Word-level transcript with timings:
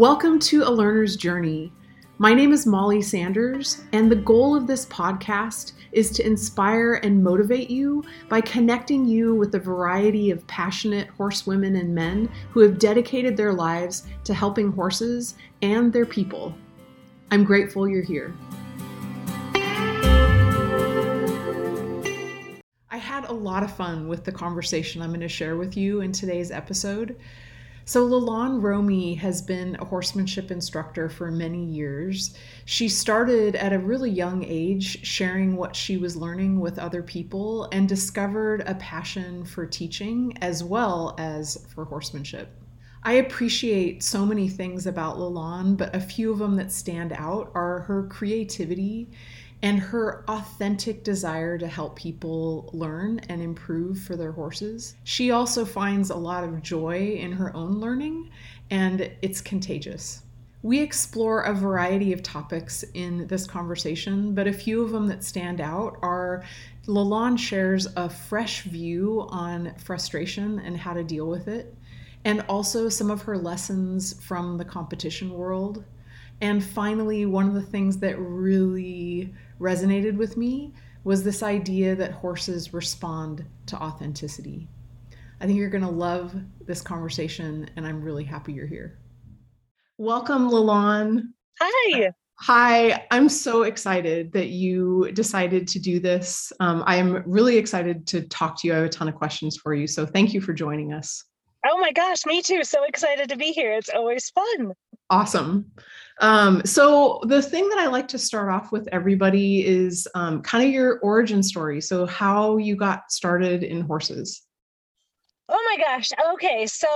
Welcome 0.00 0.38
to 0.38 0.62
A 0.62 0.70
Learner's 0.70 1.14
Journey. 1.14 1.74
My 2.16 2.32
name 2.32 2.52
is 2.52 2.64
Molly 2.66 3.02
Sanders, 3.02 3.82
and 3.92 4.10
the 4.10 4.16
goal 4.16 4.56
of 4.56 4.66
this 4.66 4.86
podcast 4.86 5.74
is 5.92 6.10
to 6.12 6.26
inspire 6.26 6.94
and 6.94 7.22
motivate 7.22 7.68
you 7.68 8.02
by 8.30 8.40
connecting 8.40 9.04
you 9.04 9.34
with 9.34 9.54
a 9.54 9.58
variety 9.58 10.30
of 10.30 10.46
passionate 10.46 11.08
horsewomen 11.08 11.76
and 11.76 11.94
men 11.94 12.30
who 12.50 12.60
have 12.60 12.78
dedicated 12.78 13.36
their 13.36 13.52
lives 13.52 14.06
to 14.24 14.32
helping 14.32 14.72
horses 14.72 15.34
and 15.60 15.92
their 15.92 16.06
people. 16.06 16.54
I'm 17.30 17.44
grateful 17.44 17.86
you're 17.86 18.02
here. 18.02 18.32
I 22.90 22.96
had 22.96 23.26
a 23.26 23.32
lot 23.34 23.62
of 23.62 23.76
fun 23.76 24.08
with 24.08 24.24
the 24.24 24.32
conversation 24.32 25.02
I'm 25.02 25.10
going 25.10 25.20
to 25.20 25.28
share 25.28 25.58
with 25.58 25.76
you 25.76 26.00
in 26.00 26.10
today's 26.10 26.50
episode. 26.50 27.16
So, 27.90 28.06
Lillan 28.06 28.62
Rome 28.62 29.16
has 29.16 29.42
been 29.42 29.74
a 29.80 29.84
horsemanship 29.84 30.52
instructor 30.52 31.08
for 31.08 31.28
many 31.32 31.64
years. 31.64 32.36
She 32.64 32.88
started 32.88 33.56
at 33.56 33.72
a 33.72 33.80
really 33.80 34.12
young 34.12 34.44
age 34.44 35.04
sharing 35.04 35.56
what 35.56 35.74
she 35.74 35.96
was 35.96 36.14
learning 36.14 36.60
with 36.60 36.78
other 36.78 37.02
people 37.02 37.68
and 37.72 37.88
discovered 37.88 38.62
a 38.64 38.76
passion 38.76 39.44
for 39.44 39.66
teaching 39.66 40.38
as 40.40 40.62
well 40.62 41.16
as 41.18 41.66
for 41.74 41.84
horsemanship. 41.84 42.56
I 43.02 43.14
appreciate 43.14 44.04
so 44.04 44.24
many 44.24 44.48
things 44.48 44.86
about 44.86 45.18
Lillan, 45.18 45.76
but 45.76 45.92
a 45.92 46.00
few 46.00 46.30
of 46.30 46.38
them 46.38 46.54
that 46.56 46.70
stand 46.70 47.12
out 47.14 47.50
are 47.56 47.80
her 47.80 48.04
creativity 48.04 49.10
and 49.62 49.78
her 49.78 50.24
authentic 50.28 51.04
desire 51.04 51.58
to 51.58 51.66
help 51.66 51.96
people 51.96 52.70
learn 52.72 53.20
and 53.28 53.42
improve 53.42 53.98
for 54.00 54.16
their 54.16 54.32
horses. 54.32 54.94
She 55.04 55.30
also 55.30 55.64
finds 55.64 56.10
a 56.10 56.16
lot 56.16 56.44
of 56.44 56.62
joy 56.62 57.16
in 57.18 57.32
her 57.32 57.54
own 57.54 57.78
learning, 57.78 58.30
and 58.70 59.10
it's 59.20 59.40
contagious. 59.40 60.22
We 60.62 60.80
explore 60.80 61.42
a 61.42 61.54
variety 61.54 62.12
of 62.12 62.22
topics 62.22 62.84
in 62.94 63.26
this 63.26 63.46
conversation, 63.46 64.34
but 64.34 64.46
a 64.46 64.52
few 64.52 64.82
of 64.82 64.90
them 64.90 65.06
that 65.08 65.24
stand 65.24 65.60
out 65.60 65.98
are 66.02 66.44
Lillan 66.86 67.38
shares 67.38 67.86
a 67.96 68.10
fresh 68.10 68.62
view 68.62 69.26
on 69.30 69.74
frustration 69.76 70.58
and 70.58 70.76
how 70.76 70.92
to 70.92 71.04
deal 71.04 71.26
with 71.26 71.48
it, 71.48 71.74
and 72.24 72.42
also 72.42 72.88
some 72.88 73.10
of 73.10 73.22
her 73.22 73.38
lessons 73.38 74.22
from 74.22 74.58
the 74.58 74.64
competition 74.64 75.32
world. 75.32 75.84
And 76.40 76.64
finally, 76.64 77.26
one 77.26 77.46
of 77.48 77.54
the 77.54 77.62
things 77.62 77.98
that 77.98 78.18
really 78.18 79.34
resonated 79.60 80.16
with 80.16 80.36
me 80.36 80.72
was 81.04 81.22
this 81.22 81.42
idea 81.42 81.94
that 81.96 82.12
horses 82.12 82.72
respond 82.72 83.44
to 83.66 83.76
authenticity. 83.76 84.68
I 85.40 85.46
think 85.46 85.58
you're 85.58 85.70
going 85.70 85.84
to 85.84 85.90
love 85.90 86.34
this 86.66 86.80
conversation, 86.82 87.68
and 87.76 87.86
I'm 87.86 88.02
really 88.02 88.24
happy 88.24 88.52
you're 88.52 88.66
here. 88.66 88.98
Welcome, 89.98 90.48
Lillan. 90.50 91.32
Hi. 91.60 92.12
Hi, 92.40 93.06
I'm 93.10 93.28
so 93.28 93.64
excited 93.64 94.32
that 94.32 94.48
you 94.48 95.12
decided 95.12 95.68
to 95.68 95.78
do 95.78 96.00
this. 96.00 96.50
Um, 96.58 96.82
I'm 96.86 97.22
really 97.30 97.58
excited 97.58 98.06
to 98.08 98.22
talk 98.22 98.58
to 98.60 98.66
you. 98.66 98.72
I 98.72 98.76
have 98.76 98.86
a 98.86 98.88
ton 98.88 99.08
of 99.08 99.14
questions 99.14 99.58
for 99.58 99.74
you. 99.74 99.86
So 99.86 100.06
thank 100.06 100.32
you 100.32 100.40
for 100.40 100.54
joining 100.54 100.94
us. 100.94 101.22
Oh 101.66 101.78
my 101.78 101.92
gosh, 101.92 102.24
me 102.24 102.40
too. 102.40 102.64
So 102.64 102.84
excited 102.84 103.28
to 103.28 103.36
be 103.36 103.52
here. 103.52 103.74
It's 103.74 103.90
always 103.90 104.30
fun. 104.30 104.72
Awesome. 105.10 105.70
Um, 106.20 106.62
so 106.64 107.20
the 107.24 107.42
thing 107.42 107.68
that 107.70 107.78
I 107.78 107.86
like 107.86 108.08
to 108.08 108.18
start 108.18 108.50
off 108.50 108.72
with 108.72 108.88
everybody 108.92 109.66
is 109.66 110.06
um, 110.14 110.42
kind 110.42 110.64
of 110.64 110.70
your 110.70 110.98
origin 111.00 111.42
story. 111.42 111.80
So 111.80 112.06
how 112.06 112.58
you 112.58 112.76
got 112.76 113.10
started 113.10 113.62
in 113.62 113.80
horses. 113.80 114.42
Oh 115.48 115.76
my 115.76 115.82
gosh. 115.82 116.10
Okay. 116.34 116.66
So 116.66 116.88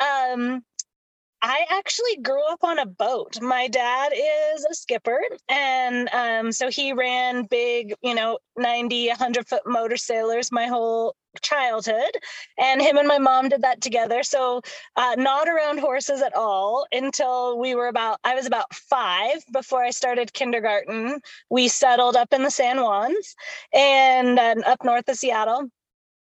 um, 0.00 0.62
I 1.42 1.66
actually 1.70 2.16
grew 2.22 2.42
up 2.50 2.64
on 2.64 2.78
a 2.78 2.86
boat. 2.86 3.40
My 3.40 3.68
dad 3.68 4.12
is 4.14 4.66
a 4.68 4.74
skipper. 4.74 5.20
And 5.48 6.08
um, 6.12 6.50
so 6.50 6.70
he 6.70 6.94
ran 6.94 7.44
big, 7.44 7.94
you 8.02 8.14
know, 8.14 8.38
90, 8.56 9.08
100 9.08 9.46
foot 9.46 9.62
motor 9.66 9.98
sailors 9.98 10.50
my 10.50 10.66
whole 10.66 11.14
childhood. 11.42 12.16
And 12.58 12.80
him 12.80 12.96
and 12.96 13.08
my 13.08 13.18
mom 13.18 13.48
did 13.48 13.62
that 13.62 13.80
together. 13.80 14.22
So, 14.22 14.62
uh, 14.96 15.14
not 15.18 15.48
around 15.48 15.78
horses 15.78 16.22
at 16.22 16.34
all 16.34 16.86
until 16.92 17.58
we 17.58 17.74
were 17.74 17.88
about, 17.88 18.18
I 18.24 18.34
was 18.34 18.46
about 18.46 18.72
five 18.74 19.44
before 19.52 19.82
I 19.82 19.90
started 19.90 20.32
kindergarten. 20.32 21.20
We 21.50 21.68
settled 21.68 22.16
up 22.16 22.32
in 22.32 22.42
the 22.42 22.50
San 22.50 22.76
Juans 22.76 23.34
and 23.72 24.38
uh, 24.38 24.54
up 24.66 24.84
north 24.84 25.08
of 25.08 25.16
Seattle 25.16 25.68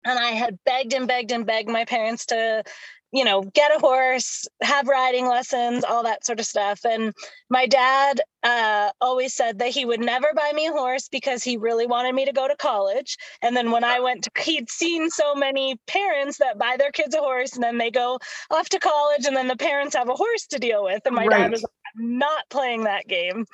and 0.07 0.17
I 0.17 0.29
had 0.31 0.57
begged 0.65 0.93
and 0.93 1.07
begged 1.07 1.31
and 1.31 1.45
begged 1.45 1.69
my 1.69 1.85
parents 1.85 2.25
to 2.27 2.63
you 3.11 3.23
know, 3.23 3.41
get 3.41 3.75
a 3.75 3.79
horse, 3.79 4.45
have 4.61 4.87
riding 4.87 5.27
lessons, 5.27 5.83
all 5.83 6.03
that 6.03 6.25
sort 6.25 6.39
of 6.39 6.45
stuff. 6.45 6.85
And 6.85 7.13
my 7.49 7.65
dad 7.65 8.21
uh, 8.43 8.91
always 8.99 9.33
said 9.33 9.59
that 9.59 9.69
he 9.69 9.85
would 9.85 10.01
never 10.01 10.27
buy 10.35 10.51
me 10.53 10.67
a 10.67 10.71
horse 10.71 11.07
because 11.09 11.43
he 11.43 11.57
really 11.57 11.87
wanted 11.87 12.13
me 12.13 12.25
to 12.25 12.33
go 12.33 12.47
to 12.47 12.55
college. 12.57 13.17
And 13.41 13.55
then 13.55 13.71
when 13.71 13.83
I 13.83 13.99
went 13.99 14.23
to, 14.23 14.41
he'd 14.41 14.69
seen 14.69 15.09
so 15.09 15.35
many 15.35 15.79
parents 15.87 16.37
that 16.39 16.59
buy 16.59 16.75
their 16.77 16.91
kids 16.91 17.15
a 17.15 17.19
horse 17.19 17.53
and 17.53 17.63
then 17.63 17.77
they 17.77 17.91
go 17.91 18.19
off 18.51 18.69
to 18.69 18.79
college 18.79 19.25
and 19.25 19.35
then 19.35 19.47
the 19.47 19.57
parents 19.57 19.95
have 19.95 20.09
a 20.09 20.15
horse 20.15 20.45
to 20.47 20.59
deal 20.59 20.83
with. 20.83 21.01
And 21.05 21.15
my 21.15 21.25
right. 21.25 21.43
dad 21.43 21.51
was 21.51 21.63
like, 21.63 21.71
I'm 21.97 22.17
not 22.17 22.43
playing 22.49 22.83
that 22.83 23.07
game. 23.07 23.45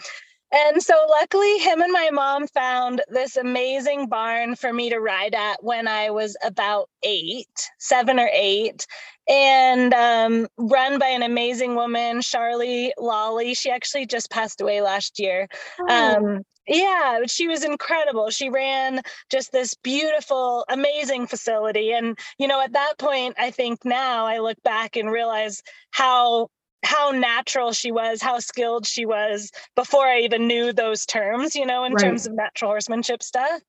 And 0.53 0.84
so, 0.84 0.94
luckily, 1.09 1.58
him 1.58 1.81
and 1.81 1.91
my 1.91 2.12
mom 2.12 2.47
found 2.47 3.02
this 3.09 3.38
amazing 3.38 4.08
barn 4.08 4.56
for 4.56 4.72
me 4.72 4.91
to 4.91 5.00
ride 5.00 5.34
at 5.34 5.64
when 5.64 5.88
I 5.88 6.12
was 6.12 6.38
about 6.46 6.90
eight, 7.02 7.72
seven 7.80 8.19
or 8.19 8.30
eight, 8.31 8.86
and 9.28 9.94
um, 9.96 10.47
run 10.58 11.00
by 11.00 11.08
an 11.08 11.24
amazing 11.24 11.75
woman, 11.75 12.22
Charlie 12.22 12.94
Lolly. 13.00 13.56
She 13.56 13.72
actually 13.72 14.06
just 14.06 14.30
passed 14.30 14.62
away 14.62 14.81
last 14.81 15.19
year. 15.19 15.47
Oh. 15.90 16.16
Um, 16.16 16.44
yeah, 16.68 17.22
she 17.28 17.47
was 17.47 17.66
incredible. 17.66 18.30
She 18.30 18.50
ran 18.50 19.02
just 19.30 19.52
this 19.52 19.74
beautiful, 19.74 20.66
amazing 20.69 21.28
facility. 21.28 21.92
And, 21.92 22.18
you 22.38 22.47
know, 22.47 22.62
at 22.62 22.74
that 22.74 22.94
point, 22.97 23.36
I 23.38 23.52
think 23.52 23.84
now 23.84 24.25
I 24.25 24.38
look 24.38 24.62
back 24.63 24.96
and 24.96 25.12
realize 25.12 25.62
how 25.92 26.47
how 26.83 27.11
natural 27.11 27.71
she 27.71 27.91
was, 27.91 28.21
how 28.21 28.39
skilled 28.39 28.85
she 28.85 29.05
was 29.05 29.51
before 29.75 30.05
I 30.05 30.19
even 30.19 30.47
knew 30.47 30.73
those 30.73 31.05
terms, 31.05 31.55
you 31.55 31.66
know, 31.66 31.83
in 31.83 31.94
right. 31.94 32.03
terms 32.03 32.27
of 32.27 32.33
natural 32.33 32.71
horsemanship 32.71 33.23
stuff. 33.23 33.61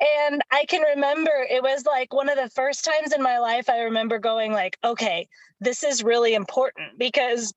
And 0.00 0.42
I 0.50 0.64
can 0.64 0.82
remember 0.82 1.30
it 1.48 1.62
was 1.62 1.84
like 1.84 2.14
one 2.14 2.28
of 2.28 2.36
the 2.36 2.48
first 2.50 2.84
times 2.84 3.12
in 3.12 3.22
my 3.22 3.38
life 3.38 3.68
I 3.68 3.82
remember 3.82 4.18
going 4.18 4.52
like, 4.52 4.78
okay, 4.82 5.28
this 5.60 5.84
is 5.84 6.02
really 6.02 6.34
important 6.34 6.98
because 6.98 7.52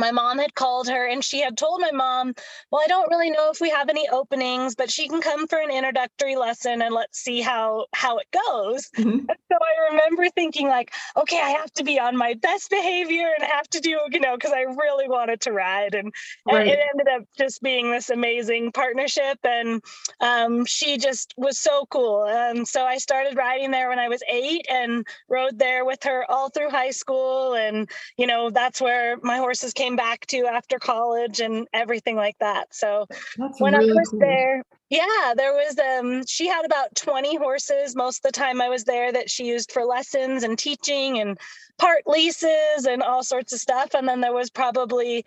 my 0.00 0.10
mom 0.10 0.38
had 0.38 0.54
called 0.54 0.88
her 0.88 1.06
and 1.06 1.22
she 1.24 1.40
had 1.40 1.56
told 1.56 1.80
my 1.80 1.92
mom, 1.92 2.34
Well, 2.70 2.80
I 2.82 2.88
don't 2.88 3.10
really 3.10 3.30
know 3.30 3.50
if 3.50 3.60
we 3.60 3.70
have 3.70 3.88
any 3.88 4.08
openings, 4.08 4.74
but 4.74 4.90
she 4.90 5.08
can 5.08 5.20
come 5.20 5.46
for 5.46 5.58
an 5.58 5.70
introductory 5.70 6.36
lesson 6.36 6.82
and 6.82 6.94
let's 6.94 7.20
see 7.20 7.40
how 7.40 7.86
how 7.94 8.18
it 8.18 8.26
goes. 8.32 8.90
Mm-hmm. 9.00 9.26
So 9.26 9.56
I 9.60 9.92
remember 9.92 10.28
thinking, 10.34 10.68
like, 10.68 10.92
okay, 11.16 11.40
I 11.40 11.50
have 11.50 11.72
to 11.72 11.84
be 11.84 11.98
on 11.98 12.16
my 12.16 12.34
best 12.34 12.70
behavior 12.70 13.28
and 13.36 13.44
I 13.44 13.48
have 13.56 13.68
to 13.70 13.80
do, 13.80 13.98
you 14.10 14.20
know, 14.20 14.36
because 14.36 14.52
I 14.52 14.60
really 14.60 15.08
wanted 15.08 15.40
to 15.42 15.52
ride. 15.52 15.94
And, 15.94 16.12
right. 16.46 16.60
and, 16.60 16.70
it 16.70 16.78
ended 16.92 17.08
up 17.08 17.22
just 17.36 17.60
being 17.62 17.90
this 17.90 18.10
amazing 18.10 18.70
partnership. 18.72 19.38
And 19.42 19.82
um, 20.20 20.64
she 20.66 20.98
just 20.98 21.34
was 21.36 21.58
so 21.58 21.86
cool. 21.90 22.26
And 22.26 22.66
so 22.68 22.84
I 22.84 22.98
started 22.98 23.36
riding 23.36 23.70
there 23.70 23.88
when 23.88 23.98
I 23.98 24.08
was 24.08 24.22
eight 24.30 24.66
and 24.70 25.04
rode 25.28 25.58
there 25.58 25.84
with 25.84 26.02
her 26.04 26.30
all 26.30 26.50
through 26.50 26.70
high 26.70 26.90
school. 26.90 27.54
And, 27.54 27.90
you 28.16 28.26
know, 28.26 28.50
that's 28.50 28.80
where 28.80 29.16
my 29.22 29.38
horses 29.38 29.72
came 29.72 29.89
back 29.96 30.26
to 30.26 30.46
after 30.46 30.78
college 30.78 31.40
and 31.40 31.66
everything 31.72 32.16
like 32.16 32.36
that. 32.40 32.74
So 32.74 33.06
That's 33.36 33.60
when 33.60 33.74
really 33.74 33.90
I 33.90 33.94
was 33.94 34.08
cool. 34.08 34.20
there, 34.20 34.62
yeah, 34.88 35.34
there 35.36 35.52
was 35.52 35.78
um 35.78 36.24
she 36.26 36.46
had 36.46 36.64
about 36.64 36.94
20 36.96 37.36
horses 37.36 37.94
most 37.96 38.18
of 38.18 38.22
the 38.22 38.38
time 38.38 38.60
I 38.60 38.68
was 38.68 38.84
there 38.84 39.12
that 39.12 39.30
she 39.30 39.46
used 39.46 39.72
for 39.72 39.84
lessons 39.84 40.42
and 40.42 40.58
teaching 40.58 41.18
and 41.18 41.38
part 41.78 42.02
leases 42.06 42.86
and 42.86 43.02
all 43.02 43.22
sorts 43.22 43.52
of 43.52 43.60
stuff. 43.60 43.94
And 43.94 44.08
then 44.08 44.20
there 44.20 44.34
was 44.34 44.50
probably 44.50 45.24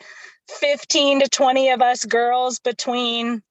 15 0.50 1.22
to 1.22 1.30
20 1.30 1.70
of 1.70 1.82
us 1.82 2.06
girls 2.06 2.60
between 2.60 3.42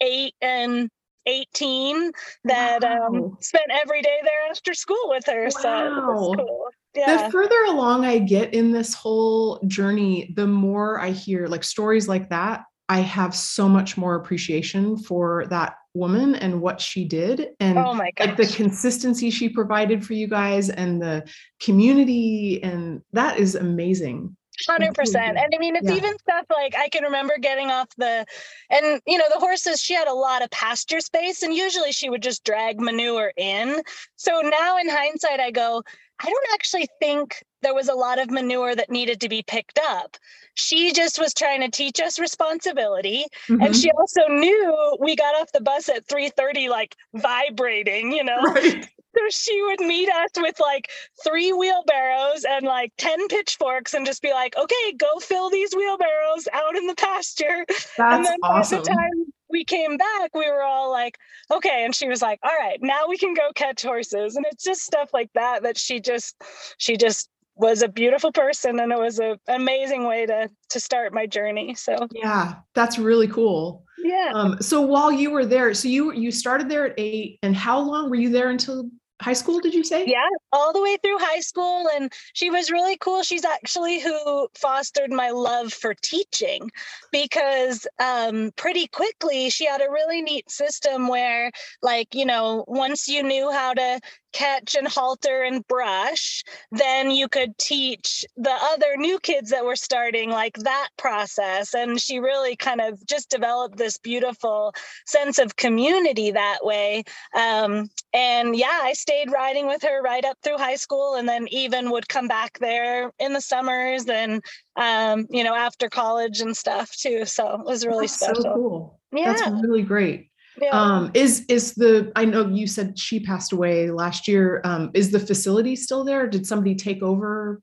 eight 0.00 0.34
and 0.40 0.90
18 1.26 2.12
that 2.44 2.84
um, 2.84 2.90
wow. 2.90 3.06
um, 3.06 3.36
spent 3.40 3.66
every 3.72 4.00
day 4.00 4.18
there 4.22 4.50
after 4.50 4.74
school 4.74 5.08
with 5.08 5.26
her. 5.26 5.44
Wow. 5.44 5.50
So 5.50 6.34
cool 6.36 6.68
yeah. 6.96 7.26
the 7.26 7.32
further 7.32 7.64
along 7.68 8.04
I 8.04 8.18
get 8.18 8.54
in 8.54 8.72
this 8.72 8.94
whole 8.94 9.60
journey, 9.66 10.32
the 10.36 10.46
more 10.46 11.00
I 11.00 11.10
hear 11.10 11.46
like 11.46 11.64
stories 11.64 12.08
like 12.08 12.30
that, 12.30 12.64
I 12.88 13.00
have 13.00 13.34
so 13.34 13.68
much 13.68 13.96
more 13.96 14.14
appreciation 14.14 14.96
for 14.96 15.46
that 15.50 15.76
woman 15.94 16.34
and 16.34 16.60
what 16.60 16.80
she 16.80 17.06
did 17.06 17.48
and 17.58 17.78
oh 17.78 17.92
like 17.92 18.36
the 18.36 18.46
consistency 18.54 19.30
she 19.30 19.48
provided 19.48 20.04
for 20.04 20.12
you 20.12 20.28
guys 20.28 20.68
and 20.68 21.00
the 21.00 21.26
community 21.58 22.62
and 22.62 23.00
that 23.12 23.38
is 23.38 23.54
amazing. 23.54 24.36
Hundred 24.66 24.94
percent. 24.94 25.36
And 25.36 25.54
I 25.54 25.58
mean, 25.58 25.76
it's 25.76 25.86
yeah. 25.86 25.96
even 25.96 26.18
stuff 26.18 26.46
like 26.50 26.74
I 26.74 26.88
can 26.88 27.04
remember 27.04 27.34
getting 27.38 27.70
off 27.70 27.88
the, 27.98 28.24
and 28.70 29.02
you 29.06 29.18
know, 29.18 29.26
the 29.32 29.38
horses. 29.38 29.80
She 29.82 29.92
had 29.92 30.08
a 30.08 30.14
lot 30.14 30.42
of 30.42 30.50
pasture 30.50 31.00
space, 31.00 31.42
and 31.42 31.52
usually 31.52 31.92
she 31.92 32.08
would 32.08 32.22
just 32.22 32.42
drag 32.42 32.80
manure 32.80 33.32
in. 33.36 33.82
So 34.16 34.40
now, 34.40 34.78
in 34.78 34.88
hindsight, 34.88 35.40
I 35.40 35.50
go, 35.50 35.82
I 36.20 36.26
don't 36.26 36.54
actually 36.54 36.88
think 37.00 37.42
there 37.62 37.74
was 37.74 37.88
a 37.88 37.94
lot 37.94 38.18
of 38.18 38.30
manure 38.30 38.74
that 38.74 38.90
needed 38.90 39.20
to 39.20 39.28
be 39.28 39.42
picked 39.42 39.78
up. 39.78 40.16
She 40.54 40.92
just 40.92 41.18
was 41.18 41.34
trying 41.34 41.60
to 41.60 41.70
teach 41.70 42.00
us 42.00 42.18
responsibility, 42.18 43.26
mm-hmm. 43.48 43.60
and 43.60 43.76
she 43.76 43.90
also 43.90 44.26
knew 44.28 44.96
we 45.00 45.14
got 45.16 45.34
off 45.34 45.52
the 45.52 45.60
bus 45.60 45.88
at 45.88 46.06
three 46.08 46.30
thirty, 46.30 46.68
like 46.68 46.96
vibrating, 47.14 48.12
you 48.12 48.24
know. 48.24 48.40
Right. 48.42 48.88
So 49.16 49.22
she 49.30 49.62
would 49.62 49.80
meet 49.80 50.10
us 50.10 50.30
with 50.36 50.60
like 50.60 50.90
three 51.24 51.50
wheelbarrows 51.50 52.44
and 52.44 52.66
like 52.66 52.92
10 52.98 53.28
pitchforks 53.28 53.94
and 53.94 54.04
just 54.04 54.20
be 54.20 54.30
like, 54.30 54.54
okay, 54.58 54.92
go 54.98 55.18
fill 55.20 55.48
these 55.48 55.74
wheelbarrows 55.74 56.46
out 56.52 56.76
in 56.76 56.86
the 56.86 56.94
pasture. 56.94 57.64
That's 57.66 57.98
and 57.98 58.24
then 58.26 58.38
awesome. 58.42 58.78
by 58.78 58.82
the 58.82 58.88
time 58.90 59.32
we 59.48 59.64
came 59.64 59.96
back, 59.96 60.34
we 60.34 60.50
were 60.50 60.62
all 60.62 60.90
like, 60.90 61.16
okay. 61.50 61.84
And 61.84 61.94
she 61.94 62.08
was 62.08 62.22
like, 62.22 62.38
all 62.42 62.56
right, 62.58 62.78
now 62.82 63.06
we 63.08 63.16
can 63.16 63.34
go 63.34 63.50
catch 63.54 63.82
horses. 63.82 64.36
And 64.36 64.44
it's 64.50 64.64
just 64.64 64.82
stuff 64.82 65.10
like 65.12 65.30
that 65.34 65.62
that 65.62 65.78
she 65.78 66.00
just, 66.00 66.42
she 66.78 66.96
just 66.96 67.28
was 67.56 67.82
a 67.82 67.88
beautiful 67.88 68.30
person 68.30 68.78
and 68.80 68.92
it 68.92 68.98
was 68.98 69.18
an 69.18 69.36
amazing 69.48 70.04
way 70.04 70.26
to 70.26 70.48
to 70.68 70.78
start 70.78 71.14
my 71.14 71.26
journey 71.26 71.74
so 71.74 72.06
yeah 72.12 72.56
that's 72.74 72.98
really 72.98 73.26
cool 73.26 73.82
yeah 74.04 74.30
um, 74.34 74.60
so 74.60 74.82
while 74.82 75.10
you 75.10 75.30
were 75.30 75.46
there 75.46 75.72
so 75.72 75.88
you 75.88 76.12
you 76.12 76.30
started 76.30 76.68
there 76.68 76.86
at 76.86 76.94
eight 76.98 77.38
and 77.42 77.56
how 77.56 77.78
long 77.78 78.10
were 78.10 78.16
you 78.16 78.28
there 78.28 78.50
until 78.50 78.90
high 79.20 79.32
school 79.32 79.60
did 79.60 79.74
you 79.74 79.84
say? 79.84 80.04
Yeah 80.06 80.28
all 80.52 80.72
the 80.72 80.82
way 80.82 80.96
through 81.02 81.18
high 81.18 81.40
school 81.40 81.86
and 81.94 82.12
she 82.32 82.50
was 82.50 82.70
really 82.70 82.96
cool. 82.96 83.22
She's 83.22 83.44
actually 83.44 84.00
who 84.00 84.48
fostered 84.54 85.12
my 85.12 85.30
love 85.30 85.72
for 85.72 85.94
teaching 85.94 86.70
because 87.12 87.86
um, 87.98 88.52
pretty 88.56 88.86
quickly 88.86 89.50
she 89.50 89.66
had 89.66 89.82
a 89.82 89.90
really 89.90 90.22
neat 90.22 90.50
system 90.50 91.08
where 91.08 91.50
like 91.82 92.14
you 92.14 92.24
know 92.24 92.64
once 92.66 93.06
you 93.08 93.22
knew 93.22 93.50
how 93.50 93.74
to 93.74 94.00
catch 94.36 94.74
and 94.74 94.86
halter 94.86 95.42
and 95.44 95.66
brush, 95.66 96.44
then 96.70 97.10
you 97.10 97.26
could 97.26 97.56
teach 97.56 98.22
the 98.36 98.52
other 98.52 98.98
new 98.98 99.18
kids 99.20 99.48
that 99.48 99.64
were 99.64 99.76
starting 99.76 100.28
like 100.28 100.58
that 100.58 100.88
process. 100.98 101.72
And 101.72 101.98
she 101.98 102.18
really 102.18 102.54
kind 102.54 102.82
of 102.82 103.04
just 103.06 103.30
developed 103.30 103.78
this 103.78 103.96
beautiful 103.96 104.74
sense 105.06 105.38
of 105.38 105.56
community 105.56 106.32
that 106.32 106.58
way. 106.60 107.04
Um, 107.34 107.88
and 108.12 108.54
yeah, 108.54 108.80
I 108.82 108.92
stayed 108.92 109.32
riding 109.32 109.66
with 109.66 109.82
her 109.82 110.02
right 110.02 110.24
up 110.24 110.36
through 110.42 110.58
high 110.58 110.76
school 110.76 111.14
and 111.14 111.26
then 111.26 111.48
even 111.50 111.90
would 111.90 112.06
come 112.06 112.28
back 112.28 112.58
there 112.58 113.12
in 113.18 113.32
the 113.32 113.40
summers 113.40 114.06
and 114.06 114.44
um, 114.76 115.26
you 115.30 115.44
know, 115.44 115.54
after 115.54 115.88
college 115.88 116.42
and 116.42 116.54
stuff 116.54 116.94
too. 116.94 117.24
So 117.24 117.58
it 117.60 117.64
was 117.64 117.86
really 117.86 118.06
That's 118.06 118.20
special. 118.20 118.42
So 118.42 118.54
cool. 118.54 119.00
Yeah. 119.12 119.32
That's 119.32 119.62
really 119.62 119.82
great. 119.82 120.28
Yeah. 120.60 120.70
Um, 120.70 121.10
is 121.14 121.44
is 121.48 121.74
the 121.74 122.12
I 122.16 122.24
know 122.24 122.48
you 122.48 122.66
said 122.66 122.98
she 122.98 123.20
passed 123.20 123.52
away 123.52 123.90
last 123.90 124.26
year. 124.26 124.60
Um, 124.64 124.90
is 124.94 125.10
the 125.10 125.20
facility 125.20 125.76
still 125.76 126.04
there? 126.04 126.26
Did 126.26 126.46
somebody 126.46 126.74
take 126.74 127.02
over? 127.02 127.60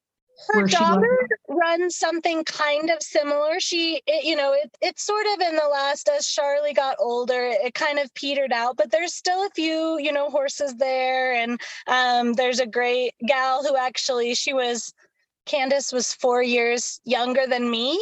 Her 0.47 0.65
daughter 0.65 1.27
runs 1.47 1.95
something 1.95 2.43
kind 2.43 2.89
of 2.89 3.01
similar. 3.01 3.59
She, 3.59 4.01
it, 4.07 4.25
you 4.25 4.35
know, 4.35 4.53
it, 4.53 4.75
it's 4.81 5.03
sort 5.03 5.25
of 5.33 5.41
in 5.41 5.55
the 5.55 5.69
last 5.71 6.09
as 6.09 6.27
Charlie 6.27 6.73
got 6.73 6.97
older, 6.99 7.51
it 7.51 7.73
kind 7.73 7.99
of 7.99 8.13
petered 8.13 8.51
out. 8.51 8.75
But 8.75 8.91
there's 8.91 9.13
still 9.13 9.45
a 9.45 9.49
few, 9.51 9.99
you 9.99 10.11
know, 10.11 10.29
horses 10.29 10.75
there, 10.75 11.35
and 11.35 11.61
um, 11.87 12.33
there's 12.33 12.59
a 12.59 12.67
great 12.67 13.13
gal 13.25 13.63
who 13.63 13.77
actually 13.77 14.35
she 14.35 14.53
was 14.53 14.93
Candace 15.45 15.91
was 15.91 16.13
four 16.13 16.41
years 16.41 17.01
younger 17.03 17.45
than 17.47 17.69
me, 17.69 17.99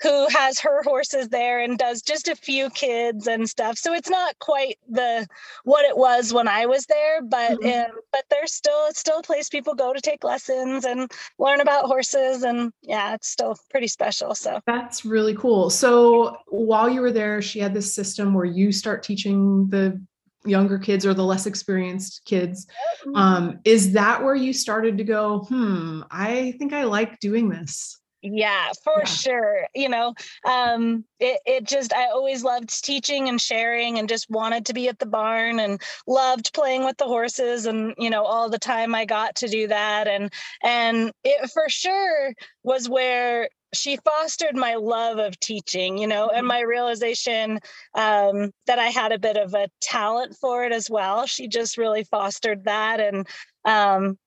who 0.00 0.28
has 0.28 0.60
her 0.60 0.82
horses 0.82 1.28
there 1.28 1.60
and 1.60 1.78
does 1.78 2.02
just 2.02 2.28
a 2.28 2.36
few 2.36 2.70
kids 2.70 3.26
and 3.26 3.48
stuff. 3.48 3.78
So 3.78 3.92
it's 3.92 4.10
not 4.10 4.38
quite 4.38 4.78
the 4.88 5.26
what 5.64 5.84
it 5.84 5.96
was 5.96 6.32
when 6.32 6.48
I 6.48 6.66
was 6.66 6.86
there, 6.86 7.22
but 7.22 7.60
mm-hmm. 7.60 7.90
um, 7.90 7.98
but 8.12 8.24
there's 8.30 8.52
still 8.52 8.86
it's 8.88 9.00
still 9.00 9.18
a 9.18 9.22
place 9.22 9.48
people 9.48 9.74
go 9.74 9.92
to 9.92 10.00
take 10.00 10.24
lessons 10.24 10.84
and 10.84 11.10
learn 11.38 11.60
about 11.60 11.86
horses, 11.86 12.42
and 12.42 12.72
yeah, 12.82 13.14
it's 13.14 13.28
still 13.28 13.56
pretty 13.70 13.88
special. 13.88 14.34
So 14.34 14.60
that's 14.66 15.04
really 15.04 15.34
cool. 15.34 15.70
So 15.70 16.36
while 16.48 16.88
you 16.88 17.00
were 17.00 17.12
there, 17.12 17.42
she 17.42 17.58
had 17.58 17.74
this 17.74 17.92
system 17.92 18.34
where 18.34 18.44
you 18.44 18.72
start 18.72 19.02
teaching 19.02 19.68
the 19.68 20.00
younger 20.44 20.78
kids 20.78 21.06
or 21.06 21.14
the 21.14 21.24
less 21.24 21.46
experienced 21.46 22.22
kids 22.24 22.66
mm-hmm. 23.04 23.16
um, 23.16 23.58
is 23.64 23.92
that 23.92 24.22
where 24.22 24.34
you 24.34 24.52
started 24.52 24.98
to 24.98 25.04
go 25.04 25.40
hmm 25.48 26.02
i 26.10 26.54
think 26.58 26.72
i 26.72 26.84
like 26.84 27.18
doing 27.20 27.48
this 27.48 27.98
yeah 28.24 28.70
for 28.82 29.00
yeah. 29.00 29.04
sure 29.04 29.66
you 29.74 29.88
know 29.88 30.14
um 30.48 31.04
it, 31.20 31.40
it 31.44 31.64
just 31.64 31.92
i 31.92 32.06
always 32.06 32.42
loved 32.42 32.82
teaching 32.82 33.28
and 33.28 33.38
sharing 33.40 33.98
and 33.98 34.08
just 34.08 34.30
wanted 34.30 34.64
to 34.64 34.72
be 34.72 34.88
at 34.88 34.98
the 34.98 35.06
barn 35.06 35.60
and 35.60 35.80
loved 36.06 36.52
playing 36.54 36.84
with 36.84 36.96
the 36.96 37.04
horses 37.04 37.66
and 37.66 37.94
you 37.98 38.08
know 38.08 38.24
all 38.24 38.48
the 38.48 38.58
time 38.58 38.94
i 38.94 39.04
got 39.04 39.36
to 39.36 39.46
do 39.46 39.68
that 39.68 40.08
and 40.08 40.32
and 40.62 41.12
it 41.22 41.50
for 41.50 41.68
sure 41.68 42.32
was 42.62 42.88
where 42.88 43.48
she 43.74 43.98
fostered 44.04 44.56
my 44.56 44.74
love 44.74 45.18
of 45.18 45.38
teaching, 45.40 45.98
you 45.98 46.06
know, 46.06 46.28
and 46.28 46.38
mm-hmm. 46.38 46.46
my 46.48 46.60
realization 46.60 47.60
um, 47.94 48.50
that 48.66 48.78
I 48.78 48.86
had 48.86 49.12
a 49.12 49.18
bit 49.18 49.36
of 49.36 49.54
a 49.54 49.68
talent 49.80 50.36
for 50.40 50.64
it 50.64 50.72
as 50.72 50.88
well. 50.88 51.26
She 51.26 51.48
just 51.48 51.76
really 51.76 52.04
fostered 52.04 52.64
that, 52.64 53.00
and 53.00 53.26
um, 53.64 54.18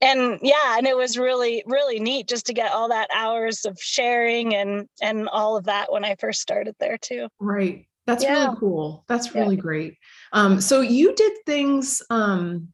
and 0.00 0.38
yeah, 0.42 0.76
and 0.76 0.86
it 0.86 0.96
was 0.96 1.18
really 1.18 1.62
really 1.66 1.98
neat 1.98 2.28
just 2.28 2.46
to 2.46 2.54
get 2.54 2.72
all 2.72 2.88
that 2.88 3.08
hours 3.14 3.64
of 3.64 3.78
sharing 3.80 4.54
and 4.54 4.88
and 5.00 5.28
all 5.28 5.56
of 5.56 5.64
that 5.64 5.90
when 5.90 6.04
I 6.04 6.16
first 6.16 6.40
started 6.40 6.74
there 6.78 6.98
too. 6.98 7.28
Right, 7.40 7.86
that's 8.06 8.24
yeah. 8.24 8.46
really 8.46 8.56
cool. 8.58 9.04
That's 9.08 9.34
really 9.34 9.56
yeah. 9.56 9.62
great. 9.62 9.98
Um, 10.32 10.60
so 10.60 10.80
you 10.80 11.14
did 11.14 11.32
things. 11.46 12.02
Um, 12.10 12.68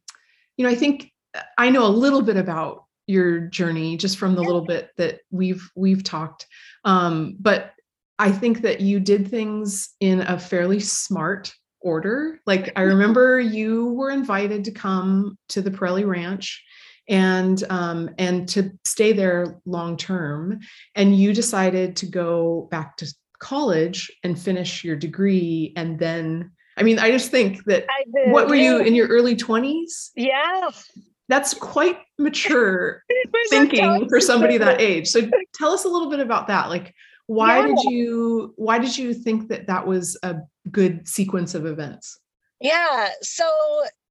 you 0.56 0.64
know, 0.64 0.70
I 0.70 0.74
think 0.74 1.12
I 1.56 1.70
know 1.70 1.86
a 1.86 1.88
little 1.88 2.22
bit 2.22 2.36
about 2.36 2.84
your 3.12 3.40
journey 3.40 3.96
just 3.96 4.18
from 4.18 4.34
the 4.34 4.42
little 4.42 4.64
bit 4.64 4.90
that 4.96 5.20
we've 5.30 5.70
we've 5.76 6.02
talked. 6.02 6.46
Um, 6.84 7.36
but 7.38 7.72
i 8.18 8.30
think 8.30 8.62
that 8.62 8.80
you 8.80 9.00
did 9.00 9.28
things 9.28 9.94
in 10.00 10.20
a 10.20 10.38
fairly 10.38 10.80
smart 10.80 11.52
order. 11.80 12.40
Like 12.46 12.72
i 12.76 12.82
remember 12.82 13.40
you 13.40 13.92
were 13.94 14.10
invited 14.10 14.64
to 14.64 14.70
come 14.70 15.36
to 15.48 15.60
the 15.60 15.70
Parelli 15.70 16.06
ranch 16.06 16.62
and 17.08 17.62
um, 17.68 18.10
and 18.18 18.48
to 18.50 18.70
stay 18.84 19.12
there 19.12 19.60
long 19.66 19.96
term. 19.96 20.60
And 20.94 21.16
you 21.16 21.34
decided 21.34 21.96
to 21.96 22.06
go 22.06 22.68
back 22.70 22.96
to 22.98 23.12
college 23.40 24.10
and 24.22 24.38
finish 24.38 24.84
your 24.84 24.96
degree 24.96 25.72
and 25.76 25.98
then 25.98 26.52
I 26.74 26.84
mean, 26.84 26.98
I 26.98 27.10
just 27.10 27.30
think 27.30 27.64
that 27.64 27.84
what 28.28 28.48
were 28.48 28.54
you 28.54 28.78
in 28.78 28.94
your 28.94 29.08
early 29.08 29.36
20s? 29.36 30.10
Yeah 30.16 30.70
that's 31.28 31.54
quite 31.54 31.98
mature 32.18 33.02
thinking 33.50 34.08
for 34.08 34.20
somebody 34.20 34.58
that 34.58 34.80
age. 34.80 35.08
So 35.08 35.28
tell 35.54 35.72
us 35.72 35.84
a 35.84 35.88
little 35.88 36.10
bit 36.10 36.20
about 36.20 36.48
that. 36.48 36.68
Like 36.68 36.94
why 37.26 37.60
yeah. 37.60 37.66
did 37.66 37.78
you 37.84 38.54
why 38.56 38.78
did 38.78 38.96
you 38.96 39.14
think 39.14 39.48
that 39.48 39.66
that 39.66 39.86
was 39.86 40.18
a 40.22 40.36
good 40.70 41.06
sequence 41.08 41.54
of 41.54 41.66
events? 41.66 42.18
Yeah 42.60 43.10
so 43.22 43.48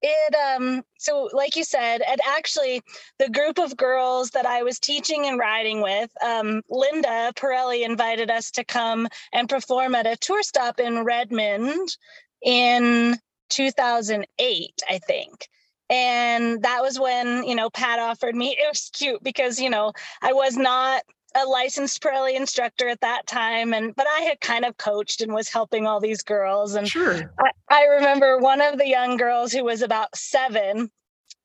it 0.01 0.35
um 0.35 0.83
so 0.97 1.29
like 1.31 1.55
you 1.55 1.63
said 1.63 2.01
and 2.01 2.19
actually 2.27 2.81
the 3.19 3.29
group 3.29 3.59
of 3.59 3.77
girls 3.77 4.31
that 4.31 4.45
i 4.45 4.63
was 4.63 4.79
teaching 4.79 5.27
and 5.27 5.37
riding 5.37 5.81
with 5.81 6.09
um 6.23 6.61
linda 6.69 7.31
Parelli 7.35 7.85
invited 7.85 8.31
us 8.31 8.49
to 8.51 8.63
come 8.63 9.07
and 9.31 9.47
perform 9.47 9.93
at 9.93 10.07
a 10.07 10.15
tour 10.17 10.41
stop 10.41 10.79
in 10.79 11.03
redmond 11.03 11.95
in 12.41 13.17
2008 13.49 14.81
i 14.89 14.97
think 14.97 15.47
and 15.91 16.63
that 16.63 16.81
was 16.81 16.99
when, 16.99 17.43
you 17.43 17.53
know, 17.53 17.69
Pat 17.69 17.99
offered 17.99 18.33
me, 18.33 18.55
it 18.57 18.67
was 18.67 18.89
cute 18.93 19.21
because, 19.21 19.59
you 19.59 19.69
know, 19.69 19.91
I 20.21 20.31
was 20.31 20.55
not 20.55 21.03
a 21.35 21.45
licensed 21.45 22.01
Parelli 22.01 22.35
instructor 22.35 22.87
at 22.87 23.01
that 23.01 23.27
time 23.27 23.73
and 23.73 23.95
but 23.95 24.07
I 24.07 24.21
had 24.21 24.41
kind 24.41 24.65
of 24.65 24.77
coached 24.77 25.21
and 25.21 25.33
was 25.33 25.49
helping 25.49 25.87
all 25.87 25.99
these 25.99 26.23
girls 26.23 26.75
and 26.75 26.87
sure. 26.87 27.33
I, 27.39 27.51
I 27.69 27.85
remember 27.85 28.37
one 28.37 28.61
of 28.61 28.77
the 28.77 28.87
young 28.87 29.17
girls 29.17 29.51
who 29.53 29.63
was 29.63 29.81
about 29.81 30.15
seven 30.15 30.91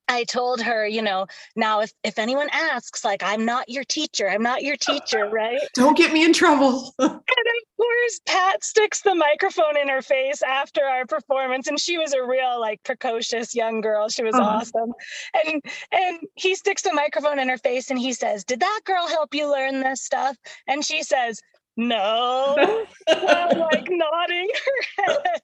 I 0.09 0.25
told 0.25 0.61
her, 0.61 0.87
you 0.87 1.03
know, 1.03 1.27
now 1.57 1.81
if 1.81 1.93
if 2.05 2.19
anyone 2.19 2.49
asks, 2.53 3.05
like, 3.05 3.23
I'm 3.23 3.45
not 3.45 3.69
your 3.69 3.85
teacher, 3.85 4.29
I'm 4.29 4.43
not 4.43 4.63
your 4.63 4.77
teacher, 4.77 5.29
right? 5.29 5.61
Don't 5.75 5.97
get 5.97 6.13
me 6.13 6.25
in 6.25 6.33
trouble. 6.33 6.95
and 6.99 7.11
of 7.11 7.77
course, 7.77 8.21
Pat 8.27 8.65
sticks 8.65 9.03
the 9.03 9.15
microphone 9.15 9.77
in 9.77 9.89
her 9.89 10.03
face 10.03 10.43
after 10.43 10.85
our 10.85 11.07
performance, 11.07 11.67
and 11.67 11.81
she 11.81 11.99
was 11.99 12.13
a 12.13 12.25
real 12.25 12.61
like 12.61 12.83
precocious 12.85 13.55
young 13.55 13.81
girl. 13.81 14.09
She 14.09 14.23
was 14.23 14.35
uh-huh. 14.35 14.61
awesome, 14.61 14.93
and 15.35 15.63
and 15.91 16.19
he 16.35 16.55
sticks 16.55 16.83
the 16.83 16.93
microphone 16.93 17.39
in 17.39 17.49
her 17.49 17.59
face, 17.59 17.91
and 17.91 17.99
he 17.99 18.13
says, 18.13 18.45
"Did 18.45 18.61
that 18.61 18.81
girl 18.85 19.09
help 19.09 19.35
you 19.35 19.51
learn 19.51 19.81
this 19.81 20.03
stuff?" 20.03 20.37
And 20.69 20.85
she 20.85 21.03
says, 21.03 21.41
"No," 21.77 22.55
like 23.09 23.89
nodding 23.91 24.51
her 24.65 25.05
head. 25.05 25.41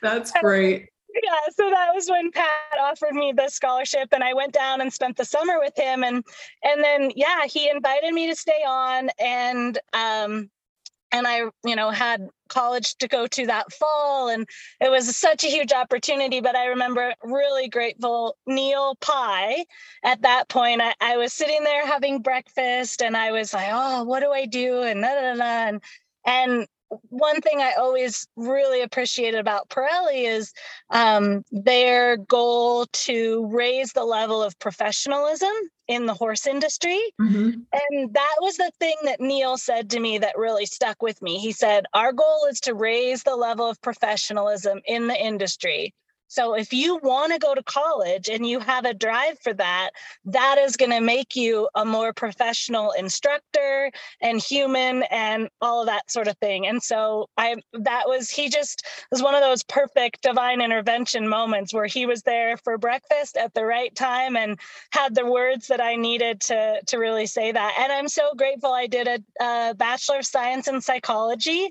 That's 0.00 0.30
great 0.40 0.88
yeah, 1.22 1.52
so 1.56 1.70
that 1.70 1.94
was 1.94 2.08
when 2.08 2.30
Pat 2.30 2.46
offered 2.80 3.14
me 3.14 3.32
the 3.32 3.48
scholarship 3.48 4.08
and 4.12 4.22
I 4.22 4.34
went 4.34 4.52
down 4.52 4.80
and 4.80 4.92
spent 4.92 5.16
the 5.16 5.24
summer 5.24 5.58
with 5.58 5.76
him 5.76 6.04
and 6.04 6.24
and 6.62 6.82
then 6.84 7.12
yeah, 7.16 7.46
he 7.46 7.68
invited 7.68 8.12
me 8.12 8.26
to 8.28 8.36
stay 8.36 8.62
on 8.66 9.10
and 9.18 9.78
um 9.92 10.50
and 11.12 11.26
I, 11.26 11.40
you 11.64 11.74
know, 11.74 11.90
had 11.90 12.28
college 12.48 12.96
to 12.98 13.08
go 13.08 13.26
to 13.26 13.46
that 13.46 13.72
fall 13.72 14.28
and 14.28 14.46
it 14.80 14.90
was 14.90 15.16
such 15.16 15.44
a 15.44 15.46
huge 15.46 15.72
opportunity 15.72 16.40
but 16.40 16.56
i 16.56 16.66
remember 16.66 17.14
really 17.22 17.68
grateful 17.68 18.36
neil 18.46 18.96
pye. 19.00 19.64
At 20.04 20.22
that 20.22 20.48
point 20.48 20.80
I, 20.82 20.94
I 21.00 21.16
was 21.16 21.32
sitting 21.32 21.62
there 21.62 21.86
having 21.86 22.22
breakfast 22.22 23.02
and 23.02 23.16
i 23.16 23.30
was 23.30 23.54
like 23.54 23.68
oh 23.70 24.02
what 24.02 24.20
do 24.20 24.32
i 24.32 24.46
do? 24.46 24.82
and 24.82 25.00
da, 25.00 25.14
da, 25.14 25.34
da, 25.36 25.44
and 25.44 25.80
and 26.26 26.66
one 27.08 27.40
thing 27.40 27.60
I 27.60 27.74
always 27.78 28.26
really 28.36 28.82
appreciated 28.82 29.38
about 29.38 29.68
Parelli 29.68 30.26
is 30.26 30.52
um, 30.90 31.44
their 31.50 32.16
goal 32.16 32.86
to 32.92 33.46
raise 33.46 33.92
the 33.92 34.04
level 34.04 34.42
of 34.42 34.58
professionalism 34.58 35.52
in 35.88 36.06
the 36.06 36.14
horse 36.14 36.46
industry. 36.46 37.00
Mm-hmm. 37.20 37.50
And 37.72 38.14
that 38.14 38.36
was 38.40 38.56
the 38.56 38.70
thing 38.78 38.96
that 39.04 39.20
Neil 39.20 39.56
said 39.56 39.90
to 39.90 40.00
me 40.00 40.18
that 40.18 40.38
really 40.38 40.66
stuck 40.66 41.02
with 41.02 41.20
me. 41.22 41.38
He 41.38 41.52
said, 41.52 41.86
Our 41.94 42.12
goal 42.12 42.46
is 42.50 42.60
to 42.60 42.74
raise 42.74 43.22
the 43.22 43.36
level 43.36 43.68
of 43.68 43.80
professionalism 43.82 44.80
in 44.86 45.06
the 45.06 45.20
industry. 45.20 45.94
So 46.30 46.54
if 46.54 46.72
you 46.72 47.00
want 47.02 47.32
to 47.32 47.40
go 47.40 47.56
to 47.56 47.62
college 47.64 48.28
and 48.28 48.46
you 48.46 48.60
have 48.60 48.84
a 48.84 48.94
drive 48.94 49.40
for 49.40 49.52
that, 49.54 49.90
that 50.26 50.58
is 50.58 50.76
going 50.76 50.92
to 50.92 51.00
make 51.00 51.34
you 51.34 51.68
a 51.74 51.84
more 51.84 52.12
professional 52.12 52.92
instructor 52.92 53.90
and 54.20 54.40
human 54.40 55.02
and 55.10 55.48
all 55.60 55.80
of 55.80 55.88
that 55.88 56.08
sort 56.08 56.28
of 56.28 56.38
thing. 56.38 56.68
And 56.68 56.80
so 56.80 57.28
I 57.36 57.56
that 57.72 58.04
was 58.06 58.30
he 58.30 58.48
just 58.48 58.86
was 59.10 59.24
one 59.24 59.34
of 59.34 59.40
those 59.40 59.64
perfect 59.64 60.22
divine 60.22 60.60
intervention 60.60 61.28
moments 61.28 61.74
where 61.74 61.86
he 61.86 62.06
was 62.06 62.22
there 62.22 62.56
for 62.58 62.78
breakfast 62.78 63.36
at 63.36 63.52
the 63.54 63.64
right 63.64 63.92
time 63.96 64.36
and 64.36 64.56
had 64.92 65.16
the 65.16 65.26
words 65.26 65.66
that 65.66 65.80
I 65.80 65.96
needed 65.96 66.40
to 66.42 66.80
to 66.86 66.98
really 66.98 67.26
say 67.26 67.50
that. 67.50 67.74
And 67.76 67.90
I'm 67.90 68.08
so 68.08 68.34
grateful 68.36 68.72
I 68.72 68.86
did 68.86 69.08
a, 69.08 69.18
a 69.42 69.74
bachelor 69.74 70.18
of 70.18 70.26
science 70.26 70.68
in 70.68 70.80
psychology 70.80 71.70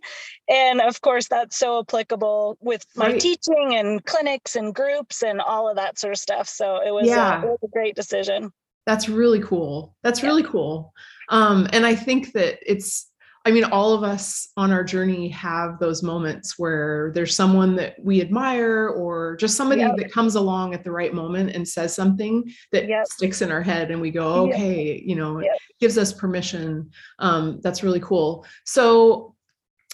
and 0.50 0.82
of 0.82 1.00
course 1.01 1.27
that's 1.27 1.58
so 1.58 1.79
applicable 1.79 2.58
with 2.60 2.86
my 2.96 3.08
right. 3.08 3.22
teaching 3.22 3.75
and 3.75 4.03
clinics 4.06 4.56
and 4.56 4.74
groups 4.74 5.24
and 5.24 5.39
all 5.39 5.70
of 5.70 5.75
that 5.75 6.00
sort 6.00 6.13
of 6.13 6.20
stuff. 6.20 6.48
So 6.48 6.82
it 6.86 6.91
was, 6.91 7.08
yeah. 7.08 7.41
it 7.41 7.48
was 7.48 7.60
a 7.63 7.68
great 7.68 7.96
decision. 7.96 8.51
That's 8.86 9.08
really 9.08 9.41
cool. 9.41 9.96
That's 10.03 10.24
really 10.24 10.44
cool. 10.44 10.94
Um, 11.29 11.68
and 11.74 11.86
I 11.86 11.96
think 11.96 12.34
that 12.34 12.58
it's, 12.65 13.06
I 13.46 13.51
mean, 13.51 13.63
all 13.63 13.94
of 13.94 14.03
us 14.03 14.50
on 14.58 14.72
our 14.72 14.84
journey 14.84 15.29
have 15.29 15.79
those 15.79 16.03
moments 16.03 16.60
where 16.60 17.12
there's 17.15 17.36
someone 17.36 17.75
that 17.77 17.96
we 18.03 18.20
admire 18.20 18.89
or 18.89 19.38
just 19.38 19.56
somebody 19.56 19.82
yep. 19.82 19.96
that 19.98 20.12
comes 20.12 20.36
along 20.36 20.74
at 20.74 20.84
the 20.84 20.91
right 20.91 21.13
moment 21.13 21.56
and 21.56 21.68
says 21.68 21.96
something 21.96 22.51
that 22.72 22.88
yep. 22.88 23.06
sticks 23.08 23.41
in 23.41 23.51
our 23.51 23.62
head 23.62 23.91
and 23.91 24.01
we 24.01 24.12
go, 24.12 24.50
okay, 24.50 24.96
yep. 24.96 25.03
you 25.06 25.15
know, 25.15 25.41
gives 25.79 25.98
us 25.98 26.12
permission. 26.12 26.89
Um, 27.20 27.60
that's 27.63 27.82
really 27.82 28.01
cool. 28.01 28.46
So 28.65 29.36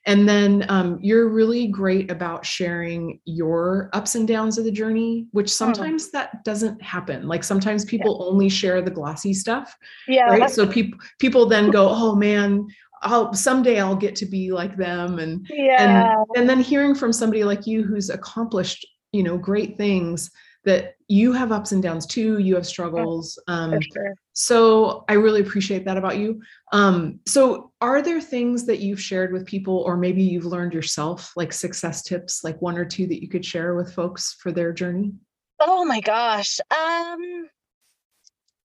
And 0.07 0.27
then 0.27 0.65
um, 0.69 0.97
you're 1.01 1.27
really 1.27 1.67
great 1.67 2.09
about 2.09 2.45
sharing 2.45 3.19
your 3.25 3.89
ups 3.91 4.15
and 4.15 4.25
downs 4.27 4.57
of 4.57 4.63
the 4.63 4.71
journey, 4.71 5.27
which 5.31 5.49
hmm. 5.49 5.53
sometimes 5.53 6.09
that 6.11 6.43
doesn't 6.43 6.81
happen. 6.81 7.27
Like 7.27 7.43
sometimes 7.43 7.85
people 7.85 8.17
yeah. 8.19 8.25
only 8.25 8.49
share 8.49 8.81
the 8.81 8.89
glossy 8.89 9.33
stuff. 9.33 9.77
Yeah. 10.07 10.29
Right. 10.29 10.49
So 10.49 10.65
people 10.65 10.97
people 11.19 11.45
then 11.45 11.69
go, 11.69 11.89
oh 11.89 12.15
man, 12.15 12.67
I'll 13.03 13.33
someday 13.33 13.79
I'll 13.79 13.95
get 13.95 14.15
to 14.17 14.25
be 14.25 14.51
like 14.51 14.77
them. 14.77 15.19
And 15.19 15.45
yeah. 15.49 16.15
and, 16.15 16.25
and 16.37 16.49
then 16.49 16.61
hearing 16.61 16.95
from 16.95 17.11
somebody 17.11 17.43
like 17.43 17.67
you 17.67 17.83
who's 17.83 18.09
accomplished, 18.09 18.87
you 19.11 19.23
know, 19.23 19.37
great 19.37 19.77
things 19.77 20.31
that 20.63 20.95
you 21.07 21.31
have 21.31 21.51
ups 21.53 21.71
and 21.71 21.81
downs 21.81 22.05
too 22.05 22.39
you 22.39 22.53
have 22.53 22.65
struggles 22.65 23.39
um, 23.47 23.79
sure. 23.93 24.13
So 24.39 25.03
i 25.09 25.13
really 25.13 25.41
appreciate 25.41 25.83
that 25.85 25.97
about 25.97 26.17
you. 26.17 26.39
Um, 26.71 27.19
so 27.25 27.71
are 27.81 28.03
there 28.03 28.21
things 28.21 28.67
that 28.67 28.79
you've 28.79 29.01
shared 29.01 29.33
with 29.33 29.47
people 29.47 29.77
or 29.79 29.97
maybe 29.97 30.21
you've 30.21 30.45
learned 30.45 30.73
yourself 30.73 31.33
like 31.35 31.51
success 31.51 32.03
tips 32.03 32.43
like 32.43 32.61
one 32.61 32.77
or 32.77 32.85
two 32.85 33.07
that 33.07 33.21
you 33.21 33.29
could 33.29 33.43
share 33.43 33.73
with 33.73 33.93
folks 33.93 34.37
for 34.39 34.51
their 34.51 34.71
journey? 34.73 35.13
Oh 35.59 35.85
my 35.85 36.01
gosh 36.01 36.59
um, 36.69 37.49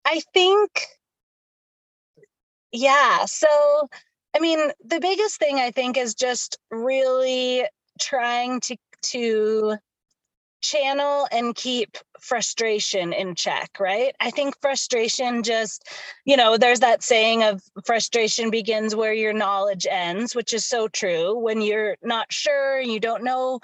i 0.06 0.22
think 0.32 0.70
yeah 2.72 3.26
so 3.26 3.88
i 4.34 4.40
mean 4.40 4.70
the 4.84 5.00
biggest 5.00 5.38
thing 5.38 5.58
i 5.58 5.70
think 5.70 5.98
is 5.98 6.14
just 6.14 6.58
really 6.70 7.66
trying 8.00 8.60
to 8.60 8.76
to 9.02 9.76
channel 10.60 11.26
and 11.30 11.54
keep 11.54 11.96
frustration 12.20 13.12
in 13.12 13.34
check, 13.34 13.70
right? 13.78 14.14
I 14.20 14.30
think 14.30 14.54
frustration 14.60 15.42
just, 15.42 15.88
you 16.24 16.36
know, 16.36 16.56
there's 16.56 16.80
that 16.80 17.02
saying 17.02 17.42
of 17.42 17.62
frustration 17.84 18.50
begins 18.50 18.94
where 18.94 19.12
your 19.12 19.32
knowledge 19.32 19.86
ends, 19.90 20.34
which 20.34 20.52
is 20.52 20.66
so 20.66 20.88
true. 20.88 21.38
When 21.38 21.60
you're 21.60 21.96
not 22.02 22.32
sure, 22.32 22.80
you 22.80 23.00
don't 23.00 23.24
know 23.24 23.60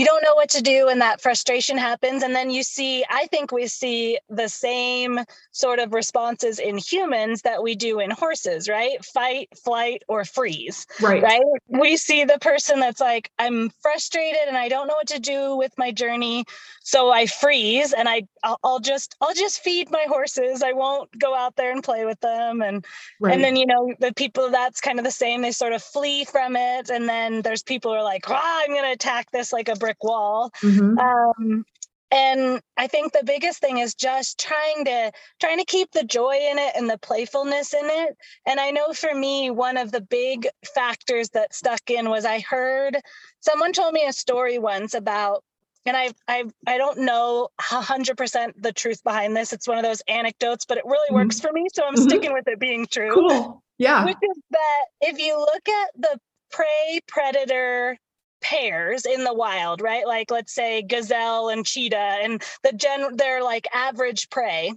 you 0.00 0.06
don't 0.06 0.24
know 0.24 0.34
what 0.34 0.48
to 0.48 0.62
do 0.62 0.88
and 0.88 1.02
that 1.02 1.20
frustration 1.20 1.76
happens. 1.76 2.22
And 2.22 2.34
then 2.34 2.48
you 2.48 2.62
see 2.62 3.04
i 3.10 3.26
think 3.26 3.52
we 3.52 3.66
see 3.66 4.18
the 4.30 4.48
same 4.48 5.20
sort 5.52 5.78
of 5.78 5.92
responses 5.92 6.58
in 6.58 6.78
humans 6.78 7.42
that 7.42 7.62
we 7.62 7.74
do 7.74 8.00
in 8.00 8.10
horses 8.10 8.68
right? 8.68 9.04
Fight 9.04 9.48
flight 9.62 10.02
or 10.08 10.24
freeze 10.24 10.86
right. 11.02 11.22
right? 11.22 11.42
We 11.68 11.98
see 11.98 12.24
the 12.24 12.38
person 12.38 12.80
that's 12.80 13.00
like 13.00 13.30
i'm 13.38 13.70
frustrated 13.82 14.46
and 14.48 14.56
i 14.56 14.68
don't 14.68 14.88
know 14.88 14.94
what 14.94 15.08
to 15.08 15.20
do 15.20 15.56
with 15.56 15.72
my 15.76 15.90
journey 15.92 16.46
so 16.82 17.10
i 17.10 17.26
freeze 17.26 17.92
and 17.92 18.08
i 18.08 18.22
i'll, 18.42 18.58
I'll 18.64 18.80
just 18.80 19.16
i'll 19.20 19.34
just 19.34 19.62
feed 19.62 19.90
my 19.90 20.04
horses. 20.08 20.62
I 20.62 20.72
won't 20.72 21.10
go 21.18 21.34
out 21.34 21.56
there 21.56 21.72
and 21.72 21.82
play 21.82 22.04
with 22.04 22.20
them. 22.20 22.62
And 22.62 22.84
right. 23.20 23.34
and 23.34 23.44
then 23.44 23.56
you 23.56 23.66
know 23.66 23.92
the 23.98 24.14
people 24.14 24.50
that's 24.50 24.80
kind 24.80 24.98
of 24.98 25.04
the 25.04 25.10
same. 25.10 25.42
They 25.42 25.52
sort 25.52 25.72
of 25.72 25.82
flee 25.82 26.24
from 26.24 26.56
it. 26.56 26.90
And 26.90 27.08
then 27.08 27.42
there's 27.42 27.62
people 27.62 27.92
who 27.92 27.98
are 27.98 28.04
like 28.04 28.28
ah, 28.28 28.62
i'm 28.62 28.70
going 28.70 28.84
to 28.84 28.92
attack 28.92 29.30
this 29.30 29.52
like 29.52 29.68
a 29.68 29.76
brick 29.90 30.04
wall 30.04 30.50
Mhm. 30.64 31.00
um, 31.00 31.64
and 32.12 32.60
i 32.76 32.86
think 32.86 33.12
the 33.12 33.24
biggest 33.24 33.60
thing 33.60 33.78
is 33.78 33.94
just 33.94 34.38
trying 34.40 34.84
to 34.84 35.12
trying 35.40 35.58
to 35.58 35.64
keep 35.64 35.90
the 35.92 36.04
joy 36.04 36.34
in 36.50 36.58
it 36.58 36.72
and 36.76 36.90
the 36.90 36.98
playfulness 36.98 37.74
in 37.74 37.84
it 37.84 38.16
and 38.46 38.60
i 38.60 38.70
know 38.70 38.92
for 38.92 39.14
me 39.14 39.50
one 39.50 39.76
of 39.76 39.92
the 39.92 40.00
big 40.00 40.48
factors 40.74 41.30
that 41.30 41.54
stuck 41.54 41.90
in 41.90 42.08
was 42.10 42.24
i 42.24 42.40
heard 42.40 42.96
someone 43.40 43.72
told 43.72 43.92
me 43.94 44.06
a 44.06 44.12
story 44.12 44.58
once 44.58 44.94
about 44.94 45.44
and 45.86 45.96
I, 45.96 46.10
I 46.28 46.44
I 46.66 46.78
don't 46.78 47.00
know 47.00 47.48
hundred 47.60 48.16
percent 48.18 48.62
the 48.62 48.72
truth 48.72 49.02
behind 49.04 49.36
this. 49.36 49.52
It's 49.52 49.68
one 49.68 49.78
of 49.78 49.84
those 49.84 50.02
anecdotes, 50.08 50.66
but 50.66 50.78
it 50.78 50.84
really 50.84 51.10
Mhm. 51.10 51.14
works 51.14 51.40
for 51.40 51.52
me, 51.52 51.66
so 51.74 51.84
I'm 51.86 51.96
Mhm. 51.96 52.02
sticking 52.02 52.32
with 52.34 52.48
it 52.48 52.60
being 52.60 52.86
true 52.86 53.14
cool 53.14 53.64
yeah 53.78 54.04
which 54.04 54.18
is 54.22 54.38
that 54.50 54.84
if 55.02 55.18
you 55.18 55.38
look 55.38 55.68
at 55.68 55.90
the 55.98 56.20
prey 56.50 57.00
predator 57.08 57.98
pairs 58.40 59.06
in 59.06 59.24
the 59.24 59.34
wild, 59.34 59.80
right? 59.80 60.06
Like 60.06 60.30
let's 60.30 60.54
say 60.54 60.82
gazelle 60.82 61.48
and 61.48 61.64
cheetah 61.64 61.96
and 62.22 62.42
the 62.62 62.72
gen 62.72 63.16
they're 63.16 63.42
like 63.42 63.66
average 63.72 64.28
prey. 64.30 64.72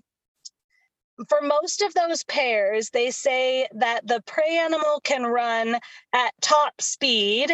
For 1.30 1.42
most 1.42 1.82
of 1.82 1.94
those 1.94 2.24
pairs, 2.24 2.90
they 2.90 3.12
say 3.12 3.68
that 3.76 4.08
the 4.08 4.22
prey 4.26 4.58
animal 4.58 5.00
can 5.04 5.24
run 5.24 5.78
at 6.12 6.34
top 6.42 6.82
speed 6.82 7.52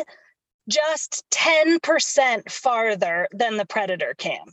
just 0.70 1.26
10% 1.32 2.50
farther 2.50 3.28
than 3.32 3.58
the 3.58 3.66
predator 3.66 4.14
can. 4.18 4.46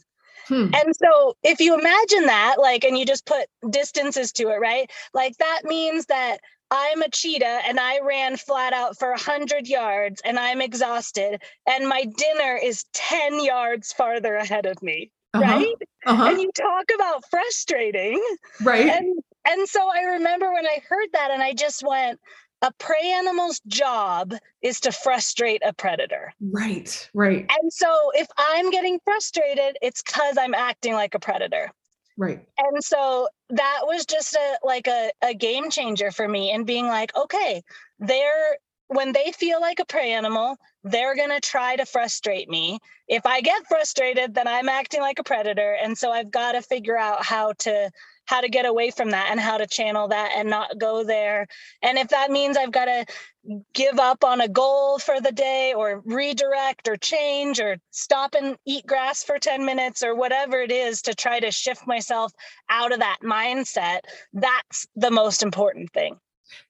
Hmm. 0.49 0.71
And 0.75 0.95
so 0.97 1.37
if 1.43 1.61
you 1.61 1.79
imagine 1.79 2.27
that, 2.27 2.57
like, 2.59 2.85
and 2.85 2.97
you 2.97 3.05
just 3.05 3.27
put 3.27 3.47
distances 3.69 4.33
to 4.33 4.49
it, 4.51 4.61
right? 4.61 4.91
Like 5.13 5.37
that 5.39 5.63
means 5.65 6.07
that 6.07 6.39
I'm 6.71 7.03
a 7.03 7.09
cheetah 7.09 7.61
and 7.67 7.79
I 7.79 8.01
ran 8.01 8.37
flat 8.37 8.73
out 8.73 8.99
for 8.99 9.11
100 9.11 9.69
yards 9.69 10.21
and 10.25 10.39
I'm 10.39 10.61
exhausted 10.61 11.41
and 11.69 11.89
my 11.89 12.05
dinner 12.05 12.59
is 12.63 12.85
10 12.93 13.45
yards 13.45 13.93
farther 13.93 14.35
ahead 14.37 14.67
of 14.67 14.83
me, 14.83 15.11
Uh-huh. 15.35 15.45
right? 15.45 15.75
uh-huh 16.07 16.29
And 16.31 16.41
you 16.41 16.51
talk 16.53 16.85
about 16.95 17.25
frustrating. 17.31 18.21
right 18.63 18.89
And 18.89 19.19
and 19.49 19.69
so 19.69 19.89
I 19.89 20.03
remember 20.03 20.53
when 20.53 20.67
I 20.67 20.79
heard 20.89 21.09
that 21.13 21.31
and 21.31 21.41
I 21.43 21.53
just 21.53 21.85
went, 21.87 22.19
a 22.63 22.73
prey 22.79 23.13
animal's 23.15 23.61
job 23.69 24.35
is 24.63 24.81
to 24.81 24.91
frustrate 24.93 25.63
a 25.65 25.73
predator. 25.73 26.35
right 26.41 27.09
right 27.15 27.47
And 27.61 27.73
so 27.73 28.11
if 28.15 28.27
I'm 28.37 28.71
getting 28.71 28.99
frustrated, 29.05 29.77
it's 29.83 30.03
because 30.03 30.37
I'm 30.37 30.55
acting 30.55 30.95
like 30.95 31.15
a 31.15 31.21
predator. 31.21 31.71
Right 32.17 32.47
And 32.59 32.83
so 32.83 33.29
that 33.51 33.81
was 33.85 34.07
just 34.07 34.35
a 34.35 34.59
like 34.65 34.87
a, 34.87 35.11
a 35.23 35.35
game 35.35 35.71
changer 35.71 36.11
for 36.11 36.27
me 36.27 36.51
and 36.51 36.67
being 36.67 36.87
like, 36.87 37.15
okay, 37.17 37.63
they're 37.99 38.57
when 38.89 39.13
they 39.13 39.33
feel 39.33 39.61
like 39.61 39.81
a 39.81 39.85
prey 39.85 40.13
animal, 40.13 40.57
they're 40.85 41.17
gonna 41.17 41.41
try 41.41 41.77
to 41.77 41.85
frustrate 41.85 42.49
me. 42.49 42.79
If 43.09 43.27
I 43.27 43.41
get 43.41 43.67
frustrated, 43.69 44.35
then 44.35 44.49
I'm 44.49 44.69
acting 44.69 45.01
like 45.01 45.19
a 45.19 45.25
predator. 45.25 45.77
And 45.83 45.97
so 45.97 46.11
I've 46.11 46.31
got 46.31 46.53
to 46.53 46.63
figure 46.63 46.99
out 46.99 47.25
how 47.25 47.53
to 47.61 47.91
how 48.27 48.41
to 48.41 48.49
get 48.49 48.67
away 48.67 48.91
from 48.91 49.11
that 49.11 49.29
and 49.31 49.41
how 49.41 49.57
to 49.57 49.67
channel 49.67 50.09
that 50.09 50.33
and 50.37 50.51
not 50.51 50.79
go 50.79 51.05
there. 51.05 51.47
And 51.83 51.97
if 51.97 52.09
that 52.09 52.31
means 52.31 52.57
I've 52.57 52.73
got 52.73 52.87
to 52.87 53.07
give 53.75 53.99
up 53.99 54.25
on 54.25 54.41
a 54.41 54.49
goal 54.49 54.99
for 54.99 55.21
the 55.21 55.33
day 55.33 55.75
or 55.75 56.03
redirect 56.05 56.89
or 56.89 56.97
change 56.97 57.61
or 57.61 57.77
stop 57.91 58.35
and 58.35 58.57
eat 58.67 58.87
grass 58.87 59.23
for 59.23 59.39
10 59.39 59.65
minutes 59.65 60.03
or 60.03 60.15
whatever 60.15 60.61
it 60.61 60.73
is 60.73 61.03
to 61.03 61.15
try 61.15 61.41
to 61.41 61.51
shift 61.51 61.87
myself 61.87 62.33
out 62.69 62.93
of 62.93 63.01
that 63.01 63.19
mindset, 63.23 64.01
that's 64.33 64.87
the 64.97 65.11
most 65.11 65.43
important 65.43 65.93
thing. 65.93 66.19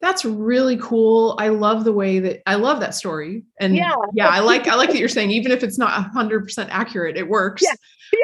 That's 0.00 0.24
really 0.24 0.78
cool. 0.78 1.36
I 1.38 1.48
love 1.48 1.84
the 1.84 1.92
way 1.92 2.18
that 2.20 2.42
I 2.46 2.54
love 2.54 2.80
that 2.80 2.94
story. 2.94 3.44
And 3.60 3.76
Yeah. 3.76 3.94
yeah, 4.14 4.28
I 4.28 4.40
like 4.40 4.68
I 4.68 4.74
like 4.74 4.90
that 4.90 4.98
you're 4.98 5.08
saying 5.08 5.30
even 5.30 5.52
if 5.52 5.62
it's 5.62 5.78
not 5.78 6.12
100% 6.12 6.68
accurate, 6.70 7.16
it 7.16 7.28
works. 7.28 7.62
Yeah. 7.62 7.74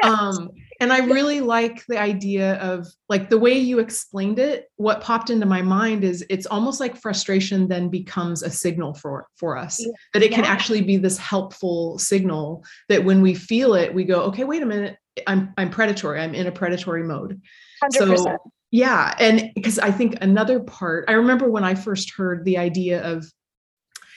Yeah. 0.03 0.09
Um 0.11 0.49
and 0.83 0.91
I 0.91 0.99
really 1.05 1.39
like 1.39 1.85
the 1.85 1.97
idea 1.97 2.55
of 2.55 2.85
like 3.07 3.29
the 3.29 3.37
way 3.37 3.53
you 3.57 3.79
explained 3.79 4.37
it. 4.37 4.69
What 4.75 4.99
popped 4.99 5.29
into 5.29 5.45
my 5.45 5.61
mind 5.61 6.03
is 6.03 6.25
it's 6.29 6.45
almost 6.45 6.81
like 6.81 6.97
frustration 6.97 7.69
then 7.69 7.87
becomes 7.87 8.43
a 8.43 8.49
signal 8.49 8.93
for 8.93 9.27
for 9.37 9.55
us. 9.57 9.79
Yeah. 9.79 9.93
That 10.11 10.23
it 10.23 10.33
can 10.33 10.43
Yeah. 10.43 10.51
actually 10.51 10.81
be 10.81 10.97
this 10.97 11.17
helpful 11.17 11.97
signal 11.99 12.65
that 12.89 13.05
when 13.05 13.21
we 13.21 13.33
feel 13.33 13.75
it, 13.75 13.93
we 13.93 14.03
go, 14.03 14.23
okay, 14.23 14.43
wait 14.43 14.61
a 14.61 14.65
minute, 14.65 14.97
I'm 15.25 15.53
I'm 15.57 15.69
predatory. 15.69 16.19
I'm 16.19 16.35
in 16.35 16.47
a 16.47 16.51
predatory 16.51 17.03
mode. 17.03 17.41
100%. 17.81 18.17
So 18.17 18.37
yeah, 18.71 19.15
and 19.19 19.51
because 19.55 19.79
I 19.79 19.91
think 19.91 20.17
another 20.19 20.59
part, 20.59 21.05
I 21.07 21.13
remember 21.13 21.49
when 21.49 21.63
I 21.63 21.75
first 21.75 22.11
heard 22.17 22.43
the 22.43 22.57
idea 22.57 23.01
of 23.03 23.25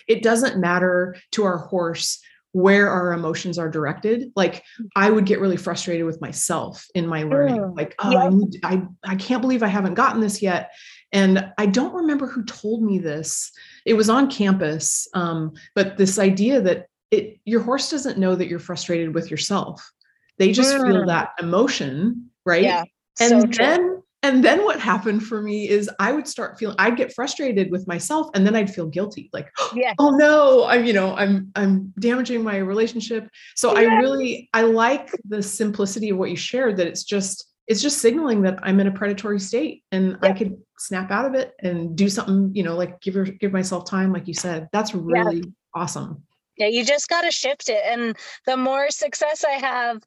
it 0.09 0.25
doesn't 0.25 0.59
matter 0.59 1.15
to 1.33 1.45
our 1.45 1.59
horse 1.59 2.19
where 2.57 2.89
our 2.89 3.13
emotions 3.13 3.59
are 3.59 3.69
directed. 3.69 4.33
Like 4.35 4.65
I 4.97 5.11
would 5.11 5.27
get 5.27 5.41
really 5.41 5.59
frustrated 5.59 6.07
with 6.07 6.23
myself 6.23 6.87
in 6.95 7.07
my 7.07 7.23
learning. 7.23 7.61
Mm, 7.61 7.77
Like, 7.77 7.95
oh, 7.99 8.11
yeah. 8.11 8.31
I, 8.65 8.73
I 8.73 8.83
I 9.13 9.15
can't 9.17 9.43
believe 9.43 9.63
I 9.63 9.67
haven't 9.67 9.93
gotten 9.93 10.23
this 10.23 10.41
yet. 10.41 10.73
And 11.13 11.53
I 11.59 11.67
don't 11.67 11.93
remember 11.93 12.27
who 12.27 12.45
told 12.47 12.83
me 12.83 12.99
this. 12.99 13.53
It 13.85 13.93
was 13.93 14.09
on 14.09 14.31
campus, 14.31 15.07
um, 15.13 15.53
but 15.75 15.99
this 15.99 16.19
idea 16.19 16.63
that 16.63 16.87
it 17.11 17.39
your 17.45 17.61
horse 17.61 17.91
doesn't 17.91 18.17
know 18.17 18.35
that 18.35 18.49
you're 18.49 18.59
frustrated 18.59 19.15
with 19.15 19.31
yourself. 19.31 19.93
They 20.39 20.53
just 20.53 20.75
feel 20.75 21.05
that 21.05 21.33
emotion, 21.39 22.31
right? 22.47 22.63
yeah. 22.63 22.85
and 23.21 23.31
so 23.31 23.63
then 23.63 23.96
and 24.27 24.45
then 24.45 24.65
what 24.65 24.81
happened 24.81 25.23
for 25.23 25.41
me 25.41 25.69
is 25.69 25.89
i 25.99 26.13
would 26.13 26.27
start 26.27 26.59
feeling 26.59 26.77
i'd 26.79 26.97
get 26.97 27.15
frustrated 27.15 27.71
with 27.71 27.87
myself 27.87 28.29
and 28.35 28.47
then 28.47 28.57
i'd 28.57 28.73
feel 28.73 28.87
guilty. 28.87 29.31
Like 29.33 29.49
Yeah. 29.75 29.95
oh 29.99 30.11
no 30.11 30.65
i'm 30.67 30.85
you 30.85 30.93
know 30.93 31.15
i'm 31.17 31.51
i'm 31.55 31.93
damaging 31.99 32.43
my 32.43 32.59
relationship. 32.59 33.29
So 33.55 33.77
i 33.77 33.83
really 33.83 34.49
i 34.53 34.63
like 34.63 35.11
the 35.29 35.43
simplicity 35.43 36.11
of 36.11 36.19
what 36.19 36.31
you 36.31 36.37
shared 36.37 36.77
that 36.79 36.87
it's 36.87 37.05
just 37.05 37.53
it's 37.67 37.83
just 37.83 37.99
signaling 37.99 38.43
that 38.43 38.59
i'm 38.63 38.79
in 38.81 38.87
a 38.87 38.93
predatory 38.93 39.41
state 39.41 39.83
and 39.91 40.17
i 40.23 40.33
could 40.33 40.57
snap 40.79 41.11
out 41.11 41.25
of 41.25 41.35
it 41.35 41.55
and 41.63 41.97
do 41.97 42.09
something 42.09 42.51
you 42.55 42.63
know 42.63 42.77
like 42.77 43.01
give 43.01 43.15
her 43.15 43.25
give 43.25 43.53
myself 43.53 43.89
time 43.89 44.13
like 44.13 44.29
you 44.29 44.35
said. 44.35 44.69
That's 44.73 44.95
really 44.95 45.45
awesome. 45.75 46.23
Yeah, 46.57 46.69
you 46.69 46.85
just 46.85 47.09
got 47.09 47.23
to 47.23 47.31
shift 47.31 47.69
it. 47.69 47.83
And 47.85 48.17
the 48.47 48.57
more 48.57 48.91
success 48.91 49.45
I 49.45 49.59
have, 49.59 50.03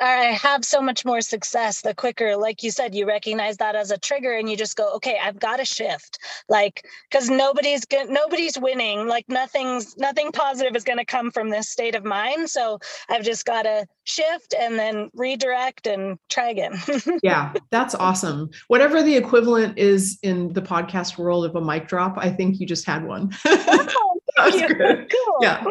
I 0.00 0.38
have 0.40 0.64
so 0.64 0.80
much 0.80 1.04
more 1.04 1.20
success 1.20 1.80
the 1.80 1.94
quicker, 1.94 2.36
like 2.36 2.62
you 2.62 2.70
said, 2.70 2.94
you 2.94 3.06
recognize 3.06 3.56
that 3.58 3.74
as 3.74 3.90
a 3.90 3.98
trigger 3.98 4.32
and 4.32 4.48
you 4.50 4.56
just 4.56 4.76
go, 4.76 4.92
okay, 4.94 5.18
I've 5.22 5.38
got 5.38 5.58
to 5.58 5.64
shift. 5.64 6.18
Like, 6.48 6.84
because 7.10 7.30
nobody's 7.30 7.84
good, 7.84 8.10
nobody's 8.10 8.58
winning. 8.58 9.06
Like, 9.06 9.24
nothing's, 9.28 9.96
nothing 9.96 10.32
positive 10.32 10.76
is 10.76 10.84
going 10.84 10.98
to 10.98 11.04
come 11.04 11.30
from 11.30 11.50
this 11.50 11.70
state 11.70 11.94
of 11.94 12.04
mind. 12.04 12.50
So 12.50 12.78
I've 13.08 13.24
just 13.24 13.44
got 13.44 13.62
to 13.62 13.86
shift 14.04 14.54
and 14.58 14.78
then 14.78 15.10
redirect 15.14 15.86
and 15.86 16.18
try 16.28 16.50
again. 16.50 16.80
yeah 17.22 17.52
that's 17.70 17.94
awesome 17.94 18.50
whatever 18.68 19.02
the 19.02 19.16
equivalent 19.16 19.78
is 19.78 20.18
in 20.22 20.52
the 20.52 20.62
podcast 20.62 21.18
world 21.18 21.44
of 21.44 21.54
a 21.54 21.60
mic 21.60 21.86
drop 21.86 22.14
i 22.18 22.30
think 22.30 22.58
you 22.60 22.66
just 22.66 22.84
had 22.84 23.04
one 23.04 23.30
Oh, 23.44 24.08
That's 24.36 24.56
you. 24.60 24.68
good. 24.74 25.10
Cool. 25.10 25.36
Yeah. 25.42 25.64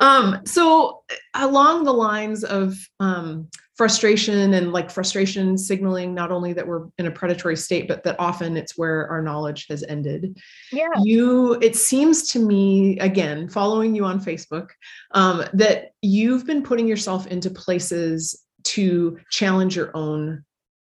um 0.00 0.40
so 0.44 1.02
along 1.34 1.84
the 1.84 1.92
lines 1.92 2.44
of 2.44 2.76
um 3.00 3.48
frustration 3.76 4.52
and 4.54 4.70
like 4.72 4.90
frustration 4.90 5.56
signaling 5.56 6.14
not 6.14 6.30
only 6.30 6.52
that 6.52 6.66
we're 6.66 6.86
in 6.98 7.06
a 7.06 7.10
predatory 7.10 7.56
state 7.56 7.88
but 7.88 8.02
that 8.04 8.16
often 8.18 8.56
it's 8.56 8.76
where 8.76 9.08
our 9.08 9.22
knowledge 9.22 9.66
has 9.68 9.82
ended 9.88 10.38
Yeah. 10.72 10.88
you 11.02 11.54
it 11.54 11.74
seems 11.74 12.28
to 12.32 12.38
me 12.38 12.98
again 12.98 13.48
following 13.48 13.94
you 13.94 14.04
on 14.04 14.20
facebook 14.20 14.68
um, 15.12 15.42
that 15.54 15.92
you've 16.02 16.44
been 16.46 16.62
putting 16.62 16.86
yourself 16.86 17.26
into 17.28 17.48
places 17.50 18.42
to 18.64 19.18
challenge 19.30 19.74
your 19.74 19.90
own 19.96 20.44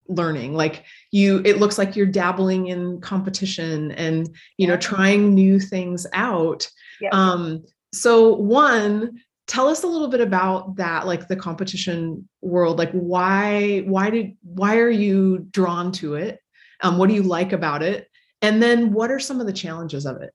learning 0.07 0.53
like 0.53 0.83
you 1.11 1.41
it 1.45 1.57
looks 1.57 1.77
like 1.79 1.95
you're 1.95 2.05
dabbling 2.05 2.67
in 2.67 2.99
competition 3.01 3.91
and 3.93 4.29
you 4.57 4.67
know 4.67 4.77
trying 4.77 5.33
new 5.33 5.59
things 5.59 6.05
out 6.13 6.69
Yeah. 7.01 7.09
um 7.11 7.63
so 7.93 8.33
one 8.35 9.19
tell 9.47 9.67
us 9.67 9.83
a 9.83 9.87
little 9.87 10.07
bit 10.07 10.21
about 10.21 10.75
that 10.77 11.05
like 11.05 11.27
the 11.27 11.35
competition 11.35 12.27
world 12.41 12.77
like 12.77 12.91
why 12.91 13.79
why 13.85 14.09
did 14.09 14.35
why 14.43 14.77
are 14.77 14.89
you 14.89 15.39
drawn 15.51 15.91
to 15.93 16.15
it 16.15 16.39
um 16.81 16.97
what 16.97 17.09
do 17.09 17.15
you 17.15 17.23
like 17.23 17.53
about 17.53 17.83
it 17.83 18.07
and 18.41 18.61
then 18.61 18.91
what 18.91 19.11
are 19.11 19.19
some 19.19 19.39
of 19.39 19.47
the 19.47 19.53
challenges 19.53 20.05
of 20.05 20.21
it 20.21 20.31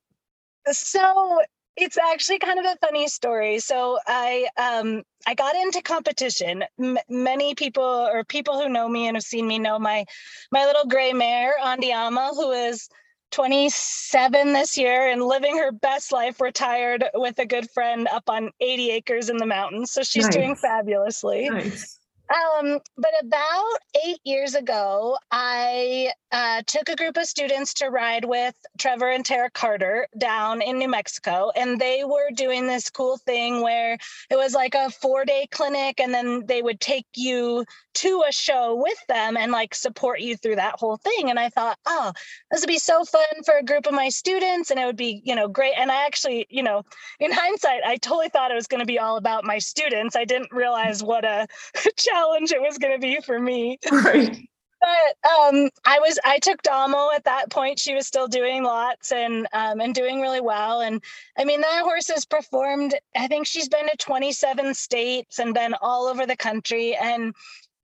So 0.73 1.41
it's 1.77 1.97
actually 1.99 2.39
kind 2.39 2.59
of 2.59 2.65
a 2.65 2.77
funny 2.81 3.09
story. 3.09 3.59
So 3.59 3.99
I 4.07 4.49
um 4.57 5.03
I 5.27 5.35
got 5.35 5.55
into 5.57 5.83
competition. 5.83 6.65
M- 6.79 6.99
many 7.09 7.55
people 7.55 7.83
or 7.85 8.25
people 8.25 8.61
who 8.61 8.69
know 8.69 8.89
me 8.89 9.07
and 9.07 9.17
have 9.17 9.25
seen 9.25 9.47
me 9.47 9.59
know 9.59 9.79
my 9.79 10.05
my 10.53 10.65
little 10.67 10.87
gray 10.87 11.13
mare 11.13 11.55
Andiamo, 11.63 12.35
who 12.35 12.53
is 12.53 12.89
27 13.31 14.53
this 14.53 14.77
year 14.77 15.09
and 15.09 15.23
living 15.23 15.57
her 15.57 15.71
best 15.71 16.13
life, 16.13 16.41
retired 16.41 17.05
with 17.15 17.39
a 17.39 17.47
good 17.47 17.71
friend 17.71 18.09
up 18.09 18.29
on 18.29 18.51
80 18.61 18.91
acres 18.91 19.31
in 19.31 19.37
the 19.37 19.47
mountains. 19.47 19.93
So 19.93 20.03
she's 20.03 20.25
nice. 20.25 20.35
doing 20.35 20.57
fabulously. 20.57 21.49
Nice. 21.49 22.00
Um, 22.31 22.79
but 22.97 23.11
about 23.21 23.79
eight 24.07 24.21
years 24.23 24.55
ago, 24.55 25.19
I 25.33 26.13
uh, 26.31 26.63
took 26.65 26.89
a 26.89 26.95
group 26.95 27.17
of 27.17 27.27
students 27.27 27.75
to 27.75 27.89
ride 27.89 28.25
with 28.25 28.55
Trevor 28.79 29.11
and 29.11 29.25
Tara 29.25 29.51
Carter 29.51 30.07
down 30.17 30.63
in 30.63 30.79
New 30.79 30.89
Mexico. 30.89 31.51
And 31.57 31.81
they 31.81 32.05
were 32.05 32.31
doing 32.33 32.69
this 32.69 32.89
cool 32.89 33.17
thing 33.17 33.63
where 33.63 33.99
it 34.31 34.37
was 34.37 34.55
like 34.55 34.77
a 34.77 34.91
four 34.91 35.25
day 35.25 35.49
clinic, 35.51 35.99
and 35.99 36.15
then 36.15 36.47
they 36.47 36.63
would 36.63 36.79
take 36.79 37.07
you 37.17 37.65
to 37.93 38.25
a 38.29 38.33
show 38.33 38.77
with 38.77 38.99
them 39.09 39.37
and 39.37 39.51
like 39.51 39.75
support 39.75 40.21
you 40.21 40.37
through 40.37 40.57
that 40.57 40.79
whole 40.79 40.99
thing. 40.99 41.31
And 41.31 41.39
I 41.39 41.49
thought, 41.49 41.79
oh, 41.87 42.13
this 42.53 42.61
would 42.61 42.69
be 42.69 42.79
so 42.79 43.05
fun 43.05 43.25
for 43.45 43.57
a 43.57 43.65
group 43.65 43.87
of 43.87 43.95
my 43.95 44.09
students. 44.09 44.71
And 44.71 44.79
it 44.79 44.87
would 44.87 44.97
be, 44.97 45.21
you 45.25 45.35
know, 45.35 45.49
great. 45.49 45.75
And 45.77 45.91
I 45.91 46.07
actually, 46.07 46.47
you 46.49 46.63
know, 46.63 46.85
in 47.19 47.33
hindsight, 47.35 47.81
I 47.85 47.97
totally 47.97 48.29
thought 48.29 48.53
it 48.53 48.55
was 48.55 48.69
going 48.69 48.81
to 48.81 48.87
be 48.87 49.01
all 49.01 49.17
about 49.17 49.45
my 49.45 49.59
students. 49.59 50.15
I 50.15 50.25
didn't 50.25 50.53
realize 50.53 51.03
what 51.03 51.25
a 51.25 51.49
challenge 51.97 52.20
it 52.53 52.61
was 52.63 52.79
going 52.79 52.95
to 52.95 53.01
be 53.01 53.21
for 53.21 53.39
me. 53.39 53.79
Right 53.93 54.49
but 54.81 55.31
um, 55.31 55.69
I 55.85 55.99
was 55.99 56.19
I 56.25 56.39
took 56.39 56.63
Damo 56.63 57.11
at 57.15 57.25
that 57.25 57.51
point. 57.51 57.79
She 57.79 57.95
was 57.95 58.07
still 58.07 58.29
doing 58.29 58.63
lots 58.65 59.13
and 59.13 59.47
um, 59.53 59.81
and 59.81 59.95
doing 59.95 60.21
really 60.21 60.41
well. 60.41 60.81
And 60.81 61.03
I 61.39 61.45
mean 61.45 61.61
that 61.61 61.83
horse 61.83 62.09
has 62.09 62.25
performed. 62.25 62.95
I 63.17 63.27
think 63.27 63.47
she's 63.47 63.69
been 63.69 63.89
to 63.89 63.97
27 63.97 64.75
states 64.75 65.39
and 65.39 65.55
been 65.55 65.75
all 65.83 66.07
over 66.07 66.27
the 66.27 66.37
country. 66.37 66.97
And 66.97 67.35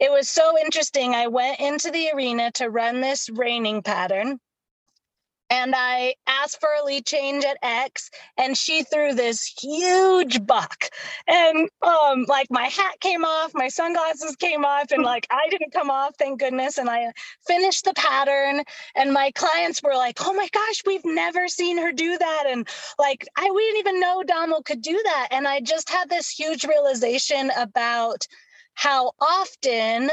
it 0.00 0.10
was 0.10 0.28
so 0.28 0.58
interesting. 0.58 1.14
I 1.14 1.26
went 1.26 1.60
into 1.60 1.90
the 1.90 2.10
arena 2.14 2.50
to 2.52 2.70
run 2.70 3.00
this 3.00 3.28
reining 3.30 3.82
pattern 3.82 4.38
and 5.50 5.74
I 5.76 6.14
asked 6.26 6.60
for 6.60 6.68
a 6.80 6.84
lead 6.84 7.06
change 7.06 7.44
at 7.44 7.58
X, 7.62 8.10
and 8.36 8.56
she 8.56 8.82
threw 8.82 9.14
this 9.14 9.44
huge 9.44 10.44
buck. 10.44 10.86
And 11.26 11.68
um, 11.82 12.24
like 12.28 12.48
my 12.50 12.64
hat 12.64 13.00
came 13.00 13.24
off, 13.24 13.52
my 13.54 13.68
sunglasses 13.68 14.36
came 14.36 14.64
off, 14.64 14.90
and 14.90 15.02
like 15.04 15.26
I 15.30 15.48
didn't 15.50 15.72
come 15.72 15.90
off, 15.90 16.14
thank 16.18 16.40
goodness. 16.40 16.78
And 16.78 16.90
I 16.90 17.12
finished 17.46 17.84
the 17.84 17.94
pattern, 17.94 18.62
and 18.94 19.12
my 19.12 19.30
clients 19.32 19.82
were 19.82 19.94
like, 19.94 20.18
"Oh 20.20 20.32
my 20.32 20.48
gosh, 20.52 20.82
we've 20.86 21.04
never 21.04 21.48
seen 21.48 21.78
her 21.78 21.92
do 21.92 22.18
that!" 22.18 22.44
And 22.48 22.68
like 22.98 23.26
I 23.36 23.50
we 23.50 23.62
didn't 23.64 23.80
even 23.80 24.00
know 24.00 24.22
Damo 24.22 24.60
could 24.62 24.82
do 24.82 25.00
that. 25.04 25.28
And 25.30 25.46
I 25.46 25.60
just 25.60 25.90
had 25.90 26.08
this 26.08 26.28
huge 26.28 26.64
realization 26.64 27.50
about 27.56 28.26
how 28.74 29.12
often 29.20 30.10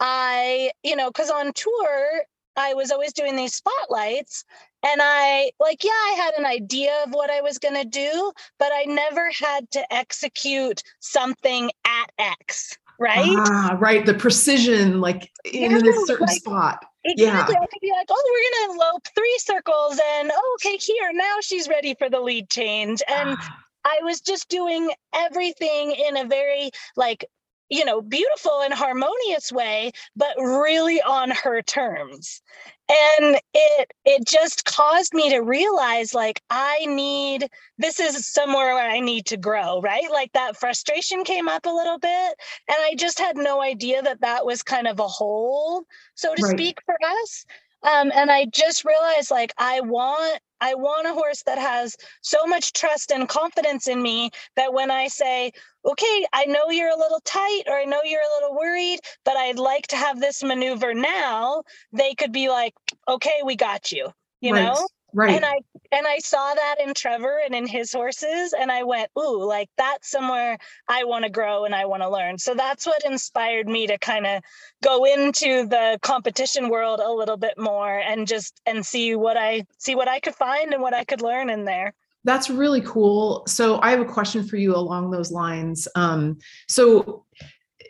I, 0.00 0.70
you 0.82 0.96
know, 0.96 1.08
because 1.10 1.30
on 1.30 1.52
tour 1.52 2.24
I 2.56 2.74
was 2.74 2.90
always 2.90 3.12
doing 3.12 3.36
these 3.36 3.54
spotlights 3.54 4.44
and 4.84 5.00
I 5.02 5.50
like 5.60 5.82
yeah 5.82 5.90
I 5.90 6.14
had 6.16 6.34
an 6.34 6.46
idea 6.46 6.92
of 7.04 7.12
what 7.12 7.30
I 7.30 7.40
was 7.40 7.58
going 7.58 7.74
to 7.74 7.84
do 7.84 8.32
but 8.58 8.70
I 8.72 8.84
never 8.84 9.30
had 9.30 9.70
to 9.72 9.92
execute 9.92 10.82
something 11.00 11.70
at 11.86 12.10
X 12.18 12.76
right 12.98 13.36
ah, 13.36 13.76
right 13.80 14.06
the 14.06 14.14
precision 14.14 15.00
like 15.00 15.30
in 15.52 15.72
yeah, 15.72 15.78
a 15.78 16.06
certain 16.06 16.26
like, 16.26 16.36
spot 16.36 16.84
exactly 17.04 17.54
yeah. 17.54 17.62
I 17.62 17.66
could 17.66 17.80
be 17.80 17.90
like 17.90 18.06
oh 18.10 18.60
we're 18.62 18.66
going 18.66 18.78
to 18.78 18.84
lope 18.84 19.08
three 19.14 19.38
circles 19.38 20.00
and 20.18 20.30
oh, 20.32 20.58
okay 20.60 20.76
here 20.76 21.10
now 21.12 21.36
she's 21.40 21.68
ready 21.68 21.94
for 21.98 22.08
the 22.08 22.20
lead 22.20 22.48
change 22.50 23.02
and 23.08 23.36
ah. 23.38 23.58
I 23.84 24.00
was 24.02 24.20
just 24.20 24.48
doing 24.48 24.90
everything 25.14 25.92
in 25.92 26.16
a 26.16 26.24
very 26.24 26.70
like 26.96 27.26
you 27.74 27.84
know 27.84 28.00
beautiful 28.00 28.60
and 28.62 28.72
harmonious 28.72 29.50
way 29.50 29.90
but 30.16 30.34
really 30.38 31.02
on 31.02 31.30
her 31.30 31.60
terms. 31.62 32.40
And 32.88 33.40
it 33.54 33.92
it 34.04 34.26
just 34.26 34.64
caused 34.66 35.14
me 35.14 35.30
to 35.30 35.40
realize 35.40 36.14
like 36.14 36.42
i 36.50 36.84
need 36.86 37.48
this 37.78 37.98
is 37.98 38.26
somewhere 38.26 38.74
where 38.74 38.90
i 38.90 39.00
need 39.00 39.26
to 39.26 39.36
grow 39.36 39.80
right? 39.80 40.10
Like 40.10 40.32
that 40.34 40.56
frustration 40.56 41.24
came 41.24 41.48
up 41.48 41.66
a 41.66 41.70
little 41.70 41.98
bit 41.98 42.30
and 42.68 42.78
i 42.80 42.94
just 42.96 43.18
had 43.18 43.36
no 43.36 43.62
idea 43.62 44.02
that 44.02 44.20
that 44.20 44.46
was 44.46 44.62
kind 44.62 44.86
of 44.86 45.00
a 45.00 45.08
hole 45.08 45.84
so 46.14 46.34
to 46.34 46.42
right. 46.42 46.52
speak 46.52 46.78
for 46.86 46.96
us. 47.20 47.44
Um, 47.82 48.12
and 48.14 48.30
i 48.30 48.46
just 48.46 48.84
realized 48.84 49.30
like 49.30 49.52
i 49.58 49.80
want 49.80 50.40
i 50.60 50.74
want 50.74 51.06
a 51.06 51.12
horse 51.12 51.42
that 51.44 51.58
has 51.58 51.96
so 52.22 52.46
much 52.46 52.72
trust 52.72 53.10
and 53.10 53.28
confidence 53.28 53.88
in 53.88 54.02
me 54.02 54.30
that 54.56 54.72
when 54.72 54.90
i 54.90 55.08
say 55.08 55.52
okay, 55.84 56.26
I 56.32 56.46
know 56.46 56.70
you're 56.70 56.90
a 56.90 56.98
little 56.98 57.20
tight 57.24 57.62
or 57.66 57.74
I 57.74 57.84
know 57.84 58.00
you're 58.04 58.20
a 58.20 58.40
little 58.40 58.56
worried, 58.56 59.00
but 59.24 59.36
I'd 59.36 59.58
like 59.58 59.86
to 59.88 59.96
have 59.96 60.20
this 60.20 60.42
maneuver 60.42 60.94
now, 60.94 61.62
they 61.92 62.14
could 62.14 62.32
be 62.32 62.48
like, 62.48 62.74
okay, 63.06 63.42
we 63.44 63.56
got 63.56 63.92
you, 63.92 64.08
you 64.40 64.52
right. 64.52 64.64
know? 64.64 64.88
Right. 65.14 65.36
And 65.36 65.44
I 65.44 65.58
and 65.92 66.06
I 66.08 66.18
saw 66.18 66.54
that 66.54 66.76
in 66.84 66.92
Trevor 66.92 67.40
and 67.44 67.54
in 67.54 67.68
his 67.68 67.92
horses 67.92 68.52
and 68.52 68.70
I 68.70 68.82
went, 68.82 69.10
"Ooh, 69.16 69.44
like 69.44 69.70
that's 69.78 70.10
somewhere 70.10 70.58
I 70.88 71.04
want 71.04 71.24
to 71.24 71.30
grow 71.30 71.64
and 71.64 71.74
I 71.74 71.86
want 71.86 72.02
to 72.02 72.08
learn." 72.08 72.36
So 72.38 72.54
that's 72.54 72.84
what 72.84 73.04
inspired 73.04 73.68
me 73.68 73.86
to 73.86 73.96
kind 73.98 74.26
of 74.26 74.42
go 74.82 75.04
into 75.04 75.66
the 75.68 76.00
competition 76.02 76.68
world 76.68 76.98
a 76.98 77.12
little 77.12 77.36
bit 77.36 77.56
more 77.56 77.96
and 77.96 78.26
just 78.26 78.60
and 78.66 78.84
see 78.84 79.14
what 79.14 79.36
I 79.36 79.66
see 79.78 79.94
what 79.94 80.08
I 80.08 80.18
could 80.18 80.34
find 80.34 80.72
and 80.74 80.82
what 80.82 80.94
I 80.94 81.04
could 81.04 81.22
learn 81.22 81.48
in 81.48 81.64
there. 81.64 81.94
That's 82.24 82.50
really 82.50 82.80
cool. 82.80 83.44
So 83.46 83.80
I 83.82 83.90
have 83.90 84.00
a 84.00 84.04
question 84.06 84.42
for 84.42 84.56
you 84.56 84.74
along 84.74 85.10
those 85.10 85.30
lines. 85.30 85.86
Um, 85.94 86.38
so 86.68 87.23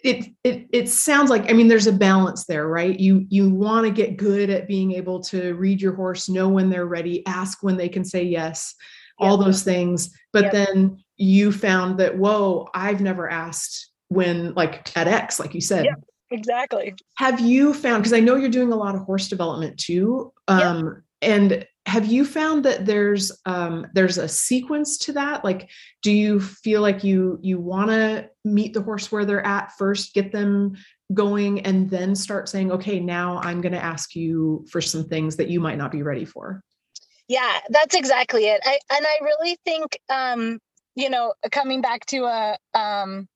it, 0.04 0.26
it 0.44 0.66
it 0.70 0.88
sounds 0.90 1.30
like 1.30 1.50
I 1.50 1.54
mean 1.54 1.66
there's 1.66 1.86
a 1.86 1.92
balance 1.92 2.44
there, 2.44 2.68
right? 2.68 2.98
You 3.00 3.26
you 3.30 3.48
want 3.48 3.86
to 3.86 3.90
get 3.90 4.18
good 4.18 4.50
at 4.50 4.68
being 4.68 4.92
able 4.92 5.20
to 5.24 5.54
read 5.54 5.80
your 5.80 5.94
horse, 5.94 6.28
know 6.28 6.48
when 6.48 6.68
they're 6.68 6.86
ready, 6.86 7.26
ask 7.26 7.62
when 7.62 7.78
they 7.78 7.88
can 7.88 8.04
say 8.04 8.22
yes, 8.22 8.74
yep. 9.18 9.30
all 9.30 9.38
those 9.38 9.62
things. 9.62 10.14
But 10.32 10.44
yep. 10.44 10.52
then 10.52 11.02
you 11.16 11.50
found 11.50 11.98
that 12.00 12.18
whoa, 12.18 12.68
I've 12.74 13.00
never 13.00 13.30
asked 13.30 13.90
when 14.08 14.52
like 14.52 14.94
at 14.94 15.08
X, 15.08 15.40
like 15.40 15.54
you 15.54 15.62
said. 15.62 15.86
Yep, 15.86 16.04
exactly. 16.30 16.94
Have 17.16 17.40
you 17.40 17.72
found 17.72 18.02
because 18.02 18.12
I 18.12 18.20
know 18.20 18.36
you're 18.36 18.50
doing 18.50 18.72
a 18.72 18.76
lot 18.76 18.94
of 18.94 19.00
horse 19.02 19.28
development 19.28 19.78
too. 19.78 20.34
Um, 20.48 21.02
and 21.22 21.66
have 21.86 22.06
you 22.06 22.24
found 22.24 22.64
that 22.64 22.86
there's 22.86 23.30
um, 23.44 23.86
there's 23.92 24.18
a 24.18 24.28
sequence 24.28 24.98
to 24.98 25.12
that? 25.12 25.44
Like 25.44 25.68
do 26.04 26.12
you 26.12 26.38
feel 26.38 26.82
like 26.82 27.02
you 27.02 27.40
you 27.42 27.58
want 27.58 27.90
to 27.90 28.28
meet 28.44 28.74
the 28.74 28.82
horse 28.82 29.10
where 29.10 29.24
they're 29.24 29.44
at 29.44 29.72
first 29.76 30.14
get 30.14 30.30
them 30.30 30.74
going 31.12 31.60
and 31.62 31.90
then 31.90 32.14
start 32.14 32.48
saying 32.48 32.70
okay 32.70 33.00
now 33.00 33.40
i'm 33.42 33.60
going 33.60 33.72
to 33.72 33.82
ask 33.82 34.14
you 34.14 34.64
for 34.70 34.80
some 34.80 35.04
things 35.08 35.36
that 35.36 35.48
you 35.48 35.58
might 35.58 35.78
not 35.78 35.90
be 35.90 36.02
ready 36.02 36.24
for 36.24 36.62
yeah 37.26 37.58
that's 37.70 37.94
exactly 37.94 38.46
it. 38.46 38.60
I, 38.64 38.78
and 38.94 39.06
i 39.06 39.24
really 39.24 39.58
think 39.64 39.98
um 40.10 40.60
you 40.94 41.10
know 41.10 41.34
coming 41.50 41.80
back 41.80 42.04
to 42.06 42.24
a 42.24 42.56
um 42.74 43.26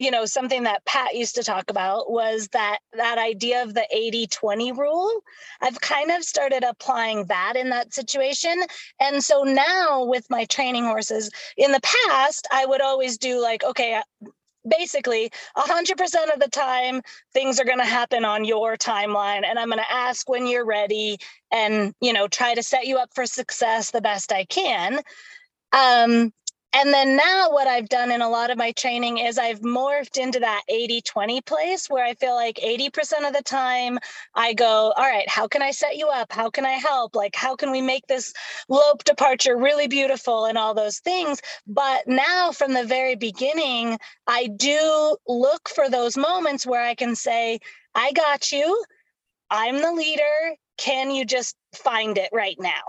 you 0.00 0.10
know 0.10 0.24
something 0.24 0.64
that 0.64 0.84
pat 0.84 1.14
used 1.14 1.36
to 1.36 1.44
talk 1.44 1.70
about 1.70 2.10
was 2.10 2.48
that 2.48 2.78
that 2.94 3.18
idea 3.18 3.62
of 3.62 3.74
the 3.74 3.86
80 3.94 4.26
20 4.26 4.72
rule. 4.72 5.22
I've 5.60 5.80
kind 5.80 6.10
of 6.10 6.24
started 6.24 6.64
applying 6.64 7.26
that 7.26 7.54
in 7.56 7.70
that 7.70 7.94
situation. 7.94 8.62
And 8.98 9.22
so 9.22 9.44
now 9.44 10.04
with 10.04 10.28
my 10.30 10.46
training 10.46 10.84
horses 10.84 11.30
in 11.56 11.72
the 11.72 11.80
past 11.80 12.46
i 12.52 12.64
would 12.66 12.80
always 12.80 13.18
do 13.18 13.40
like 13.40 13.64
okay 13.64 13.94
uh, 13.94 14.28
basically 14.68 15.30
100% 15.56 16.34
of 16.34 16.40
the 16.40 16.48
time 16.50 17.00
things 17.32 17.58
are 17.58 17.64
going 17.64 17.78
to 17.78 17.84
happen 17.84 18.26
on 18.26 18.44
your 18.44 18.76
timeline 18.76 19.42
and 19.44 19.58
i'm 19.58 19.68
going 19.68 19.78
to 19.78 19.92
ask 19.92 20.28
when 20.28 20.46
you're 20.46 20.66
ready 20.66 21.16
and 21.50 21.94
you 22.00 22.12
know 22.12 22.28
try 22.28 22.54
to 22.54 22.62
set 22.62 22.86
you 22.86 22.98
up 22.98 23.10
for 23.14 23.26
success 23.26 23.90
the 23.90 24.00
best 24.00 24.32
i 24.32 24.44
can. 24.44 25.00
Um 25.72 26.32
and 26.72 26.94
then 26.94 27.16
now 27.16 27.50
what 27.50 27.66
I've 27.66 27.88
done 27.88 28.12
in 28.12 28.22
a 28.22 28.28
lot 28.28 28.50
of 28.50 28.58
my 28.58 28.72
training 28.72 29.18
is 29.18 29.38
I've 29.38 29.60
morphed 29.60 30.18
into 30.18 30.40
that 30.40 30.62
80 30.68 31.00
20 31.02 31.40
place 31.42 31.88
where 31.88 32.04
I 32.04 32.14
feel 32.14 32.34
like 32.34 32.60
80% 32.64 33.26
of 33.26 33.34
the 33.34 33.42
time 33.42 33.98
I 34.34 34.54
go, 34.54 34.92
all 34.96 35.04
right, 35.04 35.28
how 35.28 35.48
can 35.48 35.62
I 35.62 35.72
set 35.72 35.96
you 35.96 36.08
up? 36.08 36.32
How 36.32 36.50
can 36.50 36.64
I 36.66 36.74
help? 36.74 37.16
Like, 37.16 37.34
how 37.34 37.56
can 37.56 37.72
we 37.72 37.80
make 37.82 38.06
this 38.06 38.32
lope 38.68 39.04
departure 39.04 39.56
really 39.56 39.88
beautiful 39.88 40.44
and 40.46 40.56
all 40.56 40.74
those 40.74 41.00
things? 41.00 41.40
But 41.66 42.06
now 42.06 42.52
from 42.52 42.72
the 42.74 42.84
very 42.84 43.16
beginning, 43.16 43.98
I 44.28 44.46
do 44.46 45.16
look 45.26 45.68
for 45.68 45.88
those 45.90 46.16
moments 46.16 46.66
where 46.66 46.82
I 46.82 46.94
can 46.94 47.16
say, 47.16 47.58
I 47.94 48.12
got 48.12 48.52
you. 48.52 48.84
I'm 49.50 49.80
the 49.80 49.92
leader. 49.92 50.56
Can 50.78 51.10
you 51.10 51.24
just 51.24 51.56
find 51.74 52.16
it 52.16 52.30
right 52.32 52.56
now? 52.60 52.82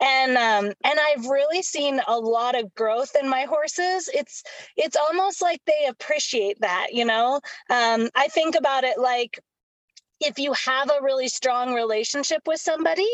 And 0.00 0.36
um 0.36 0.66
and 0.84 0.98
i've 1.08 1.26
really 1.26 1.62
seen 1.62 2.00
a 2.06 2.18
lot 2.18 2.58
of 2.58 2.74
growth 2.74 3.12
in 3.20 3.28
my 3.28 3.42
horses. 3.42 4.08
It's 4.14 4.42
it's 4.76 4.96
almost 4.96 5.42
like 5.42 5.60
they 5.66 5.86
appreciate 5.88 6.60
that 6.60 6.88
you 6.92 7.04
know? 7.04 7.40
Um 7.70 8.08
i 8.14 8.28
think 8.28 8.54
about 8.54 8.84
it 8.84 8.98
like 8.98 9.38
if 10.20 10.38
you 10.38 10.52
have 10.54 10.90
a 10.90 11.02
really 11.02 11.28
strong 11.28 11.74
relationship 11.74 12.42
with 12.46 12.60
somebody 12.60 13.08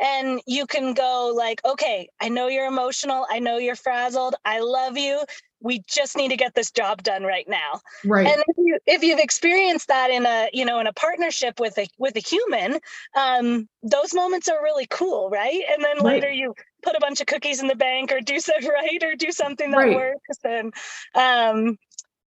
and 0.00 0.40
you 0.46 0.66
can 0.66 0.94
go 0.94 1.32
like 1.36 1.60
okay 1.64 2.08
i 2.20 2.28
know 2.28 2.48
you're 2.48 2.66
emotional 2.66 3.26
i 3.30 3.38
know 3.38 3.58
you're 3.58 3.76
frazzled 3.76 4.34
i 4.44 4.60
love 4.60 4.96
you 4.96 5.22
we 5.60 5.82
just 5.88 6.16
need 6.16 6.30
to 6.30 6.36
get 6.36 6.54
this 6.54 6.70
job 6.70 7.02
done 7.02 7.22
right 7.22 7.48
now 7.48 7.80
right 8.04 8.26
and 8.26 8.42
if, 8.46 8.56
you, 8.58 8.78
if 8.86 9.02
you've 9.02 9.18
experienced 9.18 9.88
that 9.88 10.10
in 10.10 10.26
a 10.26 10.48
you 10.52 10.64
know 10.64 10.78
in 10.78 10.86
a 10.86 10.92
partnership 10.92 11.58
with 11.60 11.76
a 11.78 11.86
with 11.98 12.16
a 12.16 12.20
human 12.20 12.78
um 13.16 13.68
those 13.82 14.14
moments 14.14 14.48
are 14.48 14.62
really 14.62 14.86
cool 14.90 15.30
right 15.30 15.62
and 15.70 15.84
then 15.84 15.96
right. 15.98 16.14
later 16.14 16.30
you 16.30 16.54
put 16.82 16.96
a 16.96 17.00
bunch 17.00 17.20
of 17.20 17.26
cookies 17.26 17.60
in 17.60 17.68
the 17.68 17.76
bank 17.76 18.12
or 18.12 18.20
do 18.20 18.38
something 18.40 18.68
right 18.68 19.02
or 19.02 19.14
do 19.14 19.30
something 19.30 19.70
that 19.70 19.78
right. 19.78 19.94
works 19.94 20.38
and 20.44 20.74
um 21.14 21.76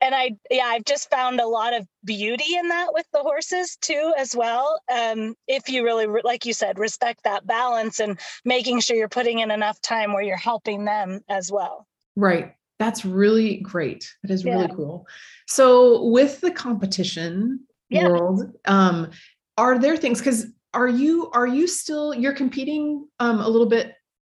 and 0.01 0.13
I 0.13 0.35
yeah 0.49 0.65
I've 0.65 0.85
just 0.85 1.09
found 1.09 1.39
a 1.39 1.47
lot 1.47 1.73
of 1.73 1.87
beauty 2.03 2.55
in 2.55 2.69
that 2.69 2.93
with 2.93 3.05
the 3.11 3.19
horses 3.19 3.77
too 3.81 4.13
as 4.17 4.35
well. 4.35 4.79
Um, 4.91 5.35
if 5.47 5.69
you 5.69 5.83
really 5.83 6.07
like 6.23 6.45
you 6.45 6.53
said 6.53 6.79
respect 6.79 7.23
that 7.23 7.47
balance 7.47 7.99
and 7.99 8.19
making 8.45 8.81
sure 8.81 8.95
you're 8.95 9.09
putting 9.09 9.39
in 9.39 9.51
enough 9.51 9.81
time 9.81 10.13
where 10.13 10.23
you're 10.23 10.37
helping 10.37 10.85
them 10.85 11.21
as 11.29 11.51
well. 11.51 11.87
Right. 12.15 12.53
That's 12.79 13.05
really 13.05 13.57
great. 13.57 14.13
That 14.23 14.31
is 14.31 14.45
really 14.45 14.67
cool. 14.75 15.07
So 15.47 16.05
with 16.05 16.41
the 16.41 16.51
competition 16.51 17.61
yeah. 17.89 18.07
world, 18.07 18.53
um, 18.65 19.09
are 19.57 19.79
there 19.79 19.97
things 19.97 20.19
because 20.19 20.45
are 20.73 20.87
you 20.87 21.29
are 21.31 21.47
you 21.47 21.67
still 21.67 22.13
you're 22.13 22.33
competing 22.33 23.07
um, 23.19 23.39
a 23.39 23.47
little 23.47 23.67
bit 23.67 23.93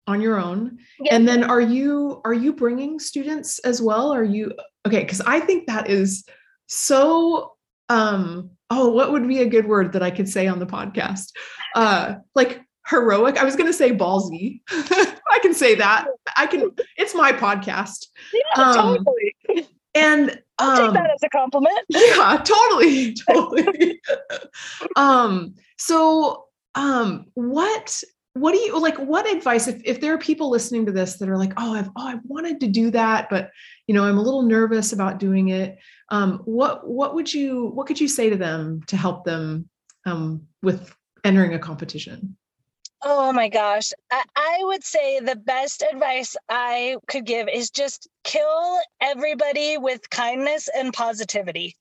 on 0.08 0.20
your 0.20 0.40
own 0.40 0.78
yeah. 0.98 1.14
and 1.14 1.28
then 1.28 1.44
are 1.44 1.60
you 1.60 2.20
are 2.24 2.34
you 2.34 2.52
bringing 2.52 2.98
students 2.98 3.60
as 3.60 3.80
well 3.80 4.12
are 4.12 4.24
you 4.24 4.52
okay 4.84 5.00
because 5.00 5.20
i 5.20 5.38
think 5.38 5.66
that 5.66 5.88
is 5.88 6.24
so 6.66 7.52
um 7.88 8.50
oh 8.70 8.90
what 8.90 9.12
would 9.12 9.28
be 9.28 9.42
a 9.42 9.48
good 9.48 9.68
word 9.68 9.92
that 9.92 10.02
i 10.02 10.10
could 10.10 10.28
say 10.28 10.48
on 10.48 10.58
the 10.58 10.66
podcast 10.66 11.30
uh 11.76 12.16
like 12.34 12.61
heroic. 12.86 13.38
I 13.38 13.44
was 13.44 13.56
going 13.56 13.68
to 13.68 13.72
say 13.72 13.92
ballsy. 13.92 14.60
I 14.70 15.38
can 15.40 15.54
say 15.54 15.74
that. 15.76 16.06
I 16.36 16.46
can 16.46 16.70
it's 16.96 17.14
my 17.14 17.32
podcast. 17.32 18.06
Yeah 18.32 18.64
um, 18.64 18.74
totally. 18.74 19.68
and 19.94 20.42
I'll 20.58 20.76
take 20.76 20.94
that 20.94 21.04
um, 21.04 21.10
as 21.14 21.22
a 21.22 21.28
compliment. 21.28 21.78
Yeah, 21.88 22.42
totally, 22.44 23.14
totally. 23.28 24.00
um, 24.96 25.54
so 25.78 26.46
um, 26.74 27.26
what 27.34 28.02
what 28.34 28.52
do 28.52 28.58
you 28.58 28.78
like 28.80 28.96
what 28.96 29.30
advice 29.30 29.68
if, 29.68 29.82
if 29.84 30.00
there 30.00 30.14
are 30.14 30.18
people 30.18 30.48
listening 30.48 30.86
to 30.86 30.92
this 30.92 31.18
that 31.18 31.28
are 31.28 31.36
like 31.36 31.52
oh 31.58 31.74
i've 31.74 31.90
oh 31.96 32.08
i 32.08 32.14
wanted 32.24 32.58
to 32.60 32.66
do 32.66 32.90
that 32.90 33.28
but 33.28 33.50
you 33.86 33.94
know 33.94 34.04
i'm 34.04 34.16
a 34.16 34.22
little 34.22 34.40
nervous 34.40 34.94
about 34.94 35.18
doing 35.18 35.48
it 35.50 35.76
um, 36.08 36.40
what 36.46 36.88
what 36.88 37.14
would 37.14 37.32
you 37.32 37.66
what 37.74 37.86
could 37.86 38.00
you 38.00 38.08
say 38.08 38.30
to 38.30 38.36
them 38.36 38.82
to 38.86 38.96
help 38.96 39.24
them 39.24 39.68
um, 40.06 40.46
with 40.62 40.94
entering 41.24 41.52
a 41.52 41.58
competition 41.58 42.34
oh 43.04 43.32
my 43.32 43.48
gosh. 43.48 43.92
I, 44.10 44.22
I 44.36 44.58
would 44.62 44.84
say 44.84 45.20
the 45.20 45.36
best 45.36 45.82
advice 45.82 46.36
i 46.48 46.96
could 47.08 47.26
give 47.26 47.48
is 47.48 47.70
just 47.70 48.08
kill 48.24 48.78
everybody 49.00 49.78
with 49.78 50.08
kindness 50.10 50.68
and 50.74 50.92
positivity 50.92 51.76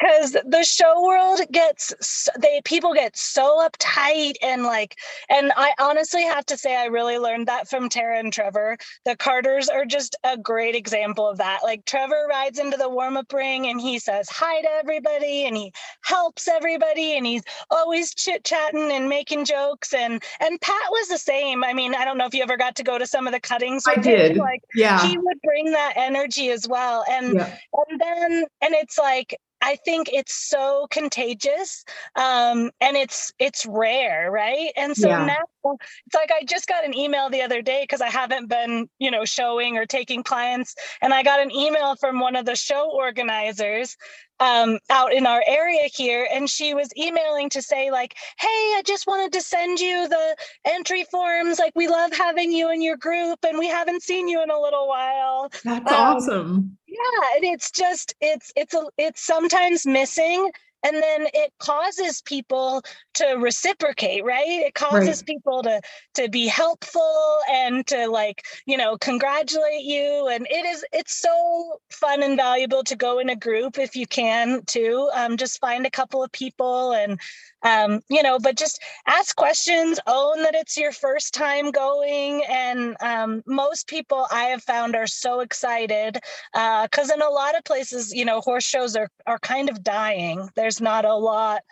because 0.00 0.36
the 0.46 0.62
show 0.62 1.04
world 1.04 1.40
gets 1.52 2.28
they 2.38 2.60
people 2.64 2.94
get 2.94 3.16
so 3.16 3.66
uptight 3.68 4.34
and 4.42 4.62
like 4.62 4.96
and 5.28 5.52
i 5.56 5.72
honestly 5.78 6.22
have 6.22 6.44
to 6.46 6.56
say 6.56 6.76
i 6.76 6.86
really 6.86 7.18
learned 7.18 7.46
that 7.46 7.68
from 7.68 7.88
tara 7.88 8.18
and 8.18 8.32
trevor. 8.32 8.76
The 9.04 9.16
carters 9.16 9.68
are 9.68 9.84
just 9.84 10.16
a 10.24 10.36
great 10.36 10.74
example 10.74 11.28
of 11.28 11.38
that. 11.38 11.60
Like 11.62 11.84
trevor 11.84 12.26
rides 12.28 12.58
into 12.58 12.76
the 12.76 12.88
warm-up 12.88 13.32
ring 13.32 13.66
and 13.66 13.80
he 13.80 13.98
says 13.98 14.28
hi 14.28 14.60
to 14.62 14.68
everybody 14.68 15.46
and 15.46 15.56
he 15.56 15.72
helps 16.02 16.48
everybody 16.48 17.16
and 17.16 17.26
he's 17.26 17.42
always 17.70 18.14
chit-chatting 18.14 18.90
and 18.90 19.08
making 19.08 19.44
jokes 19.44 19.92
and 19.92 20.22
and 20.40 20.60
pat 20.60 20.82
was 20.90 21.08
the 21.08 21.18
same. 21.18 21.64
I 21.64 21.72
mean 21.72 21.94
i 21.94 22.04
don't 22.04 22.18
know 22.18 22.26
if 22.26 22.34
you 22.34 22.42
ever 22.42 22.56
got 22.56 22.76
to 22.76 22.82
go 22.82 22.98
to 22.98 23.06
some 23.06 23.26
of 23.26 23.32
the 23.32 23.40
cuttings 23.40 23.84
i 23.86 23.96
did. 23.96 24.36
like 24.36 24.62
yeah. 24.74 25.06
he 25.06 25.18
would 25.18 25.40
bring 25.42 25.72
that 25.72 25.94
energy 25.96 26.50
as 26.50 26.66
well. 26.68 27.04
And 27.10 27.34
yeah. 27.34 27.56
and 27.88 28.00
then 28.00 28.44
and 28.62 28.74
it's 28.74 28.98
like 28.98 29.36
I 29.62 29.76
think 29.76 30.08
it's 30.12 30.34
so 30.34 30.86
contagious 30.90 31.84
um, 32.16 32.70
and 32.80 32.96
it's 32.96 33.32
it's 33.38 33.66
rare, 33.66 34.30
right? 34.30 34.70
And 34.76 34.96
so 34.96 35.08
yeah. 35.08 35.24
now 35.24 35.76
it's 36.06 36.14
like 36.14 36.30
I 36.30 36.44
just 36.44 36.66
got 36.66 36.84
an 36.84 36.96
email 36.96 37.28
the 37.30 37.42
other 37.42 37.62
day 37.62 37.82
because 37.82 38.00
I 38.00 38.08
haven't 38.08 38.48
been, 38.48 38.88
you 38.98 39.10
know, 39.10 39.24
showing 39.24 39.76
or 39.76 39.86
taking 39.86 40.22
clients, 40.22 40.74
and 41.02 41.12
I 41.12 41.22
got 41.22 41.40
an 41.40 41.50
email 41.50 41.96
from 41.96 42.20
one 42.20 42.36
of 42.36 42.46
the 42.46 42.56
show 42.56 42.90
organizers 42.90 43.96
um, 44.40 44.78
out 44.90 45.12
in 45.12 45.26
our 45.26 45.42
area 45.46 45.88
here, 45.94 46.28
and 46.32 46.48
she 46.50 46.74
was 46.74 46.88
emailing 46.98 47.50
to 47.50 47.62
say 47.62 47.90
like, 47.90 48.16
"Hey, 48.38 48.48
I 48.48 48.82
just 48.86 49.06
wanted 49.06 49.32
to 49.34 49.42
send 49.42 49.80
you 49.80 50.08
the 50.08 50.36
entry 50.66 51.04
forms. 51.10 51.58
Like, 51.58 51.72
we 51.76 51.88
love 51.88 52.12
having 52.12 52.52
you 52.52 52.70
in 52.70 52.82
your 52.82 52.96
group, 52.96 53.40
and 53.44 53.58
we 53.58 53.68
haven't 53.68 54.02
seen 54.02 54.28
you 54.28 54.42
in 54.42 54.50
a 54.50 54.60
little 54.60 54.88
while." 54.88 55.50
That's 55.64 55.92
um, 55.92 55.98
awesome. 55.98 56.78
Yeah, 56.88 57.36
and 57.36 57.44
it's 57.44 57.70
just 57.70 58.14
it's 58.20 58.52
it's 58.56 58.74
a 58.74 58.86
it's 58.98 59.22
sometimes 59.24 59.86
missing 59.86 60.50
and 60.82 60.96
then 60.96 61.26
it 61.34 61.52
causes 61.58 62.22
people 62.22 62.82
to 63.14 63.34
reciprocate 63.34 64.20
right? 64.24 64.46
It 64.46 64.74
causes 64.74 65.18
right. 65.18 65.26
people 65.26 65.62
to 65.62 65.80
to 66.14 66.28
be 66.28 66.46
helpful 66.46 67.38
and 67.50 67.86
to 67.88 68.08
like 68.08 68.44
you 68.66 68.76
know 68.76 68.96
congratulate 68.98 69.82
you. 69.82 70.28
And 70.28 70.46
it 70.50 70.64
is 70.66 70.84
it's 70.92 71.14
so 71.14 71.80
fun 71.90 72.22
and 72.22 72.36
valuable 72.36 72.82
to 72.84 72.96
go 72.96 73.18
in 73.18 73.28
a 73.28 73.36
group 73.36 73.78
if 73.78 73.96
you 73.96 74.06
can 74.06 74.62
too. 74.66 75.10
Um, 75.14 75.36
just 75.36 75.60
find 75.60 75.86
a 75.86 75.90
couple 75.90 76.22
of 76.22 76.32
people 76.32 76.92
and 76.92 77.18
um, 77.62 78.00
you 78.08 78.22
know 78.22 78.38
but 78.38 78.56
just 78.56 78.82
ask 79.06 79.36
questions 79.36 80.00
own 80.06 80.42
that 80.42 80.54
it's 80.54 80.76
your 80.76 80.92
first 80.92 81.34
time 81.34 81.70
going. 81.70 82.42
And 82.48 82.96
um, 83.00 83.42
most 83.46 83.86
people 83.86 84.26
i 84.30 84.44
have 84.44 84.62
found 84.62 84.94
are 84.96 85.06
so 85.06 85.40
excited 85.40 86.18
because 86.52 87.10
uh, 87.10 87.14
in 87.14 87.22
a 87.22 87.28
lot 87.28 87.56
of 87.56 87.64
places 87.64 88.12
you 88.12 88.24
know 88.24 88.40
horse 88.40 88.64
shows 88.64 88.96
are, 88.96 89.10
are 89.26 89.38
kind 89.38 89.68
of 89.68 89.82
dying 89.82 90.48
there's 90.70 90.80
not 90.80 91.04
a 91.04 91.14
lot 91.14 91.62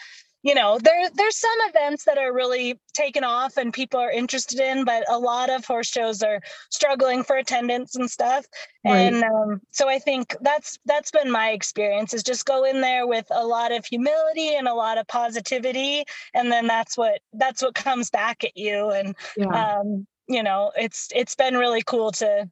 you 0.43 0.55
know 0.55 0.79
there 0.83 1.09
there's 1.15 1.37
some 1.37 1.57
events 1.69 2.05
that 2.05 2.19
are 2.19 2.33
really 2.33 2.81
taken 2.95 3.23
off 3.23 3.57
and 3.57 3.73
people 3.73 4.01
are 4.01 4.11
interested 4.11 4.59
in 4.59 4.85
but 4.85 5.05
a 5.09 5.19
lot 5.19 5.51
of 5.51 5.65
horse 5.65 5.87
shows 5.89 6.21
are 6.23 6.41
struggling 6.71 7.23
for 7.23 7.37
attendance 7.37 7.95
and 7.95 8.11
stuff 8.11 8.45
right. 8.85 8.97
and 8.97 9.23
um, 9.23 9.61
so 9.71 9.89
i 9.89 9.99
think 9.99 10.35
that's 10.41 10.79
that's 10.85 11.13
been 11.13 11.31
my 11.31 11.51
experience 11.51 12.13
is 12.13 12.25
just 12.25 12.45
go 12.45 12.65
in 12.65 12.81
there 12.81 13.07
with 13.07 13.27
a 13.31 13.47
lot 13.47 13.71
of 13.71 13.85
humility 13.85 14.55
and 14.55 14.67
a 14.67 14.75
lot 14.75 14.99
of 14.99 15.07
positivity 15.07 16.05
and 16.35 16.51
then 16.51 16.67
that's 16.67 16.97
what 16.97 17.21
that's 17.35 17.63
what 17.63 17.75
comes 17.75 18.11
back 18.11 18.43
at 18.43 18.57
you 18.57 18.91
and 18.91 19.15
yeah. 19.37 19.79
um, 19.79 20.07
you 20.29 20.43
know 20.43 20.73
it's 20.77 21.09
it's 21.15 21.37
been 21.37 21.55
really 21.55 21.83
cool 21.83 22.11
to 22.11 22.49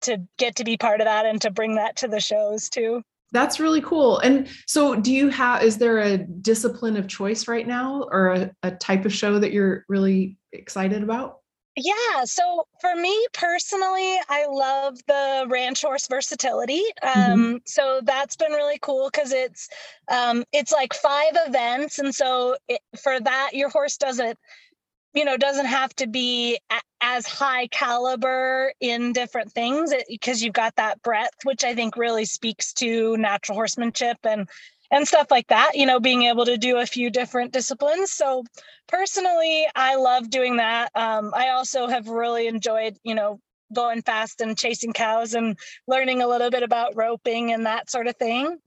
to 0.00 0.18
get 0.38 0.56
to 0.56 0.64
be 0.64 0.76
part 0.76 1.00
of 1.00 1.06
that 1.06 1.24
and 1.24 1.40
to 1.40 1.50
bring 1.50 1.76
that 1.76 1.96
to 1.96 2.08
the 2.08 2.20
shows 2.20 2.68
too 2.68 3.02
that's 3.34 3.60
really 3.60 3.82
cool. 3.82 4.18
And 4.20 4.48
so, 4.66 4.94
do 4.94 5.12
you 5.12 5.28
have, 5.28 5.62
is 5.62 5.76
there 5.76 5.98
a 5.98 6.16
discipline 6.16 6.96
of 6.96 7.08
choice 7.08 7.46
right 7.46 7.66
now 7.66 8.08
or 8.10 8.32
a, 8.32 8.50
a 8.62 8.70
type 8.70 9.04
of 9.04 9.12
show 9.12 9.38
that 9.38 9.52
you're 9.52 9.84
really 9.88 10.38
excited 10.52 11.02
about? 11.02 11.40
Yeah. 11.76 12.24
So 12.24 12.68
for 12.80 12.94
me 12.94 13.26
personally, 13.32 14.16
I 14.28 14.46
love 14.48 14.96
the 15.08 15.46
ranch 15.48 15.82
horse 15.82 16.06
versatility. 16.06 16.82
Mm-hmm. 17.02 17.32
Um, 17.32 17.40
mm-hmm. 17.40 17.56
So 17.66 18.00
that's 18.04 18.36
been 18.36 18.52
really 18.52 18.78
cool 18.80 19.10
because 19.12 19.32
it's 19.32 19.68
um, 20.08 20.44
it's 20.52 20.70
like 20.70 20.94
five 20.94 21.32
events, 21.46 21.98
and 21.98 22.14
so 22.14 22.56
it, 22.68 22.80
for 23.02 23.18
that, 23.18 23.50
your 23.54 23.70
horse 23.70 23.96
doesn't 23.96 24.38
you 25.14 25.24
know 25.24 25.36
doesn't 25.36 25.66
have 25.66 25.94
to 25.96 26.06
be 26.06 26.58
a, 26.70 26.80
as 27.00 27.26
high 27.26 27.66
caliber 27.68 28.72
in 28.80 29.12
different 29.12 29.52
things 29.52 29.92
because 30.08 30.42
you've 30.42 30.52
got 30.54 30.74
that 30.76 31.00
breadth 31.02 31.44
which 31.44 31.64
i 31.64 31.74
think 31.74 31.96
really 31.96 32.24
speaks 32.24 32.72
to 32.72 33.16
natural 33.16 33.56
horsemanship 33.56 34.18
and 34.24 34.48
and 34.90 35.08
stuff 35.08 35.28
like 35.30 35.46
that 35.48 35.72
you 35.74 35.86
know 35.86 36.00
being 36.00 36.24
able 36.24 36.44
to 36.44 36.58
do 36.58 36.78
a 36.78 36.86
few 36.86 37.10
different 37.10 37.52
disciplines. 37.52 38.12
So 38.12 38.44
personally 38.86 39.66
i 39.74 39.96
love 39.96 40.28
doing 40.30 40.56
that. 40.58 40.90
Um, 40.94 41.32
i 41.34 41.50
also 41.50 41.86
have 41.86 42.08
really 42.08 42.46
enjoyed 42.46 42.96
you 43.02 43.14
know 43.14 43.40
going 43.72 44.02
fast 44.02 44.40
and 44.40 44.56
chasing 44.56 44.92
cows 44.92 45.34
and 45.34 45.58
learning 45.88 46.22
a 46.22 46.28
little 46.28 46.50
bit 46.50 46.62
about 46.62 46.96
roping 46.96 47.52
and 47.52 47.66
that 47.66 47.90
sort 47.90 48.06
of 48.06 48.16
thing. 48.16 48.58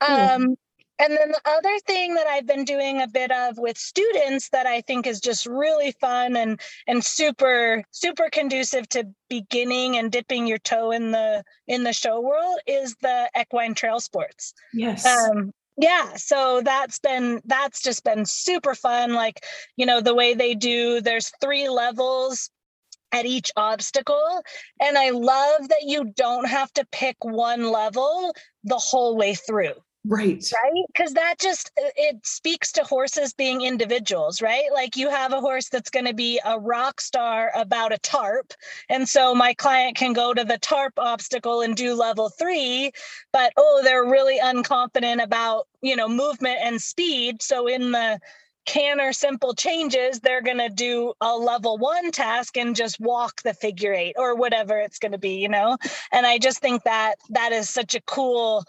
Um, 0.00 0.56
and 1.00 1.16
then 1.16 1.30
the 1.30 1.40
other 1.46 1.78
thing 1.86 2.14
that 2.14 2.26
I've 2.26 2.46
been 2.46 2.64
doing 2.64 3.00
a 3.00 3.08
bit 3.08 3.32
of 3.32 3.56
with 3.56 3.78
students 3.78 4.50
that 4.50 4.66
I 4.66 4.82
think 4.82 5.06
is 5.06 5.18
just 5.20 5.46
really 5.46 5.92
fun 5.92 6.36
and 6.36 6.60
and 6.86 7.02
super 7.02 7.82
super 7.90 8.28
conducive 8.30 8.88
to 8.90 9.08
beginning 9.28 9.96
and 9.96 10.12
dipping 10.12 10.46
your 10.46 10.58
toe 10.58 10.90
in 10.90 11.10
the 11.10 11.42
in 11.66 11.84
the 11.84 11.94
show 11.94 12.20
world 12.20 12.60
is 12.66 12.94
the 13.00 13.30
equine 13.38 13.74
trail 13.74 13.98
sports. 14.00 14.52
Yes. 14.72 15.06
Um, 15.06 15.52
yeah 15.78 16.14
so 16.16 16.60
that's 16.62 16.98
been 16.98 17.40
that's 17.46 17.82
just 17.82 18.04
been 18.04 18.26
super 18.26 18.74
fun 18.74 19.14
like 19.14 19.44
you 19.76 19.86
know 19.86 20.00
the 20.00 20.14
way 20.14 20.34
they 20.34 20.54
do 20.54 21.00
there's 21.00 21.32
three 21.40 21.68
levels 21.68 22.50
at 23.12 23.24
each 23.24 23.50
obstacle 23.56 24.42
and 24.80 24.98
i 24.98 25.10
love 25.10 25.68
that 25.68 25.82
you 25.82 26.12
don't 26.16 26.48
have 26.48 26.72
to 26.72 26.84
pick 26.92 27.16
one 27.22 27.70
level 27.70 28.34
the 28.64 28.78
whole 28.78 29.16
way 29.16 29.32
through 29.32 29.74
Right. 30.06 30.42
Right. 30.64 30.84
Because 30.86 31.12
that 31.12 31.34
just 31.38 31.70
uh, 31.78 31.90
it 31.94 32.26
speaks 32.26 32.72
to 32.72 32.84
horses 32.84 33.34
being 33.34 33.60
individuals, 33.60 34.40
right? 34.40 34.64
Like 34.72 34.96
you 34.96 35.10
have 35.10 35.34
a 35.34 35.40
horse 35.40 35.68
that's 35.68 35.90
going 35.90 36.06
to 36.06 36.14
be 36.14 36.40
a 36.42 36.58
rock 36.58 37.02
star 37.02 37.52
about 37.54 37.92
a 37.92 37.98
tarp. 37.98 38.54
And 38.88 39.06
so 39.06 39.34
my 39.34 39.52
client 39.52 39.96
can 39.98 40.14
go 40.14 40.32
to 40.32 40.42
the 40.42 40.56
tarp 40.56 40.94
obstacle 40.96 41.60
and 41.60 41.76
do 41.76 41.92
level 41.92 42.30
three, 42.30 42.92
but 43.30 43.52
oh, 43.58 43.82
they're 43.84 44.06
really 44.06 44.38
unconfident 44.40 45.22
about, 45.22 45.68
you 45.82 45.96
know, 45.96 46.08
movement 46.08 46.60
and 46.62 46.80
speed. 46.80 47.42
So 47.42 47.66
in 47.66 47.92
the 47.92 48.20
canter 48.66 49.12
simple 49.12 49.54
changes, 49.54 50.20
they're 50.20 50.42
going 50.42 50.58
to 50.58 50.68
do 50.68 51.12
a 51.20 51.36
level 51.36 51.76
one 51.76 52.10
task 52.10 52.56
and 52.56 52.76
just 52.76 53.00
walk 53.00 53.42
the 53.42 53.52
figure 53.54 53.92
eight 53.92 54.14
or 54.16 54.36
whatever 54.36 54.78
it's 54.78 54.98
going 54.98 55.12
to 55.12 55.18
be, 55.18 55.36
you 55.36 55.48
know? 55.48 55.76
And 56.12 56.24
I 56.24 56.38
just 56.38 56.58
think 56.60 56.84
that 56.84 57.16
that 57.30 57.52
is 57.52 57.68
such 57.68 57.94
a 57.94 58.00
cool 58.02 58.64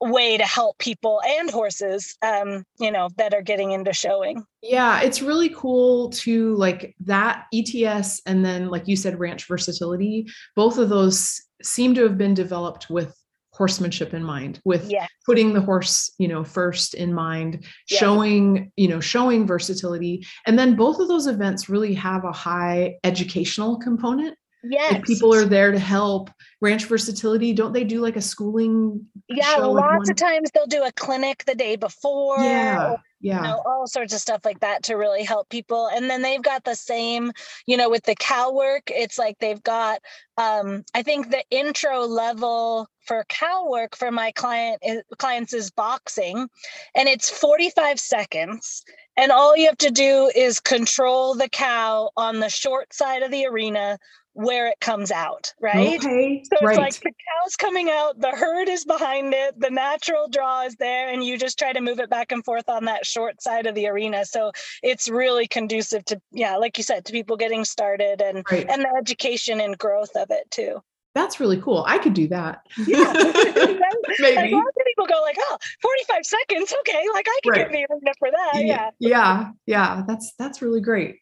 way 0.00 0.36
to 0.36 0.44
help 0.44 0.78
people 0.78 1.20
and 1.26 1.50
horses 1.50 2.16
um 2.22 2.64
you 2.78 2.90
know 2.90 3.08
that 3.16 3.34
are 3.34 3.42
getting 3.42 3.72
into 3.72 3.92
showing 3.92 4.42
yeah 4.62 5.00
it's 5.02 5.20
really 5.20 5.50
cool 5.50 6.08
to 6.10 6.54
like 6.56 6.94
that 7.00 7.46
ets 7.52 8.22
and 8.24 8.44
then 8.44 8.68
like 8.68 8.88
you 8.88 8.96
said 8.96 9.18
ranch 9.20 9.46
versatility 9.46 10.26
both 10.56 10.78
of 10.78 10.88
those 10.88 11.42
seem 11.62 11.94
to 11.94 12.02
have 12.02 12.16
been 12.16 12.32
developed 12.32 12.88
with 12.88 13.14
horsemanship 13.52 14.14
in 14.14 14.22
mind 14.24 14.58
with 14.64 14.90
yeah. 14.90 15.06
putting 15.26 15.52
the 15.52 15.60
horse 15.60 16.10
you 16.18 16.28
know 16.28 16.42
first 16.42 16.94
in 16.94 17.12
mind 17.12 17.64
yeah. 17.90 17.98
showing 17.98 18.72
you 18.76 18.88
know 18.88 19.00
showing 19.00 19.46
versatility 19.46 20.24
and 20.46 20.58
then 20.58 20.76
both 20.76 20.98
of 20.98 21.08
those 21.08 21.26
events 21.26 21.68
really 21.68 21.92
have 21.92 22.24
a 22.24 22.32
high 22.32 22.94
educational 23.04 23.78
component 23.78 24.34
Yes. 24.62 25.02
People 25.06 25.34
are 25.34 25.44
there 25.44 25.72
to 25.72 25.78
help. 25.78 26.30
Ranch 26.60 26.84
Versatility, 26.84 27.54
don't 27.54 27.72
they 27.72 27.84
do 27.84 28.00
like 28.00 28.16
a 28.16 28.20
schooling? 28.20 29.06
Yeah, 29.28 29.56
lots 29.56 30.10
of 30.10 30.16
times 30.16 30.50
they'll 30.52 30.66
do 30.66 30.84
a 30.84 30.92
clinic 30.92 31.44
the 31.46 31.54
day 31.54 31.76
before. 31.76 32.38
Yeah. 32.40 32.90
Or, 32.90 32.96
yeah. 33.22 33.36
You 33.36 33.42
know, 33.42 33.62
all 33.66 33.86
sorts 33.86 34.14
of 34.14 34.20
stuff 34.20 34.44
like 34.44 34.60
that 34.60 34.82
to 34.84 34.94
really 34.94 35.24
help 35.24 35.48
people. 35.50 35.88
And 35.88 36.08
then 36.08 36.22
they've 36.22 36.42
got 36.42 36.64
the 36.64 36.74
same, 36.74 37.32
you 37.66 37.76
know, 37.76 37.90
with 37.90 38.04
the 38.04 38.14
cow 38.14 38.52
work, 38.52 38.84
it's 38.88 39.18
like 39.18 39.38
they've 39.38 39.62
got 39.62 40.00
um, 40.40 40.84
I 40.94 41.02
think 41.02 41.30
the 41.30 41.44
intro 41.50 42.06
level 42.06 42.88
for 43.06 43.24
cow 43.28 43.68
work 43.68 43.94
for 43.94 44.10
my 44.10 44.32
client 44.32 44.78
is, 44.82 45.02
clients 45.18 45.52
is 45.52 45.70
boxing 45.70 46.48
and 46.94 47.08
it's 47.08 47.28
45 47.28 48.00
seconds 48.00 48.82
and 49.18 49.32
all 49.32 49.54
you 49.54 49.66
have 49.66 49.76
to 49.78 49.90
do 49.90 50.30
is 50.34 50.60
control 50.60 51.34
the 51.34 51.48
cow 51.48 52.10
on 52.16 52.40
the 52.40 52.48
short 52.48 52.94
side 52.94 53.22
of 53.22 53.30
the 53.30 53.44
arena 53.44 53.98
where 54.34 54.68
it 54.68 54.78
comes 54.80 55.10
out, 55.10 55.52
right? 55.60 55.98
Okay, 55.98 56.42
so 56.44 56.50
it's 56.52 56.62
right. 56.62 56.78
like 56.78 56.94
the 57.00 57.10
cow's 57.10 57.56
coming 57.56 57.88
out, 57.90 58.20
the 58.20 58.30
herd 58.30 58.68
is 58.68 58.84
behind 58.84 59.34
it, 59.34 59.58
the 59.58 59.70
natural 59.70 60.28
draw 60.28 60.62
is 60.64 60.76
there, 60.76 61.08
and 61.08 61.24
you 61.24 61.36
just 61.38 61.58
try 61.58 61.72
to 61.72 61.80
move 61.80 61.98
it 61.98 62.10
back 62.10 62.32
and 62.32 62.44
forth 62.44 62.68
on 62.68 62.84
that 62.84 63.06
short 63.06 63.42
side 63.42 63.66
of 63.66 63.74
the 63.74 63.88
arena. 63.88 64.24
So 64.24 64.52
it's 64.82 65.08
really 65.08 65.46
conducive 65.46 66.04
to, 66.06 66.20
yeah, 66.32 66.56
like 66.56 66.78
you 66.78 66.84
said, 66.84 67.04
to 67.06 67.12
people 67.12 67.36
getting 67.36 67.64
started 67.64 68.22
and 68.22 68.44
right. 68.50 68.68
and 68.68 68.82
the 68.82 68.94
education 68.96 69.60
and 69.60 69.76
growth 69.76 70.14
of 70.16 70.30
it 70.30 70.50
too. 70.50 70.82
That's 71.14 71.40
really 71.40 71.60
cool. 71.60 71.84
I 71.88 71.98
could 71.98 72.14
do 72.14 72.28
that. 72.28 72.60
Yeah. 72.86 73.12
Maybe. 74.20 74.36
Like, 74.36 74.52
lots 74.52 74.76
of 74.78 74.86
people 74.86 75.06
go 75.06 75.20
like, 75.22 75.36
oh, 75.40 75.58
45 75.82 76.24
seconds. 76.24 76.74
Okay. 76.80 77.04
Like 77.12 77.26
I 77.28 77.40
can 77.42 77.50
right. 77.50 77.58
get 77.58 77.72
the 77.72 77.86
arena 77.90 78.12
for 78.18 78.30
that. 78.30 78.64
Yeah. 78.64 78.90
Yeah. 79.00 79.50
Yeah. 79.66 80.02
That's 80.06 80.32
that's 80.38 80.62
really 80.62 80.80
great. 80.80 81.16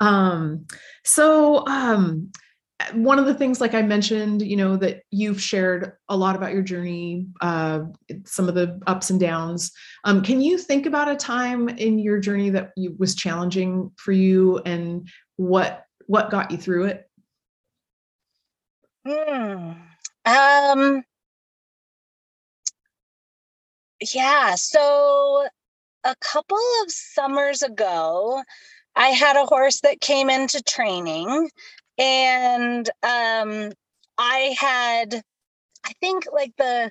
Um, 0.00 0.66
so 1.04 1.66
um 1.66 2.30
one 2.94 3.18
of 3.18 3.26
the 3.26 3.34
things 3.34 3.60
like 3.60 3.74
i 3.74 3.82
mentioned 3.82 4.42
you 4.42 4.56
know 4.56 4.76
that 4.76 5.02
you've 5.10 5.40
shared 5.40 5.92
a 6.08 6.16
lot 6.16 6.36
about 6.36 6.52
your 6.52 6.62
journey 6.62 7.26
uh, 7.40 7.80
some 8.24 8.48
of 8.48 8.54
the 8.54 8.80
ups 8.86 9.10
and 9.10 9.20
downs. 9.20 9.72
Um, 10.04 10.22
can 10.22 10.40
you 10.40 10.58
think 10.58 10.86
about 10.86 11.10
a 11.10 11.16
time 11.16 11.68
in 11.68 11.98
your 11.98 12.18
journey 12.18 12.50
that 12.50 12.72
you, 12.76 12.94
was 12.98 13.14
challenging 13.14 13.90
for 13.96 14.12
you 14.12 14.58
and 14.64 15.08
what 15.36 15.84
what 16.06 16.30
got 16.30 16.50
you 16.50 16.56
through 16.56 16.86
it? 16.86 17.08
Hmm. 19.06 19.72
um. 20.24 21.04
Yeah 24.14 24.54
so 24.56 25.46
a 26.04 26.14
couple 26.20 26.58
of 26.82 26.90
summers 26.90 27.62
ago 27.62 28.42
I 28.96 29.08
had 29.08 29.36
a 29.36 29.46
horse 29.46 29.80
that 29.80 30.00
came 30.00 30.28
into 30.28 30.62
training 30.62 31.50
and 31.98 32.88
um, 33.02 33.72
I 34.18 34.54
had, 34.58 35.22
I 35.84 35.92
think 36.00 36.24
like 36.32 36.52
the 36.56 36.90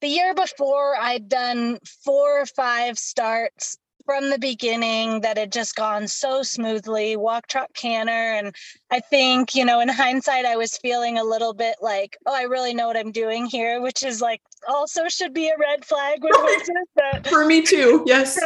the 0.00 0.08
year 0.08 0.34
before, 0.34 0.96
I'd 0.96 1.28
done 1.30 1.78
four 2.04 2.42
or 2.42 2.46
five 2.46 2.98
starts 2.98 3.78
from 4.04 4.28
the 4.28 4.38
beginning 4.38 5.22
that 5.22 5.38
had 5.38 5.50
just 5.50 5.74
gone 5.74 6.06
so 6.06 6.42
smoothly 6.42 7.16
walk 7.16 7.46
trot 7.46 7.70
canter 7.74 8.12
and 8.12 8.54
i 8.90 9.00
think 9.00 9.54
you 9.54 9.64
know 9.64 9.80
in 9.80 9.88
hindsight 9.88 10.44
i 10.44 10.56
was 10.56 10.76
feeling 10.78 11.18
a 11.18 11.24
little 11.24 11.54
bit 11.54 11.76
like 11.80 12.16
oh 12.26 12.34
i 12.34 12.42
really 12.42 12.74
know 12.74 12.86
what 12.86 12.96
i'm 12.96 13.12
doing 13.12 13.46
here 13.46 13.80
which 13.80 14.02
is 14.02 14.20
like 14.20 14.40
also 14.68 15.08
should 15.08 15.32
be 15.32 15.48
a 15.48 15.56
red 15.58 15.84
flag 15.84 16.22
with 16.22 16.34
horses 16.36 16.70
but 16.94 17.26
for 17.26 17.46
me 17.46 17.62
too 17.62 18.02
yes 18.06 18.38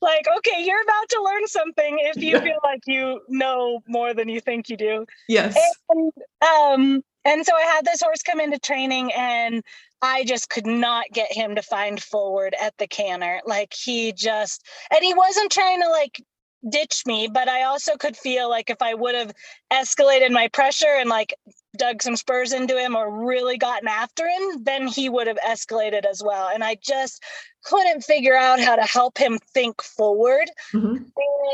like 0.00 0.26
okay 0.36 0.64
you're 0.64 0.82
about 0.82 1.08
to 1.08 1.22
learn 1.22 1.46
something 1.46 1.98
if 2.00 2.22
you 2.22 2.32
yeah. 2.32 2.40
feel 2.40 2.58
like 2.62 2.80
you 2.86 3.20
know 3.28 3.80
more 3.86 4.14
than 4.14 4.28
you 4.28 4.40
think 4.40 4.68
you 4.68 4.76
do 4.76 5.06
yes 5.28 5.56
and 5.90 6.12
um 6.42 7.02
and 7.24 7.44
so 7.44 7.52
I 7.56 7.62
had 7.62 7.84
this 7.84 8.02
horse 8.02 8.22
come 8.22 8.40
into 8.40 8.58
training 8.58 9.10
and 9.12 9.62
I 10.02 10.24
just 10.24 10.50
could 10.50 10.66
not 10.66 11.06
get 11.12 11.32
him 11.32 11.54
to 11.54 11.62
find 11.62 12.02
forward 12.02 12.54
at 12.60 12.76
the 12.76 12.86
canter. 12.86 13.40
Like 13.46 13.72
he 13.72 14.12
just, 14.12 14.62
and 14.90 15.02
he 15.02 15.14
wasn't 15.14 15.50
trying 15.50 15.80
to 15.80 15.88
like 15.88 16.22
ditch 16.68 17.02
me, 17.06 17.28
but 17.32 17.48
I 17.48 17.64
also 17.64 17.96
could 17.96 18.16
feel 18.16 18.48
like 18.48 18.70
if 18.70 18.80
I 18.80 18.94
would 18.94 19.14
have 19.14 19.32
escalated 19.72 20.30
my 20.30 20.48
pressure 20.48 20.96
and 20.98 21.08
like 21.08 21.34
dug 21.76 22.02
some 22.02 22.16
spurs 22.16 22.52
into 22.52 22.78
him 22.78 22.96
or 22.96 23.26
really 23.26 23.58
gotten 23.58 23.88
after 23.88 24.26
him, 24.26 24.62
then 24.62 24.86
he 24.86 25.08
would 25.08 25.26
have 25.26 25.38
escalated 25.38 26.04
as 26.04 26.22
well. 26.24 26.48
And 26.52 26.62
I 26.62 26.76
just 26.82 27.22
couldn't 27.64 28.04
figure 28.04 28.36
out 28.36 28.60
how 28.60 28.76
to 28.76 28.82
help 28.82 29.18
him 29.18 29.38
think 29.52 29.82
forward. 29.82 30.50
Mm-hmm. 30.72 31.04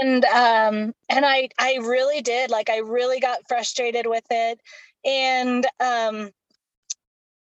And 0.01 0.25
um 0.27 0.95
and 1.09 1.25
I 1.25 1.49
I 1.59 1.79
really 1.81 2.21
did 2.21 2.51
like 2.51 2.71
I 2.71 2.79
really 2.79 3.21
got 3.21 3.49
frustrated 3.49 4.07
with 4.07 4.25
it 4.31 4.61
and 5.05 5.67
um 5.81 6.31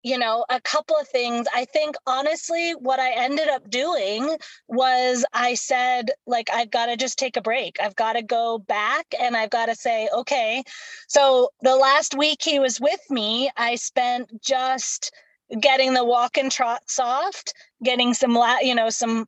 you 0.09 0.18
know 0.18 0.44
a 0.49 0.61
couple 0.62 0.97
of 0.97 1.07
things 1.09 1.47
i 1.55 1.64
think 1.66 1.94
honestly 2.07 2.73
what 2.73 2.99
i 2.99 3.11
ended 3.12 3.49
up 3.49 3.68
doing 3.68 4.37
was 4.66 5.25
i 5.35 5.55
said 5.55 6.11
like 6.27 6.49
i've 6.53 6.71
got 6.71 6.87
to 6.87 6.97
just 6.97 7.18
take 7.18 7.37
a 7.37 7.42
break 7.42 7.77
i've 7.83 7.97
got 7.97 8.14
to 8.14 8.23
go 8.23 8.59
back 8.59 9.07
and 9.21 9.37
i've 9.37 9.51
got 9.51 9.66
to 9.66 9.75
say 9.75 10.09
okay 10.14 10.62
so 11.09 11.51
the 11.61 11.77
last 11.77 12.16
week 12.16 12.42
he 12.42 12.59
was 12.59 12.81
with 12.81 13.11
me 13.11 13.51
i 13.57 13.75
spent 13.75 14.31
just 14.42 15.12
getting 15.61 15.94
the 15.94 16.05
walk 16.05 16.37
and 16.37 16.53
trot 16.53 16.83
soft, 16.87 17.55
getting 17.83 18.12
some, 18.12 18.37
you 18.61 18.75
know, 18.75 18.90
some 18.90 19.27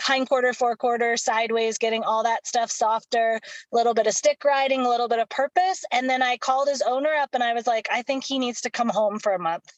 hind 0.00 0.28
quarter, 0.28 0.52
fore 0.52 0.76
quarter, 0.76 1.16
sideways, 1.16 1.78
getting 1.78 2.02
all 2.02 2.24
that 2.24 2.46
stuff 2.46 2.70
softer, 2.70 3.40
a 3.72 3.76
little 3.76 3.94
bit 3.94 4.06
of 4.06 4.14
stick 4.14 4.44
riding, 4.44 4.80
a 4.80 4.88
little 4.88 5.08
bit 5.08 5.20
of 5.20 5.28
purpose. 5.28 5.84
And 5.92 6.10
then 6.10 6.22
I 6.22 6.36
called 6.38 6.68
his 6.68 6.82
owner 6.82 7.12
up 7.14 7.30
and 7.34 7.42
I 7.42 7.54
was 7.54 7.66
like, 7.66 7.88
I 7.90 8.02
think 8.02 8.24
he 8.24 8.38
needs 8.38 8.60
to 8.62 8.70
come 8.70 8.88
home 8.88 9.18
for 9.18 9.32
a 9.32 9.38
month. 9.38 9.72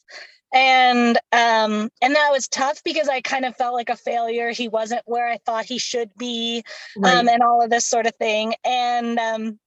And 0.53 1.17
um, 1.31 1.89
and 2.01 2.15
that 2.15 2.29
was 2.31 2.47
tough 2.47 2.83
because 2.83 3.09
I 3.09 3.21
kind 3.21 3.43
of 3.43 3.55
felt 3.55 3.73
like 3.73 3.89
a 3.89 3.95
failure. 3.95 4.51
He 4.51 4.67
wasn't 4.67 5.01
where 5.05 5.27
I 5.27 5.37
thought 5.37 5.65
he 5.65 5.79
should 5.79 6.11
be, 6.15 6.63
right. 6.95 7.15
um, 7.15 7.27
and 7.27 7.41
all 7.41 7.63
of 7.63 7.71
this 7.71 7.87
sort 7.87 8.05
of 8.05 8.15
thing. 8.15 8.53
And 8.63 9.17
um, 9.17 9.59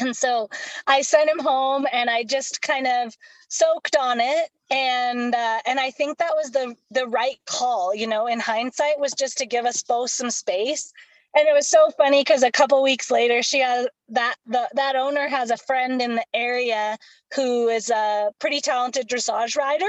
and 0.00 0.14
so 0.14 0.50
I 0.86 1.02
sent 1.02 1.30
him 1.30 1.38
home 1.38 1.86
and 1.92 2.10
I 2.10 2.24
just 2.24 2.62
kind 2.62 2.86
of 2.86 3.16
soaked 3.48 3.96
on 3.96 4.20
it 4.20 4.50
and 4.70 5.34
uh, 5.34 5.60
and 5.66 5.78
I 5.78 5.90
think 5.90 6.18
that 6.18 6.34
was 6.34 6.50
the 6.50 6.74
the 6.90 7.06
right 7.06 7.38
call, 7.46 7.94
you 7.94 8.06
know, 8.06 8.26
in 8.26 8.40
hindsight 8.40 8.98
was 8.98 9.12
just 9.12 9.38
to 9.38 9.46
give 9.46 9.66
us 9.66 9.82
both 9.82 10.10
some 10.10 10.30
space. 10.30 10.92
And 11.36 11.48
it 11.48 11.52
was 11.52 11.68
so 11.68 11.90
funny 11.98 12.20
because 12.20 12.44
a 12.44 12.52
couple 12.52 12.80
weeks 12.82 13.10
later, 13.10 13.42
she 13.42 13.58
has 13.60 13.88
that 14.08 14.36
the 14.46 14.68
that 14.74 14.94
owner 14.94 15.26
has 15.26 15.50
a 15.50 15.56
friend 15.56 16.00
in 16.00 16.14
the 16.14 16.24
area 16.32 16.96
who 17.34 17.68
is 17.68 17.90
a 17.90 18.30
pretty 18.38 18.60
talented 18.60 19.08
dressage 19.08 19.56
rider, 19.56 19.88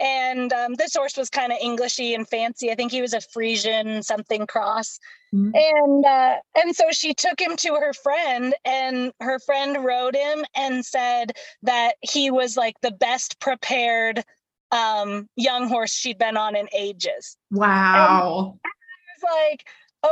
and 0.00 0.52
um, 0.54 0.74
this 0.74 0.94
horse 0.94 1.16
was 1.16 1.28
kind 1.28 1.52
of 1.52 1.58
Englishy 1.60 2.14
and 2.14 2.26
fancy. 2.26 2.70
I 2.70 2.74
think 2.74 2.90
he 2.90 3.02
was 3.02 3.12
a 3.12 3.18
Friesian 3.18 4.02
something 4.02 4.46
cross, 4.46 4.98
mm-hmm. 5.34 5.50
and 5.54 6.06
uh, 6.06 6.36
and 6.56 6.74
so 6.74 6.86
she 6.92 7.12
took 7.12 7.38
him 7.38 7.56
to 7.58 7.74
her 7.74 7.92
friend, 7.92 8.54
and 8.64 9.12
her 9.20 9.38
friend 9.40 9.84
rode 9.84 10.16
him 10.16 10.44
and 10.56 10.84
said 10.84 11.32
that 11.62 11.96
he 12.00 12.30
was 12.30 12.56
like 12.56 12.80
the 12.80 12.90
best 12.90 13.38
prepared 13.40 14.24
um, 14.72 15.28
young 15.36 15.68
horse 15.68 15.92
she'd 15.92 16.18
been 16.18 16.38
on 16.38 16.56
in 16.56 16.68
ages. 16.72 17.36
Wow! 17.50 18.58
And 18.64 18.72
I 18.72 19.28
was 19.28 19.50
like, 19.50 19.66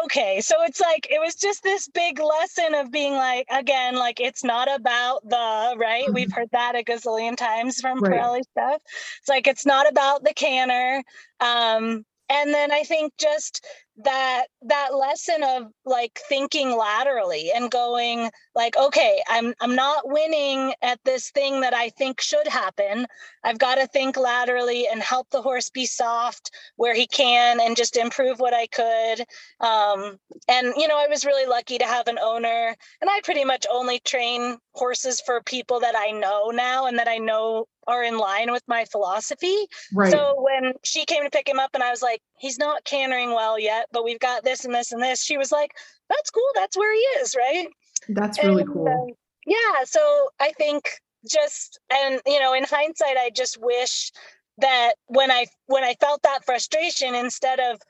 okay 0.05 0.41
so 0.41 0.57
it's 0.63 0.81
like 0.81 1.07
it 1.11 1.19
was 1.19 1.35
just 1.35 1.63
this 1.63 1.89
big 1.89 2.19
lesson 2.19 2.75
of 2.75 2.91
being 2.91 3.15
like 3.15 3.47
again 3.51 3.97
like 3.97 4.21
it's 4.21 4.45
not 4.45 4.73
about 4.73 5.27
the 5.29 5.75
right 5.79 6.05
mm-hmm. 6.05 6.15
we've 6.15 6.33
heard 6.33 6.49
that 6.53 6.77
a 6.77 6.83
gazillion 6.83 7.37
times 7.37 7.81
from 7.81 7.99
right. 8.01 8.13
Parelli 8.13 8.43
stuff 8.43 8.83
it's 9.19 9.29
like 9.29 9.47
it's 9.47 9.65
not 9.65 9.89
about 9.89 10.25
the 10.25 10.35
canter 10.35 11.03
um 11.41 12.05
and 12.29 12.53
then 12.53 12.73
i 12.73 12.83
think 12.83 13.13
just 13.19 13.65
that 13.97 14.47
that 14.63 14.95
lesson 14.95 15.43
of 15.43 15.73
like 15.85 16.21
thinking 16.29 16.77
laterally 16.77 17.51
and 17.55 17.71
going 17.71 18.31
like 18.55 18.77
okay 18.77 19.21
i'm 19.29 19.53
i'm 19.61 19.75
not 19.75 20.09
winning 20.09 20.73
at 20.83 21.01
this 21.05 21.31
thing 21.31 21.61
that 21.61 21.75
i 21.75 21.89
think 21.91 22.21
should 22.21 22.47
happen. 22.47 23.07
I've 23.45 23.59
got 23.59 23.77
to 23.77 23.87
think 23.87 24.17
laterally 24.17 24.87
and 24.89 25.01
help 25.01 25.31
the 25.31 25.43
horse 25.43 25.71
be 25.71 25.87
soft 25.87 26.51
where 26.77 26.95
he 26.95 27.07
can 27.07 27.61
and 27.61 27.77
just 27.77 27.97
improve 27.97 28.39
what 28.39 28.55
i 28.55 28.67
could. 28.67 29.21
Um, 29.61 30.19
and 30.49 30.75
you 30.77 30.89
know 30.89 30.99
i 30.99 31.07
was 31.09 31.25
really 31.25 31.47
lucky 31.47 31.79
to 31.79 31.85
have 31.85 32.07
an 32.09 32.19
owner 32.19 32.77
and 33.01 33.11
i 33.11 33.21
pretty 33.25 33.45
much 33.45 33.67
only 33.71 33.99
train 34.01 34.59
horses 34.73 35.21
for 35.21 35.43
people 35.43 35.81
that 35.81 35.95
i 35.97 36.11
know 36.11 36.51
now 36.51 36.87
and 36.87 36.99
that 36.99 37.09
i 37.09 37.19
know 37.19 37.67
are 37.89 38.05
in 38.05 38.19
line 38.19 38.53
with 38.53 38.63
my 38.69 38.85
philosophy. 38.85 39.57
Right. 39.93 40.13
So 40.13 40.35
when 40.39 40.75
she 40.85 41.05
came 41.05 41.25
to 41.25 41.31
pick 41.31 41.49
him 41.49 41.59
up 41.59 41.71
and 41.75 41.83
I 41.83 41.91
was 41.91 42.03
like, 42.03 42.21
he's 42.39 42.59
not 42.59 42.85
cantering 42.85 43.31
well 43.35 43.59
yet, 43.59 43.87
but 43.91 44.05
we've 44.05 44.21
got 44.21 44.45
this 44.45 44.65
and 44.65 44.73
this 44.73 44.93
and 44.93 45.03
this, 45.03 45.25
she 45.25 45.37
was 45.39 45.51
like, 45.51 45.73
that's 46.09 46.31
cool. 46.31 46.51
That's 46.55 46.77
where 46.77 46.95
he 46.95 47.01
is. 47.21 47.35
Right. 47.35 47.69
That's 48.11 48.43
really 48.45 48.63
and, 48.63 48.73
cool. 48.73 49.09
Uh, 49.11 49.15
yeah. 49.47 49.85
So 49.85 50.29
I 50.39 50.53
think 50.53 50.89
just, 51.29 51.81
and, 51.91 52.21
you 52.27 52.39
know, 52.39 52.55
in 52.55 52.65
hindsight, 52.65 53.17
I 53.17 53.31
just 53.35 53.59
wish 53.61 54.13
that 54.59 54.93
when 55.07 55.31
I, 55.31 55.47
when 55.67 55.83
I 55.83 55.95
felt 55.99 56.23
that 56.23 56.45
frustration, 56.45 57.15
instead 57.15 57.59
of, 57.59 57.81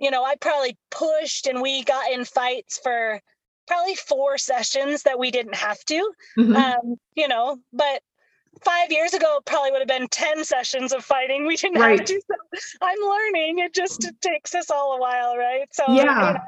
you 0.00 0.10
know, 0.10 0.24
I 0.24 0.34
probably 0.40 0.76
pushed 0.90 1.46
and 1.46 1.62
we 1.62 1.84
got 1.84 2.10
in 2.10 2.24
fights 2.24 2.80
for 2.82 3.20
probably 3.66 3.94
four 3.94 4.36
sessions 4.36 5.04
that 5.04 5.18
we 5.18 5.30
didn't 5.30 5.54
have 5.54 5.82
to, 5.86 6.12
mm-hmm. 6.36 6.56
um, 6.56 6.96
you 7.14 7.28
know, 7.28 7.58
but 7.72 8.02
five 8.62 8.90
years 8.90 9.14
ago 9.14 9.40
probably 9.44 9.70
would 9.70 9.80
have 9.80 9.88
been 9.88 10.08
10 10.08 10.44
sessions 10.44 10.92
of 10.92 11.04
fighting. 11.04 11.46
We 11.46 11.56
didn't 11.56 11.80
right. 11.80 11.98
have 11.98 12.06
to 12.06 12.20
so 12.56 12.78
i'm 12.82 12.98
learning. 13.00 13.58
It 13.58 13.74
just 13.74 14.04
it 14.04 14.20
takes 14.20 14.54
us 14.54 14.70
all 14.70 14.96
a 14.96 15.00
while 15.00 15.36
right? 15.36 15.68
So 15.72 15.84
yeah. 15.88 15.94
you 15.94 16.04
know, 16.04 16.38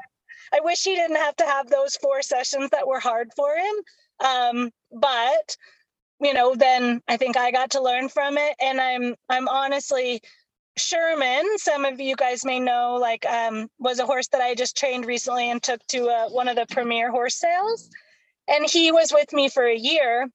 i 0.53 0.59
wish 0.61 0.83
he 0.83 0.95
didn't 0.95 1.17
have 1.17 1.35
to 1.37 1.45
have 1.45 1.69
those 1.69 1.95
four 1.97 2.21
sessions 2.21 2.69
that 2.71 2.87
were 2.87 2.99
hard 2.99 3.31
for 3.35 3.55
him. 3.55 3.75
Um, 4.25 4.71
but 4.91 5.57
you 6.19 6.33
know 6.33 6.55
then 6.55 7.01
i 7.07 7.15
think 7.17 7.37
i 7.37 7.51
got 7.51 7.71
to 7.71 7.81
learn 7.81 8.09
from 8.09 8.37
it. 8.37 8.55
And 8.61 8.79
i'm 8.79 9.15
i'm 9.29 9.47
honestly 9.47 10.21
sherman 10.77 11.43
some 11.57 11.85
of 11.85 11.99
you 11.99 12.15
guys 12.15 12.45
may 12.45 12.59
know 12.59 12.97
like 13.01 13.25
um, 13.25 13.67
was 13.79 13.99
a 13.99 14.05
horse 14.05 14.27
that 14.27 14.41
i 14.41 14.53
just 14.53 14.77
trained 14.77 15.05
recently 15.05 15.49
and 15.49 15.61
took 15.61 15.85
to 15.87 16.07
uh, 16.07 16.29
one 16.29 16.47
of 16.47 16.55
the 16.55 16.67
premier 16.69 17.11
horse 17.11 17.35
sales. 17.35 17.89
And 18.49 18.65
he 18.65 18.93
was 18.93 19.11
with 19.11 19.33
me 19.33 19.49
for 19.49 19.63
a 19.63 19.75
year 19.75 20.29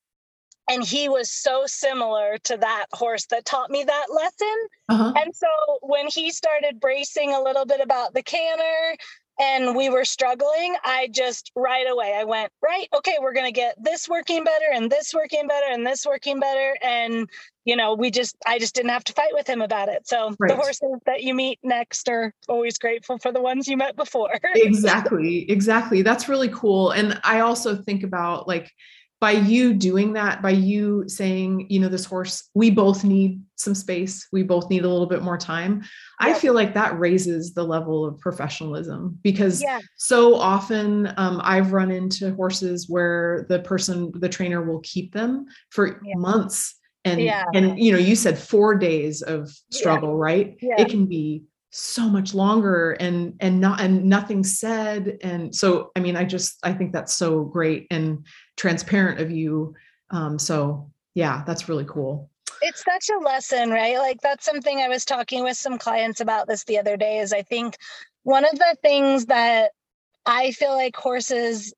and 0.69 0.85
he 0.85 1.09
was 1.09 1.31
so 1.31 1.65
similar 1.67 2.39
to 2.45 2.57
that 2.57 2.87
horse 2.93 3.27
that 3.27 3.45
taught 3.45 3.71
me 3.71 3.85
that 3.85 4.07
lesson. 4.11 4.57
Uh-huh. 4.89 5.13
and 5.17 5.35
so 5.35 5.49
when 5.83 6.07
he 6.09 6.31
started 6.31 6.81
bracing 6.81 7.33
a 7.33 7.41
little 7.41 7.65
bit 7.65 7.81
about 7.81 8.15
the 8.15 8.23
canter 8.23 8.97
and 9.41 9.75
we 9.75 9.89
were 9.89 10.05
struggling 10.05 10.77
i 10.85 11.09
just 11.11 11.51
right 11.57 11.87
away 11.89 12.15
i 12.15 12.25
went 12.25 12.53
right 12.63 12.87
okay 12.95 13.17
we're 13.21 13.33
going 13.33 13.47
to 13.47 13.53
get 13.53 13.75
this 13.83 14.09
working 14.09 14.45
better 14.45 14.67
and 14.75 14.91
this 14.91 15.15
working 15.15 15.47
better 15.47 15.67
and 15.71 15.87
this 15.87 16.05
working 16.05 16.39
better. 16.41 16.77
And 16.83 17.29
you 17.65 17.77
know 17.77 17.95
we 17.95 18.11
just 18.11 18.37
i 18.47 18.59
just 18.59 18.75
didn't 18.75 18.91
have 18.91 19.05
to 19.05 19.13
fight 19.13 19.33
with 19.33 19.47
him 19.47 19.63
about 19.63 19.89
it. 19.89 20.07
So 20.07 20.35
right. 20.39 20.49
the 20.49 20.57
horses 20.57 20.99
that 21.07 21.23
you 21.23 21.35
meet 21.35 21.59
next 21.63 22.09
are 22.09 22.33
always 22.49 22.79
grateful 22.79 23.19
for 23.19 23.33
the 23.33 23.41
ones 23.41 23.69
you 23.69 23.77
met 23.77 23.97
before. 23.97 24.39
Exactly 24.55 25.51
exactly. 25.51 26.03
That's 26.03 26.29
really 26.29 26.49
cool. 26.49 26.91
And 26.91 27.21
i 27.25 27.41
also 27.41 27.77
think 27.77 28.03
about 28.03 28.49
like 28.49 28.71
by 29.23 29.31
you 29.31 29.73
doing 29.73 30.15
that, 30.15 30.43
by 30.43 30.51
you 30.51 31.05
saying, 31.07 31.65
you 31.71 31.79
know, 31.79 31.89
this 31.89 32.05
horse, 32.05 32.51
we 32.55 32.73
both 32.73 33.05
need 33.05 33.41
some 33.55 33.73
space, 33.73 34.27
we 34.33 34.43
both 34.43 34.69
need 34.69 34.85
a 34.85 34.89
little 34.89 35.07
bit 35.07 35.23
more 35.23 35.39
time, 35.39 35.77
yep. 35.77 35.85
I 36.19 36.35
feel 36.35 36.55
like 36.55 36.75
that 36.75 36.99
raises 36.99 37.55
the 37.55 37.63
level 37.63 38.05
of 38.05 38.19
professionalism 38.19 39.17
because 39.23 39.63
yeah. 39.63 39.79
so 39.97 40.35
often 40.35 41.15
um, 41.19 41.41
I've 41.45 41.73
run 41.73 41.93
into 41.93 42.35
horses 42.35 42.89
where 42.89 43.47
the 43.49 43.61
person, 43.61 44.11
the 44.17 44.29
trainer 44.29 44.61
will 44.61 44.81
keep 44.81 45.15
them 45.15 45.47
for 45.71 46.01
yeah. 46.05 46.17
months. 46.17 46.75
And, 47.05 47.21
yeah. 47.21 47.45
and, 47.55 47.79
you 47.79 47.93
know, 47.93 47.99
you 47.99 48.17
said 48.17 48.37
four 48.37 48.75
days 48.75 49.23
of 49.23 49.53
struggle, 49.71 50.17
right? 50.17 50.57
It 50.61 50.89
can 50.89 51.07
be 51.07 51.45
so 51.75 52.07
much 52.07 52.35
longer 52.35 52.93
and 52.93 53.35
and 53.41 53.59
not 53.59 53.81
and 53.81 54.05
nothing 54.05 54.45
said. 54.45 55.19
And 55.23 55.55
so 55.55 55.91
i 55.97 56.01
mean 56.01 56.17
i 56.17 56.25
just 56.25 56.59
i 56.63 56.73
think 56.73 56.93
that's 56.93 57.15
so 57.15 57.45
great 57.45 57.87
and 57.91 58.27
transparent 58.57 59.21
of 59.21 59.31
you. 59.31 59.75
Um 60.11 60.39
so 60.39 60.91
yeah 61.15 61.43
that's 61.47 61.69
really 61.69 61.87
cool. 61.87 62.31
It's 62.61 62.85
such 62.85 63.09
a 63.09 63.19
lesson 63.25 63.71
right? 63.71 63.99
Like 63.99 64.21
that's 64.21 64.45
something 64.45 64.79
i 64.81 64.89
was 64.89 65.05
talking 65.07 65.43
with 65.43 65.57
some 65.57 65.79
clients 65.79 66.21
about 66.21 66.47
this 66.47 66.65
the 66.65 66.79
other 66.79 66.97
day 66.97 67.19
is 67.19 67.33
i 67.33 67.43
think 67.43 67.77
one 68.23 68.45
of 68.45 68.53
the 68.53 68.77
things 68.83 69.27
that 69.27 69.73
i 70.27 70.53
feel 70.53 70.73
like 70.77 70.95
horses 70.95 71.73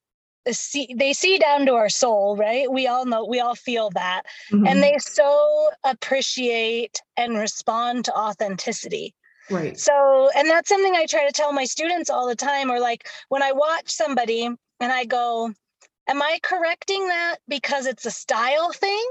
see 0.50 0.92
they 0.98 1.12
see 1.12 1.38
down 1.38 1.66
to 1.66 1.74
our 1.74 1.88
soul 1.88 2.36
right? 2.36 2.70
We 2.70 2.88
all 2.88 3.06
know 3.06 3.24
we 3.24 3.38
all 3.38 3.54
feel 3.54 3.90
that. 3.90 4.22
Mm-hmm. 4.50 4.66
and 4.66 4.82
they 4.82 4.98
so 4.98 5.70
appreciate 5.84 7.00
and 7.16 7.38
respond 7.38 8.06
to 8.06 8.18
authenticity 8.18 9.14
Right. 9.50 9.78
So, 9.78 10.30
and 10.36 10.48
that's 10.48 10.68
something 10.68 10.94
I 10.94 11.06
try 11.06 11.26
to 11.26 11.32
tell 11.32 11.52
my 11.52 11.64
students 11.64 12.10
all 12.10 12.26
the 12.26 12.36
time, 12.36 12.70
or 12.70 12.80
like 12.80 13.06
when 13.28 13.42
I 13.42 13.52
watch 13.52 13.90
somebody 13.90 14.44
and 14.44 14.58
I 14.80 15.04
go, 15.04 15.52
Am 16.06 16.20
I 16.20 16.38
correcting 16.42 17.08
that 17.08 17.36
because 17.48 17.86
it's 17.86 18.04
a 18.04 18.10
style 18.10 18.72
thing? 18.72 19.04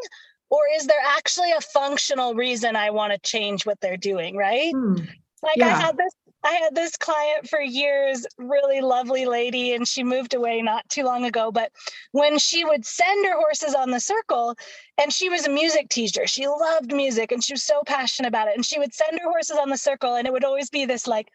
Or 0.49 0.59
is 0.75 0.86
there 0.86 1.01
actually 1.03 1.51
a 1.51 1.61
functional 1.61 2.36
reason 2.36 2.75
I 2.75 2.91
want 2.91 3.13
to 3.13 3.19
change 3.19 3.65
what 3.65 3.81
they're 3.81 3.97
doing? 3.97 4.38
Right. 4.38 4.71
Hmm. 4.71 4.97
Like 5.41 5.57
yeah. 5.57 5.67
I 5.67 5.81
had 5.81 5.97
this 5.97 6.13
I 6.44 6.54
had 6.54 6.76
this 6.76 6.98
client 6.98 7.50
for 7.50 7.62
years, 7.62 8.26
really 8.38 8.82
lovely 8.82 9.26
lady, 9.26 9.74
and 9.74 9.88
she 9.88 10.04
moved 10.04 10.34
away 10.34 10.62
not 10.62 10.88
too 10.89 11.04
long 11.04 11.26
ago. 11.26 11.52
But 11.52 11.72
when 12.12 12.38
she 12.38 12.66
would 12.66 12.86
send 12.86 13.26
her 13.26 13.38
horses 13.38 13.74
on 13.74 13.91
the 13.91 14.00
circle, 14.00 14.56
and 14.98 15.12
she 15.12 15.30
was 15.30 15.46
a 15.46 15.50
music 15.50 15.89
teacher, 15.89 16.28
she 16.28 16.48
loved 16.48 16.94
music 16.94 17.32
and 17.32 17.44
she 17.44 17.54
was 17.54 17.64
so 17.64 17.82
passionate 17.86 18.28
about 18.28 18.48
it. 18.48 18.56
And 18.56 18.66
she 18.66 18.80
would 18.80 18.94
send 18.94 19.20
her 19.20 19.30
horses 19.30 19.58
on 19.58 19.70
the 19.70 19.78
circle, 19.78 20.16
and 20.16 20.28
it 20.28 20.34
would 20.34 20.44
always 20.44 20.70
be 20.70 20.86
this 20.86 21.08
like 21.08 21.30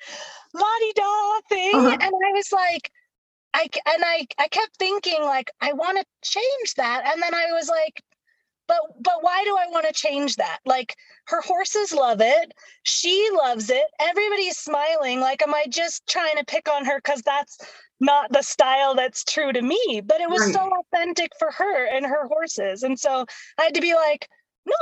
la 0.55 0.67
di 0.81 0.93
da 0.95 1.41
thing. 1.49 1.75
Uh-huh. 1.75 1.97
And 2.01 2.03
I 2.03 2.33
was 2.33 2.53
like, 2.53 2.91
I 3.55 3.63
and 3.63 4.05
I 4.05 4.27
I 4.39 4.49
kept 4.49 4.77
thinking 4.79 5.23
like 5.23 5.51
I 5.61 5.73
want 5.73 5.99
to 5.99 6.05
change 6.23 6.75
that, 6.77 7.05
and 7.07 7.23
then 7.23 7.35
I 7.35 7.47
was 7.53 7.69
like, 7.69 8.03
but 8.69 8.79
but 9.01 9.23
why 9.23 9.43
do 9.45 9.57
i 9.57 9.67
want 9.71 9.87
to 9.87 9.93
change 9.93 10.37
that? 10.37 10.59
Like 10.65 10.95
her 11.27 11.41
horses 11.41 11.93
love 11.93 12.21
it. 12.21 12.53
She 12.85 13.29
loves 13.33 13.71
it. 13.71 13.85
Everybody's 14.01 14.59
smiling. 14.59 15.21
Like 15.21 15.43
am 15.43 15.55
i 15.55 15.65
just 15.69 16.07
trying 16.07 16.37
to 16.37 16.45
pick 16.45 16.69
on 16.69 16.85
her 16.85 16.99
because 16.99 17.23
that's 17.23 17.59
not 18.01 18.31
the 18.33 18.43
style 18.43 18.95
that's 18.95 19.25
true 19.25 19.53
to 19.53 19.63
me? 19.63 20.03
But 20.05 20.21
it 20.21 20.31
was 20.31 20.43
right. 20.43 20.55
so 20.55 20.71
authentic 20.81 21.33
for 21.39 21.51
her 21.51 21.87
and 21.87 22.07
her 22.07 22.29
horses. 22.29 22.85
And 22.85 22.99
so 22.99 23.27
i 23.59 23.65
had 23.65 23.75
to 23.75 23.81
be 23.81 23.95
like 23.95 24.29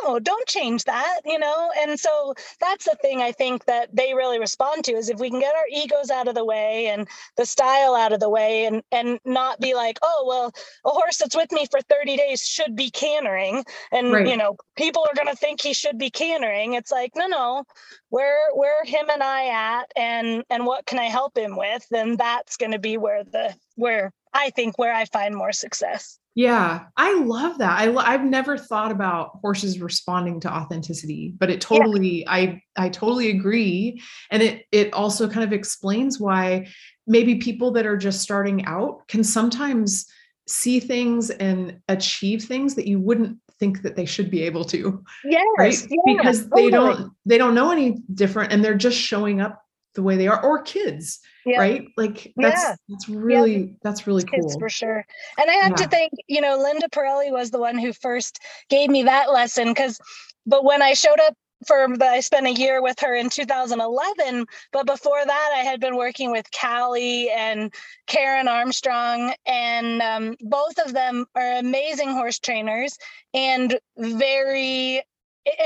no 0.03 0.18
don't 0.18 0.47
change 0.49 0.84
that 0.84 1.20
you 1.24 1.39
know? 1.39 1.70
And 1.78 1.99
so 1.99 2.34
that's 2.61 2.84
the 2.84 2.97
thing 3.03 3.20
i 3.20 3.32
think 3.32 3.64
that 3.66 3.95
they 3.95 4.14
really 4.14 4.39
respond 4.39 4.84
to 4.84 4.93
is 4.93 5.09
if 5.09 5.18
we 5.18 5.30
can 5.30 5.41
get 5.41 5.55
our 5.55 5.66
egos 5.72 6.11
out 6.11 6.28
of 6.28 6.34
the 6.34 6.45
way 6.45 6.87
and 6.87 7.09
the 7.37 7.47
style 7.47 7.95
out 7.95 8.12
of 8.12 8.20
the 8.20 8.28
way 8.30 8.64
and 8.66 8.82
and 8.93 9.18
not 9.24 9.61
be 9.61 9.74
like 9.74 9.99
oh 10.03 10.24
well 10.26 10.53
a 10.84 10.91
horse 10.91 11.18
that's 11.18 11.37
with 11.37 11.53
me 11.53 11.66
for 11.70 11.80
30 11.80 12.16
days 12.16 12.43
should 12.43 12.74
be 12.76 12.91
cantering 12.91 13.64
and 13.93 14.12
right. 14.12 14.26
you 14.26 14.37
know 14.37 14.57
people 14.76 15.05
are 15.09 15.14
going 15.14 15.28
to 15.28 15.37
think 15.37 15.61
he 15.61 15.74
should 15.74 15.99
be 15.99 16.11
cantering 16.11 16.74
it's 16.74 16.91
like 16.91 17.12
no 17.14 17.26
no. 17.26 17.64
Where 18.09 18.55
where 18.55 18.84
him 18.84 19.11
and 19.11 19.22
i 19.22 19.49
at 19.49 19.91
and 19.97 20.45
and 20.51 20.64
what 20.66 20.87
can 20.87 20.99
i 20.99 21.07
help 21.07 21.37
him 21.37 21.57
with? 21.57 21.87
Then 21.91 22.16
that's 22.16 22.57
going 22.57 22.72
to 22.72 22.78
be 22.78 22.97
where 22.97 23.24
the 23.24 23.55
where 23.74 24.12
i 24.32 24.51
think 24.51 24.78
where 24.78 24.95
i 24.95 25.05
find 25.07 25.34
more 25.34 25.53
success 25.53 26.18
yeah, 26.37 26.84
I 26.99 27.18
love 27.20 27.57
that. 27.59 27.80
I 27.80 27.95
I've 27.95 28.22
never 28.22 28.59
thought 28.59 28.93
about 28.93 29.39
horses 29.41 29.80
responding 29.80 30.39
to 30.41 30.53
authenticity, 30.55 31.32
but 31.39 31.49
it 31.49 31.62
totally 31.62 32.20
yeah. 32.20 32.30
I 32.30 32.62
I 32.76 32.91
totally 32.91 33.30
agree 33.30 34.03
and 34.30 34.43
it 34.43 34.66
it 34.70 34.93
also 34.93 35.30
kind 35.30 35.45
of 35.45 35.55
explains 35.55 36.20
why 36.20 36.68
maybe 37.07 37.37
people 37.37 37.70
that 37.70 37.87
are 37.87 37.97
just 37.97 38.20
starting 38.20 38.66
out 38.66 39.09
can 39.09 39.24
sometimes 39.24 40.05
see 40.47 40.78
things 40.78 41.30
and 41.30 41.78
achieve 41.89 42.45
things 42.45 42.74
that 42.74 42.87
you 42.87 43.01
wouldn't 43.01 43.39
think 43.59 43.80
that 43.80 43.97
they 43.97 44.05
should 44.05 44.30
be 44.30 44.43
able 44.43 44.66
to. 44.66 45.03
Yes, 45.24 45.43
right? 45.59 45.89
because 46.05 46.43
totally. 46.43 46.64
they 46.64 46.70
don't 46.70 47.12
they 47.24 47.39
don't 47.39 47.55
know 47.55 47.70
any 47.70 47.97
different 48.12 48.53
and 48.53 48.62
they're 48.62 48.74
just 48.74 48.99
showing 48.99 49.41
up 49.41 49.62
the 49.97 50.03
way 50.03 50.16
they 50.16 50.28
are 50.28 50.42
or 50.44 50.62
kids 50.62 51.18
yeah. 51.44 51.59
right 51.59 51.88
like 51.97 52.32
that's 52.36 52.62
yeah. 52.62 52.76
that's 52.88 53.09
really 53.09 53.57
yeah. 53.57 53.72
that's 53.82 54.07
really 54.07 54.22
kids 54.22 54.53
cool 54.53 54.61
for 54.61 54.68
sure 54.68 55.05
and 55.38 55.51
i 55.51 55.55
have 55.55 55.74
to 55.74 55.88
think 55.88 56.12
you 56.28 56.40
know 56.40 56.57
linda 56.57 56.88
Parelli 56.90 57.32
was 57.32 57.51
the 57.51 57.59
one 57.59 57.78
who 57.78 57.92
first 57.92 58.38
gave 58.68 58.90
me 58.90 59.03
that 59.03 59.32
lesson 59.32 59.68
because 59.68 59.99
but 60.47 60.64
when 60.64 60.82
i 60.82 60.92
showed 60.92 61.18
up 61.20 61.34
for 61.66 61.88
the, 61.97 62.05
I 62.05 62.20
spent 62.20 62.47
a 62.47 62.53
year 62.53 62.82
with 62.82 62.99
her 63.01 63.14
in 63.14 63.30
2011, 63.30 64.47
but 64.72 64.86
before 64.86 65.24
that, 65.24 65.55
I 65.57 65.61
had 65.61 65.80
been 65.80 65.97
working 65.97 66.30
with 66.30 66.47
Callie 66.51 67.30
and 67.30 67.72
Karen 68.07 68.49
Armstrong, 68.49 69.34
and 69.47 70.03
um, 70.03 70.36
both 70.40 70.78
of 70.78 70.92
them 70.92 71.24
are 71.34 71.59
amazing 71.59 72.11
horse 72.11 72.38
trainers 72.38 72.99
and 73.32 73.78
very 73.97 75.03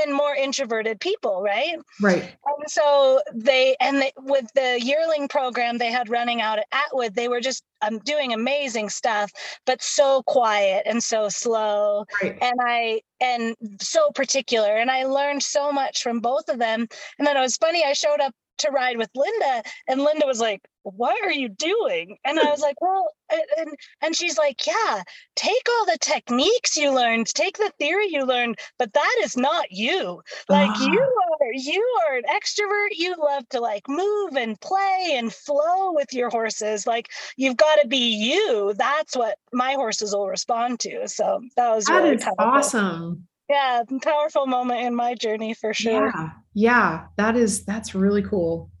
and 0.03 0.13
more 0.13 0.35
introverted 0.35 0.99
people, 0.99 1.41
right? 1.41 1.77
Right. 1.99 2.23
And 2.23 2.69
so 2.69 3.21
they 3.33 3.75
and 3.79 4.01
they, 4.01 4.11
with 4.17 4.47
the 4.53 4.79
yearling 4.81 5.27
program 5.27 5.77
they 5.77 5.91
had 5.91 6.09
running 6.09 6.41
out 6.41 6.59
at 6.59 6.67
Atwood, 6.71 7.15
they 7.15 7.27
were 7.27 7.41
just 7.41 7.63
um, 7.81 7.99
doing 7.99 8.33
amazing 8.33 8.89
stuff, 8.89 9.31
but 9.65 9.81
so 9.81 10.23
quiet 10.23 10.83
and 10.85 11.03
so 11.03 11.29
slow. 11.29 12.05
Right. 12.21 12.37
And 12.41 12.59
I 12.61 13.01
and 13.21 13.55
so 13.79 14.11
particular. 14.11 14.77
And 14.77 14.89
I 14.91 15.05
learned 15.05 15.43
so 15.43 15.71
much 15.71 16.03
from 16.03 16.19
both 16.19 16.49
of 16.49 16.59
them. 16.59 16.87
And 17.17 17.27
then 17.27 17.37
it 17.37 17.41
was 17.41 17.57
funny. 17.57 17.83
I 17.85 17.93
showed 17.93 18.19
up 18.19 18.33
to 18.61 18.71
ride 18.71 18.97
with 18.97 19.09
Linda, 19.15 19.63
and 19.87 20.03
Linda 20.03 20.25
was 20.25 20.39
like, 20.39 20.61
"What 20.83 21.21
are 21.23 21.31
you 21.31 21.49
doing?" 21.49 22.17
And 22.25 22.39
I 22.39 22.49
was 22.51 22.61
like, 22.61 22.79
"Well," 22.81 23.13
and 23.57 23.75
and 24.01 24.15
she's 24.15 24.37
like, 24.37 24.65
"Yeah, 24.67 25.03
take 25.35 25.67
all 25.69 25.85
the 25.85 25.97
techniques 25.99 26.75
you 26.77 26.91
learned, 26.93 27.27
take 27.27 27.57
the 27.57 27.71
theory 27.79 28.07
you 28.09 28.25
learned, 28.25 28.59
but 28.79 28.93
that 28.93 29.19
is 29.23 29.37
not 29.37 29.71
you. 29.71 30.21
Like 30.49 30.79
you 30.79 30.99
Ah. 30.99 31.35
are 31.41 31.53
you 31.53 31.81
are 32.07 32.15
an 32.17 32.23
extrovert. 32.25 32.89
You 32.91 33.15
love 33.17 33.47
to 33.49 33.59
like 33.59 33.87
move 33.87 34.35
and 34.35 34.59
play 34.61 35.13
and 35.17 35.33
flow 35.33 35.91
with 35.93 36.13
your 36.13 36.29
horses. 36.29 36.87
Like 36.87 37.09
you've 37.37 37.57
got 37.57 37.75
to 37.81 37.87
be 37.87 37.97
you. 37.97 38.73
That's 38.75 39.15
what 39.15 39.37
my 39.53 39.73
horses 39.73 40.13
will 40.15 40.27
respond 40.27 40.79
to. 40.81 41.07
So 41.07 41.41
that 41.55 41.75
was 41.75 41.87
That 41.87 41.93
really 42.03 42.15
is 42.15 42.25
awesome. 42.37 43.27
Yeah, 43.51 43.83
powerful 44.01 44.47
moment 44.47 44.79
in 44.79 44.95
my 44.95 45.13
journey 45.13 45.53
for 45.53 45.73
sure. 45.73 46.05
Yeah. 46.15 46.29
Yeah, 46.53 47.05
that 47.17 47.35
is 47.35 47.65
that's 47.65 47.93
really 47.93 48.21
cool. 48.21 48.71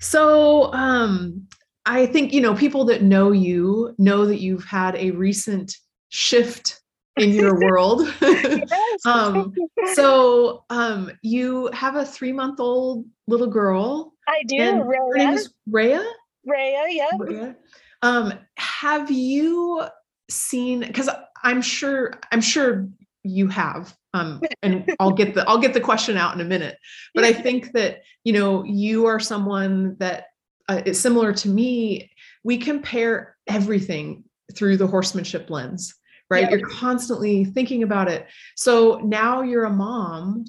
So, 0.00 0.72
um 0.72 1.46
I 1.88 2.06
think, 2.06 2.32
you 2.32 2.40
know, 2.40 2.54
people 2.54 2.84
that 2.86 3.02
know 3.02 3.30
you 3.30 3.94
know 3.98 4.26
that 4.26 4.40
you've 4.40 4.64
had 4.64 4.96
a 4.96 5.12
recent 5.12 5.76
shift 6.08 6.80
in 7.16 7.30
your 7.30 7.60
world. 7.64 8.02
Yes. 8.20 8.66
um 9.06 9.54
so, 9.94 10.64
um 10.70 11.12
you 11.22 11.70
have 11.72 11.94
a 11.94 12.02
3-month-old 12.02 13.06
little 13.28 13.46
girl 13.46 14.12
I 14.26 14.42
do, 14.48 14.56
and 14.56 14.78
her 14.80 15.16
name 15.16 15.34
is 15.34 15.52
Rhea? 15.70 16.04
Raya, 16.48 16.84
yeah. 16.88 17.10
Rhea? 17.16 17.56
Um 18.02 18.32
have 18.56 19.08
you 19.08 19.84
seen 20.28 20.92
cuz 20.92 21.08
I'm 21.44 21.62
sure 21.62 22.12
I'm 22.32 22.40
sure 22.40 22.88
you 23.22 23.46
have 23.48 23.96
um 24.16 24.40
and 24.62 24.90
I'll 25.00 25.12
get 25.12 25.34
the 25.34 25.48
I'll 25.48 25.58
get 25.58 25.74
the 25.74 25.80
question 25.80 26.16
out 26.16 26.34
in 26.34 26.40
a 26.40 26.44
minute. 26.44 26.78
But 27.14 27.24
I 27.24 27.32
think 27.32 27.72
that 27.72 28.02
you 28.24 28.32
know 28.32 28.64
you 28.64 29.06
are 29.06 29.20
someone 29.20 29.96
that 29.98 30.26
uh, 30.68 30.82
is 30.84 31.00
similar 31.00 31.32
to 31.32 31.48
me. 31.48 32.10
We 32.44 32.58
compare 32.58 33.36
everything 33.46 34.24
through 34.54 34.76
the 34.76 34.86
horsemanship 34.86 35.50
lens 35.50 35.94
right? 36.30 36.44
Yeah. 36.44 36.56
you're 36.56 36.68
constantly 36.68 37.44
thinking 37.44 37.82
about 37.82 38.08
it. 38.08 38.26
So 38.56 39.00
now 39.04 39.42
you're 39.42 39.64
a 39.64 39.70
mom. 39.70 40.44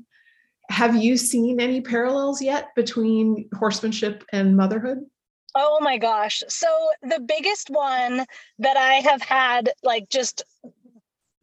Have 0.70 0.96
you 0.96 1.18
seen 1.18 1.60
any 1.60 1.82
parallels 1.82 2.42
yet 2.42 2.70
between 2.76 3.50
horsemanship 3.54 4.24
and 4.34 4.58
motherhood? 4.58 5.00
Oh 5.56 5.80
my 5.82 5.98
gosh. 5.98 6.44
So 6.50 6.68
the 7.02 7.20
biggest 7.20 7.70
one 7.70 8.26
that 8.60 8.78
I 8.78 8.96
have 8.96 9.22
had 9.22 9.72
like 9.82 10.10
just 10.10 10.44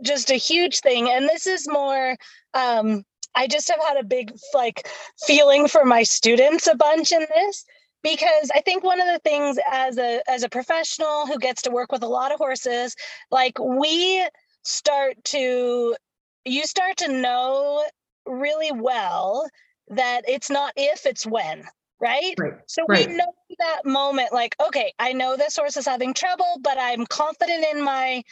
just 0.02 0.30
a 0.30 0.34
huge 0.36 0.80
thing 0.80 1.08
and 1.08 1.28
this 1.28 1.46
is 1.46 1.68
more 1.68 2.16
um 2.54 3.04
I 3.36 3.46
just 3.48 3.68
have 3.68 3.80
had 3.86 3.96
a 3.96 4.04
big 4.04 4.32
like 4.54 4.88
feeling 5.26 5.68
for 5.68 5.84
my 5.84 6.02
students 6.02 6.66
a 6.66 6.74
bunch 6.76 7.12
in 7.12 7.26
this 7.34 7.64
because 8.02 8.50
I 8.54 8.60
think 8.60 8.84
one 8.84 9.00
of 9.00 9.06
the 9.06 9.20
things 9.20 9.58
as 9.70 9.98
a 9.98 10.22
as 10.28 10.42
a 10.42 10.48
professional 10.48 11.26
who 11.26 11.38
gets 11.38 11.62
to 11.62 11.70
work 11.70 11.92
with 11.92 12.02
a 12.02 12.08
lot 12.08 12.32
of 12.32 12.38
horses 12.38 12.94
like 13.30 13.58
we 13.58 14.26
start 14.64 15.16
to 15.24 15.96
you 16.44 16.64
start 16.66 16.96
to 16.98 17.08
know 17.12 17.84
really 18.26 18.72
well 18.72 19.48
that 19.88 20.22
it's 20.28 20.50
not 20.50 20.72
if 20.76 21.06
it's 21.06 21.26
when 21.26 21.64
right 22.00 22.36
right 22.38 22.54
so 22.66 22.86
Right. 22.88 23.06
we 23.06 23.06
know 23.06 23.32
that 23.58 23.84
moment, 23.84 24.32
like, 24.32 24.56
okay, 24.66 24.92
I 24.98 25.12
know 25.12 25.36
this 25.36 25.56
horse 25.56 25.76
is 25.76 25.86
having 25.86 26.14
trouble, 26.14 26.58
but 26.62 26.78
I'm 26.78 27.06
confident 27.06 27.64
in 27.72 27.82
my 27.82 28.22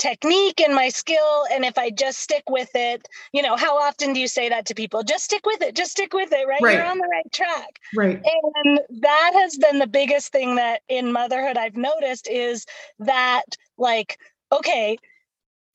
technique 0.00 0.60
and 0.60 0.74
my 0.74 0.88
skill. 0.88 1.44
And 1.52 1.64
if 1.64 1.78
I 1.78 1.90
just 1.90 2.18
stick 2.18 2.42
with 2.48 2.70
it, 2.74 3.06
you 3.32 3.42
know, 3.42 3.54
how 3.56 3.78
often 3.78 4.12
do 4.12 4.20
you 4.20 4.26
say 4.26 4.48
that 4.48 4.66
to 4.66 4.74
people? 4.74 5.04
Just 5.04 5.24
stick 5.24 5.46
with 5.46 5.62
it, 5.62 5.76
just 5.76 5.92
stick 5.92 6.12
with 6.12 6.32
it, 6.32 6.48
right? 6.48 6.60
You're 6.60 6.86
on 6.86 6.98
the 6.98 7.08
right 7.08 7.30
track. 7.30 7.78
right 7.94 8.20
And 8.64 8.80
that 9.02 9.32
has 9.34 9.56
been 9.58 9.78
the 9.78 9.86
biggest 9.86 10.32
thing 10.32 10.56
that 10.56 10.80
in 10.88 11.12
motherhood 11.12 11.56
I've 11.56 11.76
noticed 11.76 12.28
is 12.28 12.66
that, 12.98 13.44
like, 13.78 14.18
okay, 14.50 14.96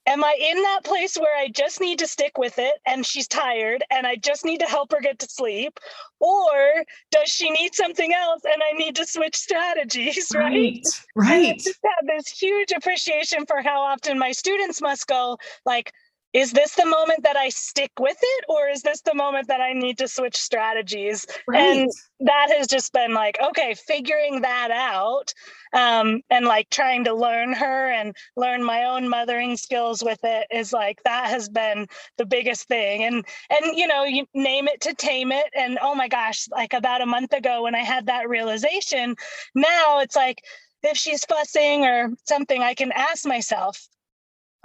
am 0.07 0.23
I 0.23 0.37
in 0.39 0.61
that 0.63 0.83
place 0.83 1.17
where 1.17 1.35
I 1.35 1.47
just 1.47 1.81
need 1.81 1.99
to 1.99 2.07
stick 2.07 2.37
with 2.37 2.59
it 2.59 2.75
and 2.85 3.05
she's 3.05 3.27
tired 3.27 3.83
and 3.91 4.05
I 4.05 4.15
just 4.15 4.45
need 4.45 4.59
to 4.59 4.65
help 4.65 4.91
her 4.91 5.01
get 5.01 5.19
to 5.19 5.27
sleep? 5.27 5.79
Or 6.19 6.83
does 7.11 7.29
she 7.29 7.49
need 7.49 7.75
something 7.75 8.13
else 8.13 8.41
and 8.45 8.61
I 8.63 8.77
need 8.77 8.95
to 8.97 9.05
switch 9.05 9.35
strategies, 9.35 10.31
right? 10.35 10.85
right 11.15 11.43
And 11.43 11.53
I 11.53 11.57
just 11.57 11.79
have 11.83 12.07
this 12.07 12.27
huge 12.27 12.71
appreciation 12.75 13.45
for 13.45 13.61
how 13.61 13.81
often 13.81 14.19
my 14.19 14.31
students 14.31 14.81
must 14.81 15.07
go, 15.07 15.37
like, 15.65 15.91
is 16.35 16.53
this 16.53 16.75
the 16.75 16.85
moment 16.85 17.23
that 17.23 17.37
I 17.37 17.49
stick 17.49 17.93
with 17.99 18.17
it, 18.21 18.45
or 18.49 18.69
is 18.69 18.83
this 18.83 19.01
the 19.01 19.15
moment 19.15 19.47
that 19.49 19.61
I 19.61 19.73
need 19.73 19.99
to 19.99 20.09
switch 20.09 20.37
strategies? 20.37 21.25
right 21.47 21.89
That 22.21 22.49
has 22.51 22.67
just 22.67 22.93
been 22.93 23.13
like, 23.13 23.37
okay, 23.41 23.73
figuring 23.75 24.41
that 24.41 24.71
out, 24.71 25.33
um, 25.73 26.21
and 26.29 26.45
like 26.45 26.69
trying 26.71 27.05
to 27.05 27.15
learn 27.15 27.53
her 27.53 27.91
and 27.91 28.15
learn 28.37 28.63
my 28.65 28.85
own 28.85 29.09
mothering 29.09 29.57
skills 29.57 30.03
with 30.03 30.19
it 30.23 30.47
is 30.51 30.73
like 30.73 31.03
that 31.05 31.29
has 31.29 31.49
been 31.49 31.87
the 32.17 32.25
biggest 32.27 32.67
thing. 32.67 33.05
And 33.05 33.25
and 33.51 33.77
you 33.77 33.87
know, 33.87 34.03
you 34.05 34.27
name 34.35 34.67
it 34.67 34.81
to 34.81 34.93
tame 34.93 35.31
it. 35.31 35.47
And 35.55 35.79
oh 35.81 35.95
my 35.95 36.09
gosh, 36.09 36.47
like 36.51 36.73
about 36.73 37.01
a 37.01 37.07
month 37.07 37.33
ago 37.33 37.63
when 37.63 37.75
I 37.75 37.83
had 37.83 38.07
that 38.07 38.29
realization, 38.29 39.15
now 39.55 39.99
it's 39.99 40.17
like 40.17 40.43
if 40.83 40.97
she's 40.97 41.25
fussing 41.25 41.85
or 41.85 42.11
something, 42.25 42.61
I 42.63 42.75
can 42.75 42.91
ask 42.93 43.25
myself, 43.25 43.87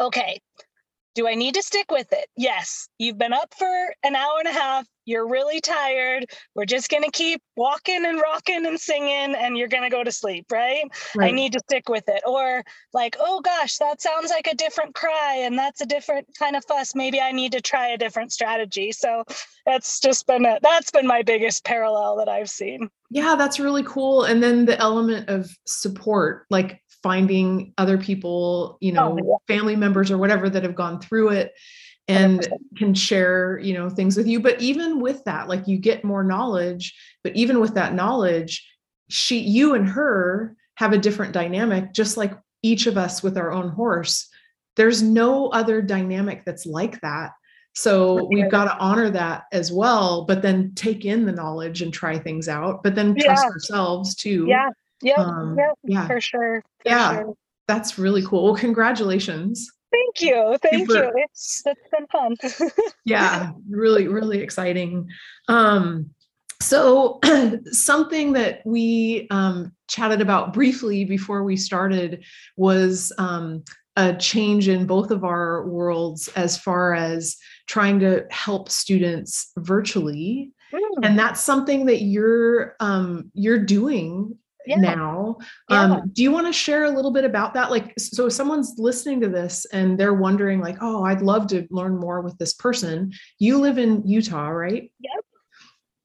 okay, 0.00 0.40
do 1.20 1.28
I 1.28 1.34
need 1.34 1.52
to 1.54 1.62
stick 1.62 1.90
with 1.90 2.10
it? 2.12 2.28
Yes. 2.34 2.88
You've 2.98 3.18
been 3.18 3.34
up 3.34 3.52
for 3.58 3.94
an 4.02 4.16
hour 4.16 4.38
and 4.38 4.48
a 4.48 4.52
half. 4.52 4.86
You're 5.04 5.28
really 5.28 5.60
tired. 5.60 6.24
We're 6.54 6.64
just 6.64 6.88
going 6.88 7.02
to 7.02 7.10
keep 7.10 7.42
walking 7.56 8.06
and 8.06 8.18
rocking 8.18 8.64
and 8.64 8.80
singing, 8.80 9.34
and 9.34 9.58
you're 9.58 9.68
going 9.68 9.82
to 9.82 9.94
go 9.94 10.02
to 10.02 10.12
sleep, 10.12 10.46
right? 10.50 10.84
I 11.18 11.30
need 11.30 11.52
to 11.52 11.60
stick 11.60 11.90
with 11.90 12.04
it. 12.08 12.22
Or, 12.26 12.64
like, 12.94 13.16
oh 13.20 13.40
gosh, 13.40 13.76
that 13.78 14.00
sounds 14.00 14.30
like 14.30 14.46
a 14.46 14.54
different 14.54 14.94
cry, 14.94 15.40
and 15.42 15.58
that's 15.58 15.82
a 15.82 15.86
different 15.86 16.28
kind 16.38 16.56
of 16.56 16.64
fuss. 16.64 16.94
Maybe 16.94 17.20
I 17.20 17.32
need 17.32 17.52
to 17.52 17.60
try 17.60 17.88
a 17.88 17.98
different 17.98 18.32
strategy. 18.32 18.92
So 18.92 19.24
that's 19.66 20.00
just 20.00 20.26
been 20.26 20.46
a, 20.46 20.58
that's 20.62 20.90
been 20.90 21.06
my 21.06 21.22
biggest 21.22 21.64
parallel 21.64 22.16
that 22.16 22.30
I've 22.30 22.50
seen. 22.50 22.88
Yeah, 23.10 23.34
that's 23.36 23.60
really 23.60 23.82
cool. 23.82 24.24
And 24.24 24.42
then 24.42 24.64
the 24.64 24.78
element 24.78 25.28
of 25.28 25.50
support, 25.66 26.46
like 26.48 26.82
finding 27.02 27.72
other 27.78 27.98
people, 27.98 28.76
you 28.80 28.92
know, 28.92 29.12
Oh, 29.12 29.38
yeah. 29.48 29.54
family 29.56 29.76
members 29.76 30.10
or 30.10 30.18
whatever 30.18 30.50
that 30.50 30.62
have 30.62 30.74
gone 30.74 31.00
through 31.00 31.30
it 31.30 31.52
and 32.08 32.40
100%. 32.40 32.48
can 32.76 32.94
share, 32.94 33.58
you 33.58 33.72
know, 33.74 33.88
things 33.88 34.16
with 34.16 34.26
you. 34.26 34.40
But 34.40 34.60
even 34.60 35.00
with 35.00 35.24
that, 35.24 35.48
like 35.48 35.66
you 35.66 35.78
get 35.78 36.04
more 36.04 36.22
knowledge, 36.24 36.94
but 37.24 37.34
even 37.36 37.60
with 37.60 37.74
that 37.74 37.94
knowledge, 37.94 38.66
she, 39.08 39.38
you 39.38 39.74
and 39.74 39.88
her 39.88 40.56
have 40.74 40.92
a 40.92 40.98
different 40.98 41.32
dynamic, 41.32 41.92
just 41.92 42.16
like 42.16 42.32
each 42.62 42.86
of 42.86 42.96
us 42.98 43.22
with 43.22 43.36
our 43.38 43.50
own 43.52 43.68
horse. 43.70 44.28
There's 44.76 45.02
no 45.02 45.48
other 45.48 45.82
dynamic 45.82 46.44
that's 46.44 46.66
like 46.66 47.00
that. 47.00 47.32
So 47.74 48.24
we've 48.30 48.50
got 48.50 48.64
to 48.64 48.76
honor 48.78 49.10
that 49.10 49.44
as 49.52 49.70
well, 49.72 50.24
but 50.24 50.42
then 50.42 50.72
take 50.74 51.04
in 51.04 51.24
the 51.24 51.32
knowledge 51.32 51.82
and 51.82 51.92
try 51.92 52.18
things 52.18 52.48
out, 52.48 52.82
but 52.82 52.94
then 52.94 53.14
trust 53.14 53.44
Yeah. 53.44 53.50
ourselves 53.50 54.14
too. 54.14 54.46
Yeah. 54.48 54.70
Yep. 55.02 55.18
Um, 55.18 55.56
yep. 55.58 55.74
yeah, 55.84 56.06
For 56.06 56.20
sure. 56.20 56.62
For 56.82 56.88
Yeah. 56.88 57.14
sure. 57.14 57.34
that's 57.68 57.98
really 57.98 58.22
cool. 58.24 58.44
Well, 58.44 58.56
congratulations. 58.56 59.70
Thank 59.92 60.20
you. 60.22 60.56
Thank 60.62 60.88
Super. 60.90 61.04
you. 61.04 61.12
It's 61.24 61.62
it's 61.66 61.80
been 61.90 62.06
fun. 62.08 62.36
Yeah, 63.04 63.52
really, 63.68 64.06
really 64.08 64.38
exciting. 64.40 65.08
Um, 65.48 66.10
so 66.60 67.18
something 67.72 68.34
that 68.34 68.60
we 68.64 69.26
um, 69.30 69.72
chatted 69.88 70.20
about 70.20 70.52
briefly 70.52 71.04
before 71.04 71.42
we 71.42 71.56
started 71.56 72.24
was 72.56 73.12
um, 73.18 73.64
a 73.96 74.14
change 74.14 74.68
in 74.68 74.86
both 74.86 75.10
of 75.10 75.24
our 75.24 75.66
worlds 75.66 76.28
as 76.36 76.56
far 76.58 76.94
as 76.94 77.36
trying 77.66 77.98
to 78.00 78.26
help 78.30 78.68
students 78.68 79.50
virtually 79.56 80.52
Mm, 80.72 81.04
and 81.04 81.18
that's 81.18 81.40
something 81.40 81.86
that 81.86 82.02
you're 82.02 82.76
um 82.78 83.32
you're 83.34 83.58
doing 83.58 84.38
Yeah. 84.66 84.76
now 84.76 85.38
Yeah. 85.68 85.82
um 85.82 86.10
do 86.12 86.22
you 86.22 86.30
want 86.30 86.46
to 86.46 86.52
share 86.52 86.84
a 86.84 86.90
little 86.90 87.10
bit 87.10 87.24
about 87.24 87.54
that 87.54 87.70
like 87.70 87.94
so 87.98 88.26
if 88.26 88.32
someone's 88.32 88.74
listening 88.78 89.20
to 89.22 89.28
this 89.28 89.64
and 89.72 89.98
they're 89.98 90.14
wondering 90.14 90.60
like 90.60 90.76
oh 90.80 91.04
i'd 91.04 91.22
love 91.22 91.46
to 91.48 91.66
learn 91.70 91.98
more 91.98 92.20
with 92.20 92.36
this 92.38 92.52
person 92.54 93.12
you 93.38 93.58
live 93.58 93.78
in 93.78 94.06
utah 94.06 94.48
right 94.48 94.92
Yep. 95.00 95.24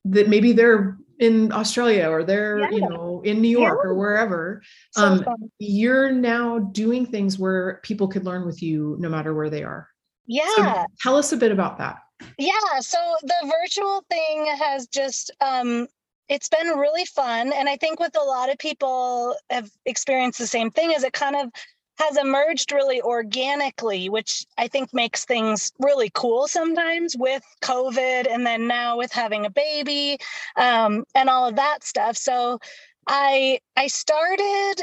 that 0.06 0.30
maybe 0.30 0.52
they're 0.54 0.98
in 1.20 1.52
australia 1.52 2.10
or 2.10 2.24
they're 2.24 2.72
you 2.72 2.82
know 2.82 3.22
in 3.24 3.42
new 3.42 3.48
york 3.60 3.80
or 3.86 3.94
wherever 3.96 4.62
so 4.92 5.04
um, 5.06 5.24
fun. 5.24 5.50
you're 5.60 6.12
now 6.12 6.60
doing 6.60 7.06
things 7.06 7.40
where 7.40 7.80
people 7.84 8.08
could 8.08 8.26
learn 8.26 8.46
with 8.46 8.62
you 8.62 8.96
no 9.00 9.10
matter 9.10 9.34
where 9.34 9.50
they 9.50 9.64
are 9.64 9.90
so 10.28 10.64
Yeah. 10.64 10.86
tell 11.02 11.16
us 11.18 11.32
a 11.32 11.38
bit 11.38 11.52
about 11.52 11.78
that 11.78 11.98
Yeah, 12.38 12.80
so 12.80 12.98
the 13.24 13.52
virtual 13.62 14.04
thing 14.10 14.46
has 14.58 14.88
just 14.88 15.32
um 15.42 15.88
it's 16.28 16.50
been 16.50 16.68
really 16.68 17.06
fun 17.06 17.54
and 17.54 17.70
I 17.70 17.78
think 17.78 18.00
with 18.00 18.16
a 18.18 18.24
lot 18.24 18.52
of 18.52 18.58
people 18.58 19.36
have 19.50 19.70
experienced 19.86 20.40
the 20.40 20.48
same 20.48 20.72
thing 20.72 20.94
as 20.96 21.04
it 21.04 21.14
kind 21.14 21.36
of 21.36 21.52
has 21.98 22.18
emerged 22.18 22.72
really 22.72 23.02
organically, 23.02 24.10
which 24.10 24.46
I 24.58 24.68
think 24.68 24.94
makes 24.94 25.26
things 25.26 25.72
really 25.80 26.12
cool 26.14 26.48
sometimes 26.48 27.16
with 27.18 27.44
COVID 27.62 28.28
and 28.30 28.46
then 28.46 28.68
now 28.68 28.98
with 28.98 29.12
having 29.12 29.46
a 29.46 29.50
baby 29.50 30.18
um, 30.58 31.06
and 31.16 31.30
all 31.30 31.48
of 31.48 31.56
that 31.56 31.84
stuff. 31.84 32.18
So 32.18 32.60
I 33.08 33.60
I 33.78 33.88
started 33.88 34.76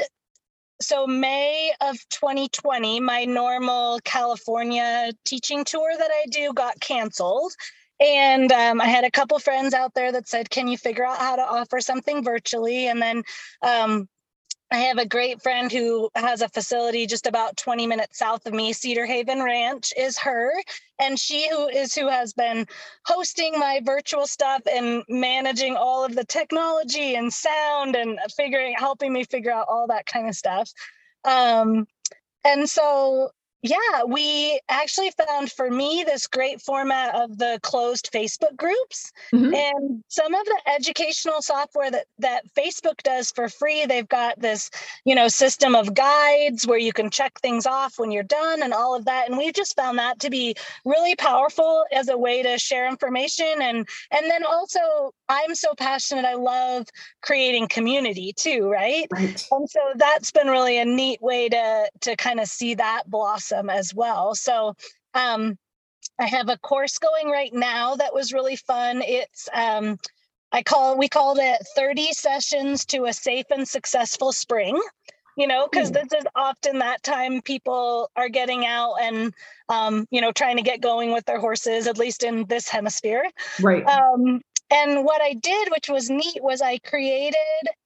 so 0.81 1.07
May 1.07 1.71
of 1.81 1.97
2020, 2.09 2.99
my 2.99 3.25
normal 3.25 3.99
California 4.03 5.11
teaching 5.23 5.63
tour 5.63 5.93
that 5.97 6.11
I 6.11 6.25
do 6.29 6.51
got 6.53 6.79
canceled. 6.79 7.53
And 7.99 8.51
um, 8.51 8.81
I 8.81 8.85
had 8.85 9.03
a 9.03 9.11
couple 9.11 9.39
friends 9.39 9.73
out 9.73 9.93
there 9.93 10.11
that 10.11 10.27
said, 10.27 10.49
"Can 10.49 10.67
you 10.67 10.77
figure 10.77 11.05
out 11.05 11.19
how 11.19 11.35
to 11.35 11.43
offer 11.43 11.79
something 11.79 12.23
virtually?" 12.23 12.87
And 12.87 13.01
then 13.01 13.23
um, 13.61 14.09
I 14.73 14.77
have 14.77 14.97
a 14.97 15.05
great 15.05 15.39
friend 15.39 15.71
who 15.71 16.09
has 16.15 16.41
a 16.41 16.49
facility 16.49 17.05
just 17.05 17.27
about 17.27 17.57
20 17.57 17.85
minutes 17.85 18.17
south 18.17 18.47
of 18.47 18.55
me. 18.55 18.73
Cedar 18.73 19.05
Haven 19.05 19.43
Ranch 19.43 19.93
is 19.95 20.17
her. 20.17 20.51
And 20.99 21.19
she 21.19 21.47
who 21.47 21.67
is 21.67 21.93
who 21.93 22.07
has 22.07 22.33
been 22.33 22.65
hosting 23.05 23.59
my 23.59 23.81
virtual 23.83 24.25
stuff 24.25 24.63
and 24.65 25.03
managing 25.07 25.75
all 25.75 26.03
of 26.03 26.15
the 26.15 26.25
technology 26.25 27.13
and 27.13 27.31
sound 27.31 27.95
and 27.95 28.17
figuring 28.35 28.73
helping 28.75 29.13
me 29.13 29.25
figure 29.25 29.51
out 29.51 29.67
all 29.69 29.85
that 29.87 30.07
kind 30.07 30.27
of 30.27 30.33
stuff. 30.33 30.71
Um, 31.23 31.85
and 32.43 32.67
so 32.67 33.29
yeah, 33.63 34.03
we 34.05 34.59
actually 34.67 35.11
found 35.25 35.49
for 35.49 35.71
me 35.71 36.03
this 36.05 36.27
great 36.27 36.61
format 36.61 37.15
of 37.15 37.37
the 37.37 37.59
closed 37.63 38.11
Facebook 38.11 38.57
groups 38.57 39.09
mm-hmm. 39.33 39.53
and 39.53 40.03
some 40.09 40.33
of 40.33 40.43
the 40.43 40.61
educational 40.67 41.41
software 41.41 41.89
that 41.89 42.07
that 42.19 42.43
Facebook 42.57 43.01
does 43.03 43.31
for 43.31 43.47
free. 43.47 43.85
They've 43.85 44.07
got 44.07 44.37
this, 44.37 44.69
you 45.05 45.15
know, 45.15 45.29
system 45.29 45.75
of 45.75 45.93
guides 45.93 46.67
where 46.67 46.77
you 46.77 46.91
can 46.91 47.09
check 47.09 47.39
things 47.39 47.65
off 47.65 47.97
when 47.97 48.11
you're 48.11 48.23
done 48.23 48.61
and 48.61 48.73
all 48.73 48.97
of 48.97 49.05
that. 49.05 49.29
And 49.29 49.37
we've 49.37 49.53
just 49.53 49.77
found 49.77 49.97
that 49.97 50.19
to 50.19 50.29
be 50.29 50.55
really 50.83 51.15
powerful 51.15 51.85
as 51.93 52.09
a 52.09 52.17
way 52.17 52.43
to 52.43 52.59
share 52.59 52.85
information 52.85 53.61
and 53.61 53.87
and 54.11 54.29
then 54.29 54.43
also 54.43 55.13
I'm 55.29 55.55
so 55.55 55.73
passionate. 55.77 56.25
I 56.25 56.33
love 56.33 56.85
creating 57.21 57.69
community 57.69 58.33
too, 58.35 58.69
right? 58.69 59.07
right. 59.09 59.47
And 59.51 59.69
so 59.69 59.79
that's 59.95 60.31
been 60.31 60.47
really 60.47 60.79
a 60.79 60.85
neat 60.85 61.21
way 61.21 61.47
to 61.47 61.89
to 62.01 62.17
kind 62.17 62.41
of 62.41 62.47
see 62.47 62.75
that 62.75 63.03
blossom 63.07 63.52
as 63.69 63.93
well. 63.93 64.35
So 64.35 64.75
um, 65.13 65.57
I 66.19 66.27
have 66.27 66.49
a 66.49 66.57
course 66.57 66.97
going 66.97 67.29
right 67.29 67.53
now 67.53 67.95
that 67.95 68.13
was 68.13 68.33
really 68.33 68.55
fun. 68.55 69.01
It's 69.01 69.49
um, 69.53 69.97
I 70.51 70.63
call 70.63 70.97
we 70.97 71.07
called 71.07 71.39
it 71.39 71.65
30 71.75 72.13
sessions 72.13 72.85
to 72.87 73.05
a 73.05 73.13
safe 73.13 73.45
and 73.49 73.67
successful 73.67 74.31
spring 74.31 74.79
you 75.35 75.47
know 75.47 75.67
because 75.67 75.91
this 75.91 76.13
is 76.15 76.25
often 76.35 76.77
that 76.77 77.01
time 77.01 77.41
people 77.41 78.11
are 78.15 78.29
getting 78.29 78.67
out 78.67 78.97
and 79.01 79.33
um, 79.67 80.05
you 80.11 80.21
know 80.21 80.31
trying 80.31 80.57
to 80.57 80.61
get 80.61 80.79
going 80.79 81.11
with 81.11 81.25
their 81.25 81.39
horses 81.39 81.87
at 81.87 81.97
least 81.97 82.23
in 82.23 82.45
this 82.45 82.67
hemisphere 82.67 83.25
right 83.59 83.83
um, 83.87 84.41
and 84.73 85.05
what 85.05 85.21
I 85.21 85.33
did, 85.33 85.69
which 85.69 85.87
was 85.87 86.09
neat, 86.09 86.41
was 86.41 86.61
I 86.61 86.79
created 86.79 87.35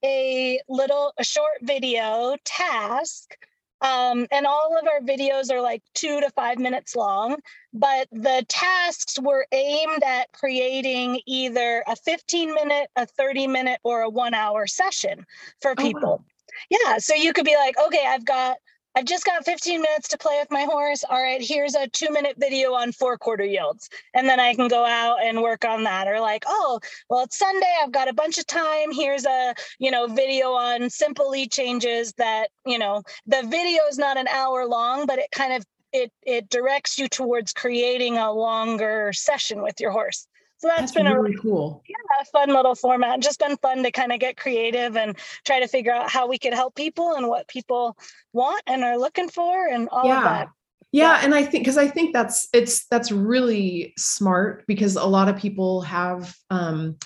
a 0.06 0.62
little, 0.70 1.14
a 1.18 1.24
short 1.24 1.58
video 1.62 2.38
task. 2.46 3.36
Um, 3.82 4.26
and 4.32 4.46
all 4.48 4.78
of 4.80 4.88
our 4.88 5.02
videos 5.02 5.52
are 5.52 5.62
like 5.62 5.84
two 5.94 6.20
to 6.22 6.32
five 6.32 6.58
minutes 6.58 6.96
long, 6.96 7.38
but 7.74 8.08
the 8.12 8.44
tasks 8.48 9.20
were 9.20 9.46
aimed 9.52 10.04
at 10.04 10.32
creating 10.32 11.22
either 11.28 11.84
a 11.86 11.96
15 11.96 12.54
minute, 12.54 12.90
a 12.96 13.06
30 13.06 13.48
minute, 13.48 13.80
or 13.84 14.02
a 14.02 14.10
one 14.10 14.34
hour 14.34 14.66
session 14.66 15.26
for 15.62 15.76
people. 15.76 16.02
Oh, 16.04 16.10
wow. 16.10 16.26
Yeah. 16.70 16.98
So 16.98 17.14
you 17.14 17.34
could 17.34 17.46
be 17.46 17.56
like, 17.56 17.76
okay, 17.78 18.06
I've 18.08 18.26
got 18.26 18.58
I've 18.98 19.06
just 19.06 19.26
got 19.26 19.46
15 19.46 19.80
minutes 19.80 20.08
to 20.08 20.18
play 20.18 20.40
with 20.40 20.50
my 20.50 20.64
horse. 20.64 21.04
All 21.08 21.22
right, 21.22 21.40
here's 21.40 21.76
a 21.76 21.86
two 21.88 22.10
minute 22.10 22.34
video 22.40 22.74
on 22.74 22.92
fore 22.92 23.16
quarter 23.16 23.46
yields. 23.46 23.92
And 24.16 24.28
then 24.28 24.40
I 24.40 24.56
can 24.56 24.68
go 24.70 24.84
out 24.84 25.20
and 25.24 25.44
work 25.44 25.66
on 25.66 25.84
that. 25.84 26.08
Or 26.08 26.20
like, 26.20 26.44
oh, 26.48 26.80
well, 27.08 27.24
it's 27.24 27.38
Sunday. 27.38 27.72
I've 27.80 27.92
got 27.92 28.08
a 28.08 28.14
bunch 28.14 28.40
of 28.40 28.48
time. 28.48 28.92
Here's 28.92 29.24
a, 29.28 29.54
you 29.78 29.92
know, 29.92 30.08
video 30.08 30.54
on 30.54 30.90
simple 30.90 31.30
lead 31.30 31.52
changes 31.52 32.12
that, 32.14 32.48
you 32.66 32.80
know, 32.80 33.04
the 33.28 33.44
video 33.46 33.84
is 33.88 34.00
not 34.00 34.18
an 34.18 34.28
hour 34.30 34.66
long, 34.66 35.06
but 35.06 35.20
it 35.20 35.30
kind 35.30 35.54
of 35.54 35.64
it 35.94 36.12
it 36.24 36.50
directs 36.50 36.98
you 36.98 37.08
towards 37.08 37.54
creating 37.54 38.18
a 38.18 38.32
longer 38.32 39.14
session 39.14 39.62
with 39.62 39.80
your 39.80 39.92
horse. 39.92 40.28
So 40.60 40.68
that's, 40.68 40.82
that's 40.82 40.92
been 40.94 41.06
really 41.06 41.36
a 41.36 41.38
cool. 41.38 41.84
Yeah, 41.88 42.24
fun 42.32 42.50
little 42.50 42.74
format. 42.74 43.20
Just 43.20 43.40
been 43.40 43.58
fun 43.58 43.84
to 43.84 43.92
kind 43.92 44.12
of 44.12 44.20
get 44.20 44.38
creative 44.38 44.98
and 44.98 45.16
try 45.46 45.60
to 45.60 45.68
figure 45.68 45.94
out 45.94 46.10
how 46.10 46.28
we 46.28 46.40
could 46.40 46.54
help 46.54 46.76
people 46.76 47.14
and 47.14 47.28
what 47.28 47.48
people 47.48 47.96
want 48.34 48.64
and 48.66 48.84
are 48.84 48.98
looking 48.98 49.30
for 49.30 49.68
and 49.68 49.88
all 49.90 50.06
yeah. 50.06 50.18
of 50.18 50.24
that. 50.24 50.48
Yeah, 50.92 51.20
yeah, 51.20 51.26
and 51.26 51.36
I 51.36 51.44
think 51.44 51.64
because 51.64 51.78
I 51.78 51.88
think 51.88 52.14
that's 52.14 52.48
it's 52.54 52.88
that's 52.88 53.12
really 53.12 53.94
smart 53.98 54.66
because 54.68 54.96
a 54.96 55.06
lot 55.06 55.30
of 55.30 55.38
people 55.38 55.82
have 55.82 56.36
um 56.50 56.98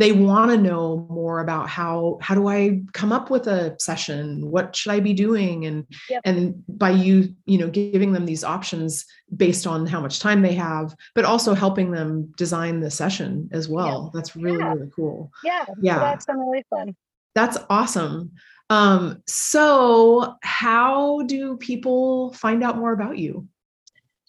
they 0.00 0.12
want 0.12 0.50
to 0.50 0.56
know 0.56 1.06
more 1.10 1.40
about 1.40 1.68
how 1.68 2.18
how 2.22 2.34
do 2.34 2.48
i 2.48 2.80
come 2.94 3.12
up 3.12 3.28
with 3.28 3.46
a 3.46 3.76
session? 3.78 4.50
What 4.50 4.74
should 4.74 4.92
i 4.92 5.00
be 5.00 5.12
doing? 5.12 5.66
And 5.66 5.86
yep. 6.08 6.22
and 6.24 6.64
by 6.68 6.90
you 6.90 7.34
you 7.44 7.58
know 7.58 7.68
giving 7.68 8.12
them 8.12 8.24
these 8.24 8.42
options 8.42 9.04
based 9.36 9.66
on 9.66 9.86
how 9.86 10.00
much 10.00 10.18
time 10.18 10.40
they 10.40 10.54
have 10.54 10.96
but 11.14 11.26
also 11.26 11.52
helping 11.54 11.90
them 11.90 12.32
design 12.36 12.80
the 12.80 12.90
session 12.90 13.50
as 13.52 13.68
well. 13.68 14.04
Yep. 14.04 14.12
that's 14.14 14.36
really 14.36 14.58
yeah. 14.58 14.72
really 14.72 14.90
cool. 14.96 15.30
Yeah. 15.44 15.66
Yeah. 15.82 15.96
So 15.96 16.00
that's 16.00 16.26
been 16.26 16.38
really 16.38 16.64
fun. 16.70 16.96
That's 17.34 17.58
awesome. 17.68 18.32
Um 18.70 19.22
so 19.26 20.36
how 20.42 21.22
do 21.22 21.58
people 21.58 22.32
find 22.32 22.64
out 22.64 22.78
more 22.78 22.92
about 22.92 23.18
you 23.18 23.46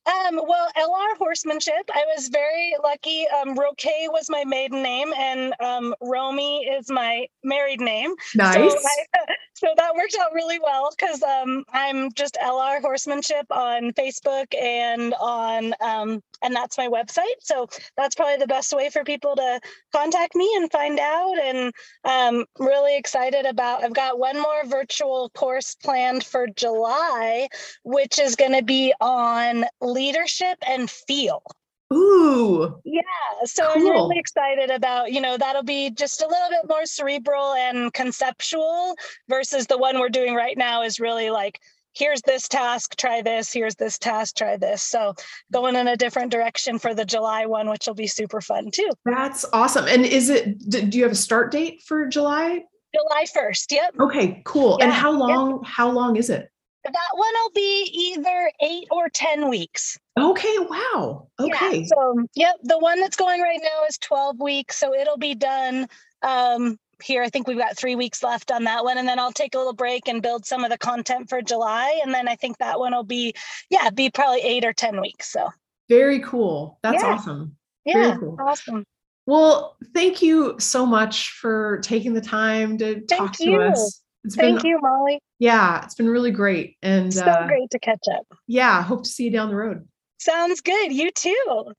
um, 0.05 0.41
well, 0.47 0.67
LR 0.77 1.17
horsemanship. 1.17 1.89
I 1.93 2.03
was 2.15 2.27
very 2.29 2.73
lucky. 2.83 3.25
Um, 3.27 3.55
Roque 3.55 4.09
was 4.09 4.29
my 4.29 4.43
maiden 4.43 4.81
name, 4.81 5.13
and 5.17 5.53
um, 5.59 5.93
Rome 6.01 6.39
is 6.39 6.89
my 6.89 7.27
married 7.43 7.81
name. 7.81 8.15
Nice. 8.35 8.71
So, 8.71 8.79
I, 9.17 9.35
so 9.61 9.67
that 9.77 9.93
worked 9.93 10.15
out 10.19 10.33
really 10.33 10.57
well 10.57 10.89
because 10.89 11.21
um, 11.21 11.63
I'm 11.71 12.11
just 12.13 12.35
LR 12.43 12.81
horsemanship 12.81 13.45
on 13.51 13.91
Facebook 13.91 14.55
and 14.59 15.13
on, 15.21 15.75
um, 15.79 16.23
and 16.41 16.55
that's 16.55 16.79
my 16.79 16.87
website. 16.87 17.37
So 17.41 17.67
that's 17.95 18.15
probably 18.15 18.37
the 18.37 18.47
best 18.47 18.73
way 18.73 18.89
for 18.89 19.03
people 19.03 19.35
to 19.35 19.59
contact 19.93 20.33
me 20.33 20.51
and 20.55 20.71
find 20.71 20.99
out. 20.99 21.37
And 21.37 21.71
um, 22.03 22.45
really 22.57 22.97
excited 22.97 23.45
about. 23.45 23.83
I've 23.83 23.93
got 23.93 24.17
one 24.17 24.41
more 24.41 24.65
virtual 24.65 25.29
course 25.35 25.75
planned 25.75 26.23
for 26.23 26.47
July, 26.47 27.47
which 27.83 28.17
is 28.17 28.35
going 28.35 28.53
to 28.53 28.63
be 28.63 28.95
on 28.99 29.65
leadership 29.79 30.57
and 30.65 30.89
feel. 30.89 31.43
Ooh. 31.91 32.79
Yeah. 32.85 33.01
So 33.43 33.73
cool. 33.73 33.73
I'm 33.73 33.83
really 33.83 34.19
excited 34.19 34.69
about, 34.69 35.11
you 35.11 35.19
know, 35.19 35.37
that'll 35.37 35.63
be 35.63 35.89
just 35.89 36.21
a 36.21 36.27
little 36.27 36.49
bit 36.49 36.69
more 36.69 36.85
cerebral 36.85 37.53
and 37.53 37.93
conceptual 37.93 38.95
versus 39.27 39.67
the 39.67 39.77
one 39.77 39.99
we're 39.99 40.09
doing 40.09 40.33
right 40.33 40.57
now 40.57 40.83
is 40.83 40.99
really 40.99 41.29
like, 41.29 41.59
here's 41.93 42.21
this 42.21 42.47
task, 42.47 42.95
try 42.95 43.21
this, 43.21 43.51
here's 43.51 43.75
this 43.75 43.97
task, 43.97 44.37
try 44.37 44.55
this. 44.55 44.81
So 44.81 45.13
going 45.51 45.75
in 45.75 45.89
a 45.89 45.97
different 45.97 46.31
direction 46.31 46.79
for 46.79 46.93
the 46.95 47.03
July 47.03 47.45
one, 47.45 47.69
which 47.69 47.85
will 47.87 47.95
be 47.95 48.07
super 48.07 48.39
fun 48.39 48.71
too. 48.71 48.89
That's 49.03 49.43
awesome. 49.51 49.85
And 49.87 50.05
is 50.05 50.29
it, 50.29 50.57
do 50.69 50.97
you 50.97 51.03
have 51.03 51.11
a 51.11 51.15
start 51.15 51.51
date 51.51 51.81
for 51.81 52.07
July? 52.07 52.63
July 52.93 53.25
1st. 53.25 53.71
Yep. 53.71 53.95
Okay, 53.99 54.41
cool. 54.45 54.77
Yeah. 54.79 54.85
And 54.85 54.93
how 54.93 55.11
long, 55.11 55.51
yep. 55.51 55.59
how 55.65 55.89
long 55.91 56.15
is 56.15 56.29
it? 56.29 56.49
That 56.83 57.09
one 57.13 57.33
will 57.33 57.51
be 57.51 58.13
either 58.15 58.51
eight 58.61 58.87
or 58.91 59.09
10 59.09 59.49
weeks. 59.49 59.99
Okay, 60.19 60.55
wow. 60.59 61.27
Okay. 61.39 61.79
Yeah, 61.79 61.85
so, 61.85 62.25
yep, 62.35 62.55
the 62.63 62.79
one 62.79 62.99
that's 62.99 63.15
going 63.15 63.41
right 63.41 63.59
now 63.61 63.85
is 63.87 63.97
12 63.99 64.39
weeks. 64.39 64.77
So 64.77 64.93
it'll 64.93 65.17
be 65.17 65.35
done 65.35 65.87
um, 66.23 66.79
here. 67.03 67.21
I 67.21 67.29
think 67.29 67.47
we've 67.47 67.57
got 67.57 67.77
three 67.77 67.95
weeks 67.95 68.23
left 68.23 68.51
on 68.51 68.63
that 68.63 68.83
one. 68.83 68.97
And 68.97 69.07
then 69.07 69.19
I'll 69.19 69.31
take 69.31 69.53
a 69.53 69.57
little 69.57 69.73
break 69.73 70.07
and 70.07 70.21
build 70.21 70.45
some 70.45 70.63
of 70.63 70.71
the 70.71 70.77
content 70.77 71.29
for 71.29 71.41
July. 71.41 72.01
And 72.03 72.13
then 72.13 72.27
I 72.27 72.35
think 72.35 72.57
that 72.57 72.79
one 72.79 72.93
will 72.93 73.03
be, 73.03 73.33
yeah, 73.69 73.89
be 73.91 74.09
probably 74.09 74.41
eight 74.41 74.65
or 74.65 74.73
10 74.73 74.99
weeks. 75.01 75.31
So 75.31 75.49
very 75.87 76.19
cool. 76.21 76.79
That's 76.83 77.03
yeah. 77.03 77.09
awesome. 77.09 77.55
Yeah, 77.85 78.17
cool. 78.19 78.37
awesome. 78.39 78.85
Well, 79.25 79.77
thank 79.93 80.21
you 80.21 80.55
so 80.59 80.85
much 80.85 81.29
for 81.31 81.79
taking 81.83 82.13
the 82.13 82.21
time 82.21 82.77
to 82.79 83.01
thank 83.07 83.07
talk 83.09 83.39
you. 83.39 83.57
to 83.57 83.65
us. 83.65 84.00
It's 84.23 84.35
Thank 84.35 84.61
been, 84.61 84.71
you, 84.71 84.79
Molly. 84.81 85.19
Yeah, 85.39 85.83
it's 85.83 85.95
been 85.95 86.09
really 86.09 86.31
great. 86.31 86.77
And 86.81 87.13
so 87.13 87.25
uh, 87.25 87.47
great 87.47 87.69
to 87.71 87.79
catch 87.79 88.03
up. 88.13 88.25
Yeah, 88.47 88.83
hope 88.83 89.03
to 89.03 89.09
see 89.09 89.25
you 89.25 89.31
down 89.31 89.49
the 89.49 89.55
road. 89.55 89.87
Sounds 90.19 90.61
good. 90.61 90.91
You 90.91 91.09
too. 91.11 91.73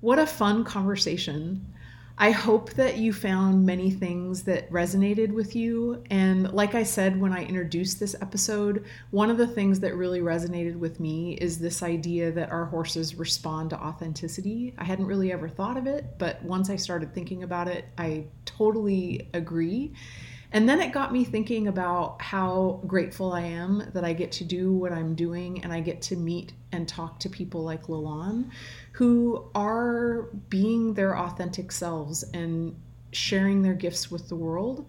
What 0.00 0.18
a 0.18 0.26
fun 0.26 0.64
conversation. 0.64 1.74
I 2.20 2.32
hope 2.32 2.72
that 2.72 2.98
you 2.98 3.12
found 3.12 3.64
many 3.64 3.92
things 3.92 4.42
that 4.42 4.68
resonated 4.72 5.32
with 5.32 5.54
you. 5.54 6.02
And 6.10 6.52
like 6.52 6.74
I 6.74 6.82
said 6.82 7.18
when 7.18 7.32
I 7.32 7.44
introduced 7.44 8.00
this 8.00 8.16
episode, 8.20 8.84
one 9.12 9.30
of 9.30 9.38
the 9.38 9.46
things 9.46 9.78
that 9.80 9.94
really 9.94 10.20
resonated 10.20 10.76
with 10.76 10.98
me 10.98 11.34
is 11.34 11.58
this 11.58 11.80
idea 11.80 12.32
that 12.32 12.50
our 12.50 12.64
horses 12.64 13.14
respond 13.14 13.70
to 13.70 13.80
authenticity. 13.80 14.74
I 14.78 14.84
hadn't 14.84 15.06
really 15.06 15.32
ever 15.32 15.48
thought 15.48 15.76
of 15.76 15.86
it, 15.86 16.18
but 16.18 16.42
once 16.42 16.70
I 16.70 16.76
started 16.76 17.14
thinking 17.14 17.44
about 17.44 17.68
it, 17.68 17.84
I 17.96 18.26
totally 18.44 19.30
agree. 19.32 19.94
And 20.50 20.66
then 20.68 20.80
it 20.80 20.92
got 20.92 21.12
me 21.12 21.24
thinking 21.24 21.68
about 21.68 22.22
how 22.22 22.80
grateful 22.86 23.32
I 23.32 23.42
am 23.42 23.90
that 23.92 24.04
I 24.04 24.14
get 24.14 24.32
to 24.32 24.44
do 24.44 24.72
what 24.72 24.92
I'm 24.92 25.14
doing 25.14 25.62
and 25.62 25.72
I 25.72 25.80
get 25.80 26.00
to 26.02 26.16
meet 26.16 26.52
and 26.72 26.88
talk 26.88 27.20
to 27.20 27.28
people 27.28 27.62
like 27.62 27.88
Lillan 27.88 28.50
who 28.92 29.50
are 29.54 30.30
being 30.48 30.94
their 30.94 31.18
authentic 31.18 31.70
selves 31.70 32.22
and 32.32 32.74
sharing 33.12 33.62
their 33.62 33.74
gifts 33.74 34.10
with 34.10 34.28
the 34.28 34.36
world. 34.36 34.86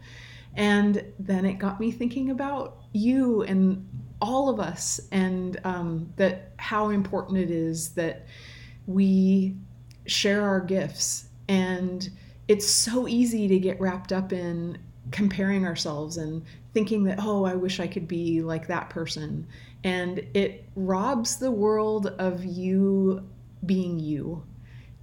And 0.56 1.04
then 1.20 1.46
it 1.46 1.56
got 1.56 1.80
me 1.80 1.92
thinking 1.92 2.30
about 2.30 2.78
you 2.94 3.44
and 3.44 3.88
all 4.22 4.50
of 4.50 4.60
us 4.60 5.00
and 5.12 5.60
um, 5.64 6.12
that 6.16 6.54
how 6.58 6.90
important 6.90 7.38
it 7.38 7.52
is 7.52 7.90
that 7.90 8.26
we 8.88 9.56
share 10.06 10.42
our 10.42 10.62
gifts. 10.62 11.26
And 11.48 12.10
it's 12.48 12.70
so 12.70 13.08
easy 13.08 13.48
to 13.48 13.60
get 13.60 13.80
wrapped 13.80 14.12
up 14.12 14.34
in 14.34 14.78
comparing 15.12 15.66
ourselves 15.66 16.18
and 16.18 16.44
thinking 16.74 17.04
that, 17.06 17.20
oh, 17.22 17.46
I 17.46 17.56
wish 17.56 17.80
I 17.80 17.88
could 17.88 18.08
be 18.08 18.42
like 18.42 18.68
that 18.68 18.90
person. 18.90 19.48
And 19.84 20.20
it 20.34 20.66
robs 20.76 21.38
the 21.38 21.52
world 21.52 22.08
of 22.20 22.44
you 22.44 23.28
being 23.66 24.00
you. 24.00 24.44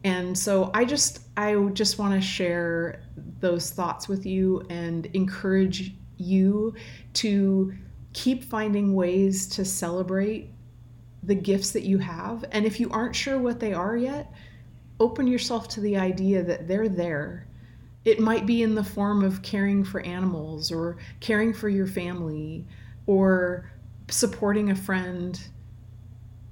And 0.04 0.38
so 0.38 0.70
I 0.72 0.84
just 0.84 1.20
I 1.36 1.54
just 1.72 1.98
want 1.98 2.14
to 2.14 2.20
share 2.20 3.02
those 3.40 3.70
thoughts 3.70 4.08
with 4.08 4.24
you 4.24 4.64
and 4.70 5.06
encourage 5.06 5.94
you 6.16 6.74
to 7.14 7.74
keep 8.12 8.44
finding 8.44 8.94
ways 8.94 9.46
to 9.48 9.64
celebrate 9.64 10.50
the 11.22 11.34
gifts 11.34 11.72
that 11.72 11.82
you 11.82 11.98
have. 11.98 12.44
And 12.52 12.64
if 12.64 12.78
you 12.78 12.88
aren't 12.90 13.16
sure 13.16 13.38
what 13.38 13.58
they 13.58 13.72
are 13.72 13.96
yet, 13.96 14.32
open 15.00 15.26
yourself 15.26 15.68
to 15.68 15.80
the 15.80 15.96
idea 15.96 16.42
that 16.42 16.68
they're 16.68 16.88
there. 16.88 17.48
It 18.06 18.20
might 18.20 18.46
be 18.46 18.62
in 18.62 18.76
the 18.76 18.84
form 18.84 19.24
of 19.24 19.42
caring 19.42 19.82
for 19.82 20.00
animals 20.00 20.70
or 20.70 20.96
caring 21.18 21.52
for 21.52 21.68
your 21.68 21.88
family 21.88 22.64
or 23.06 23.68
supporting 24.08 24.70
a 24.70 24.76
friend, 24.76 25.36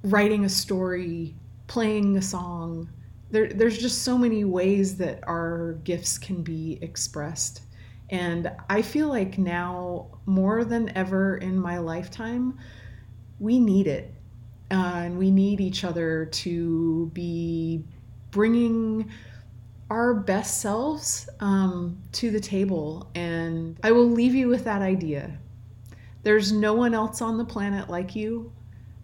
writing 0.03 0.43
a 0.43 0.49
story, 0.49 1.33
playing 1.67 2.17
a 2.17 2.21
song. 2.21 2.89
There, 3.31 3.47
there's 3.47 3.77
just 3.77 4.03
so 4.03 4.17
many 4.17 4.43
ways 4.43 4.97
that 4.97 5.21
our 5.23 5.79
gifts 5.85 6.17
can 6.17 6.43
be 6.43 6.77
expressed. 6.81 7.61
And 8.09 8.51
I 8.69 8.81
feel 8.81 9.07
like 9.07 9.37
now, 9.37 10.07
more 10.25 10.65
than 10.65 10.91
ever 10.97 11.37
in 11.37 11.57
my 11.57 11.77
lifetime, 11.77 12.59
we 13.39 13.59
need 13.59 13.87
it. 13.87 14.13
Uh, 14.71 15.03
and 15.05 15.17
we 15.17 15.31
need 15.31 15.61
each 15.61 15.85
other 15.85 16.25
to 16.25 17.09
be 17.13 17.81
bringing 18.31 19.09
our 19.89 20.13
best 20.13 20.61
selves 20.61 21.29
um, 21.39 22.01
to 22.13 22.31
the 22.31 22.39
table. 22.39 23.09
And 23.15 23.79
I 23.83 23.91
will 23.91 24.09
leave 24.09 24.33
you 24.33 24.47
with 24.47 24.63
that 24.65 24.81
idea. 24.81 25.37
There's 26.23 26.51
no 26.51 26.73
one 26.73 26.93
else 26.93 27.21
on 27.21 27.37
the 27.37 27.45
planet 27.45 27.89
like 27.89 28.15
you. 28.15 28.51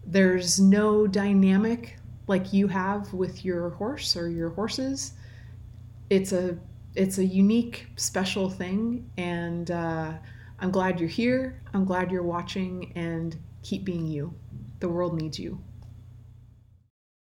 There's 0.04 0.58
no 0.58 1.06
dynamic 1.06 1.98
like 2.26 2.52
you 2.52 2.66
have 2.68 3.12
with 3.12 3.44
your 3.44 3.70
horse 3.70 4.16
or 4.16 4.28
your 4.28 4.50
horses. 4.50 5.12
It's 6.10 6.32
a 6.32 6.58
it's 6.94 7.18
a 7.18 7.24
unique, 7.24 7.86
special 7.96 8.50
thing, 8.50 9.10
and 9.16 9.70
uh, 9.70 10.12
I'm 10.58 10.70
glad 10.70 11.00
you're 11.00 11.08
here. 11.08 11.62
I'm 11.72 11.86
glad 11.86 12.10
you're 12.10 12.22
watching, 12.22 12.92
and 12.94 13.34
keep 13.62 13.84
being 13.84 14.06
you. 14.06 14.34
The 14.80 14.88
world 14.88 15.18
needs 15.18 15.38
you. 15.38 15.58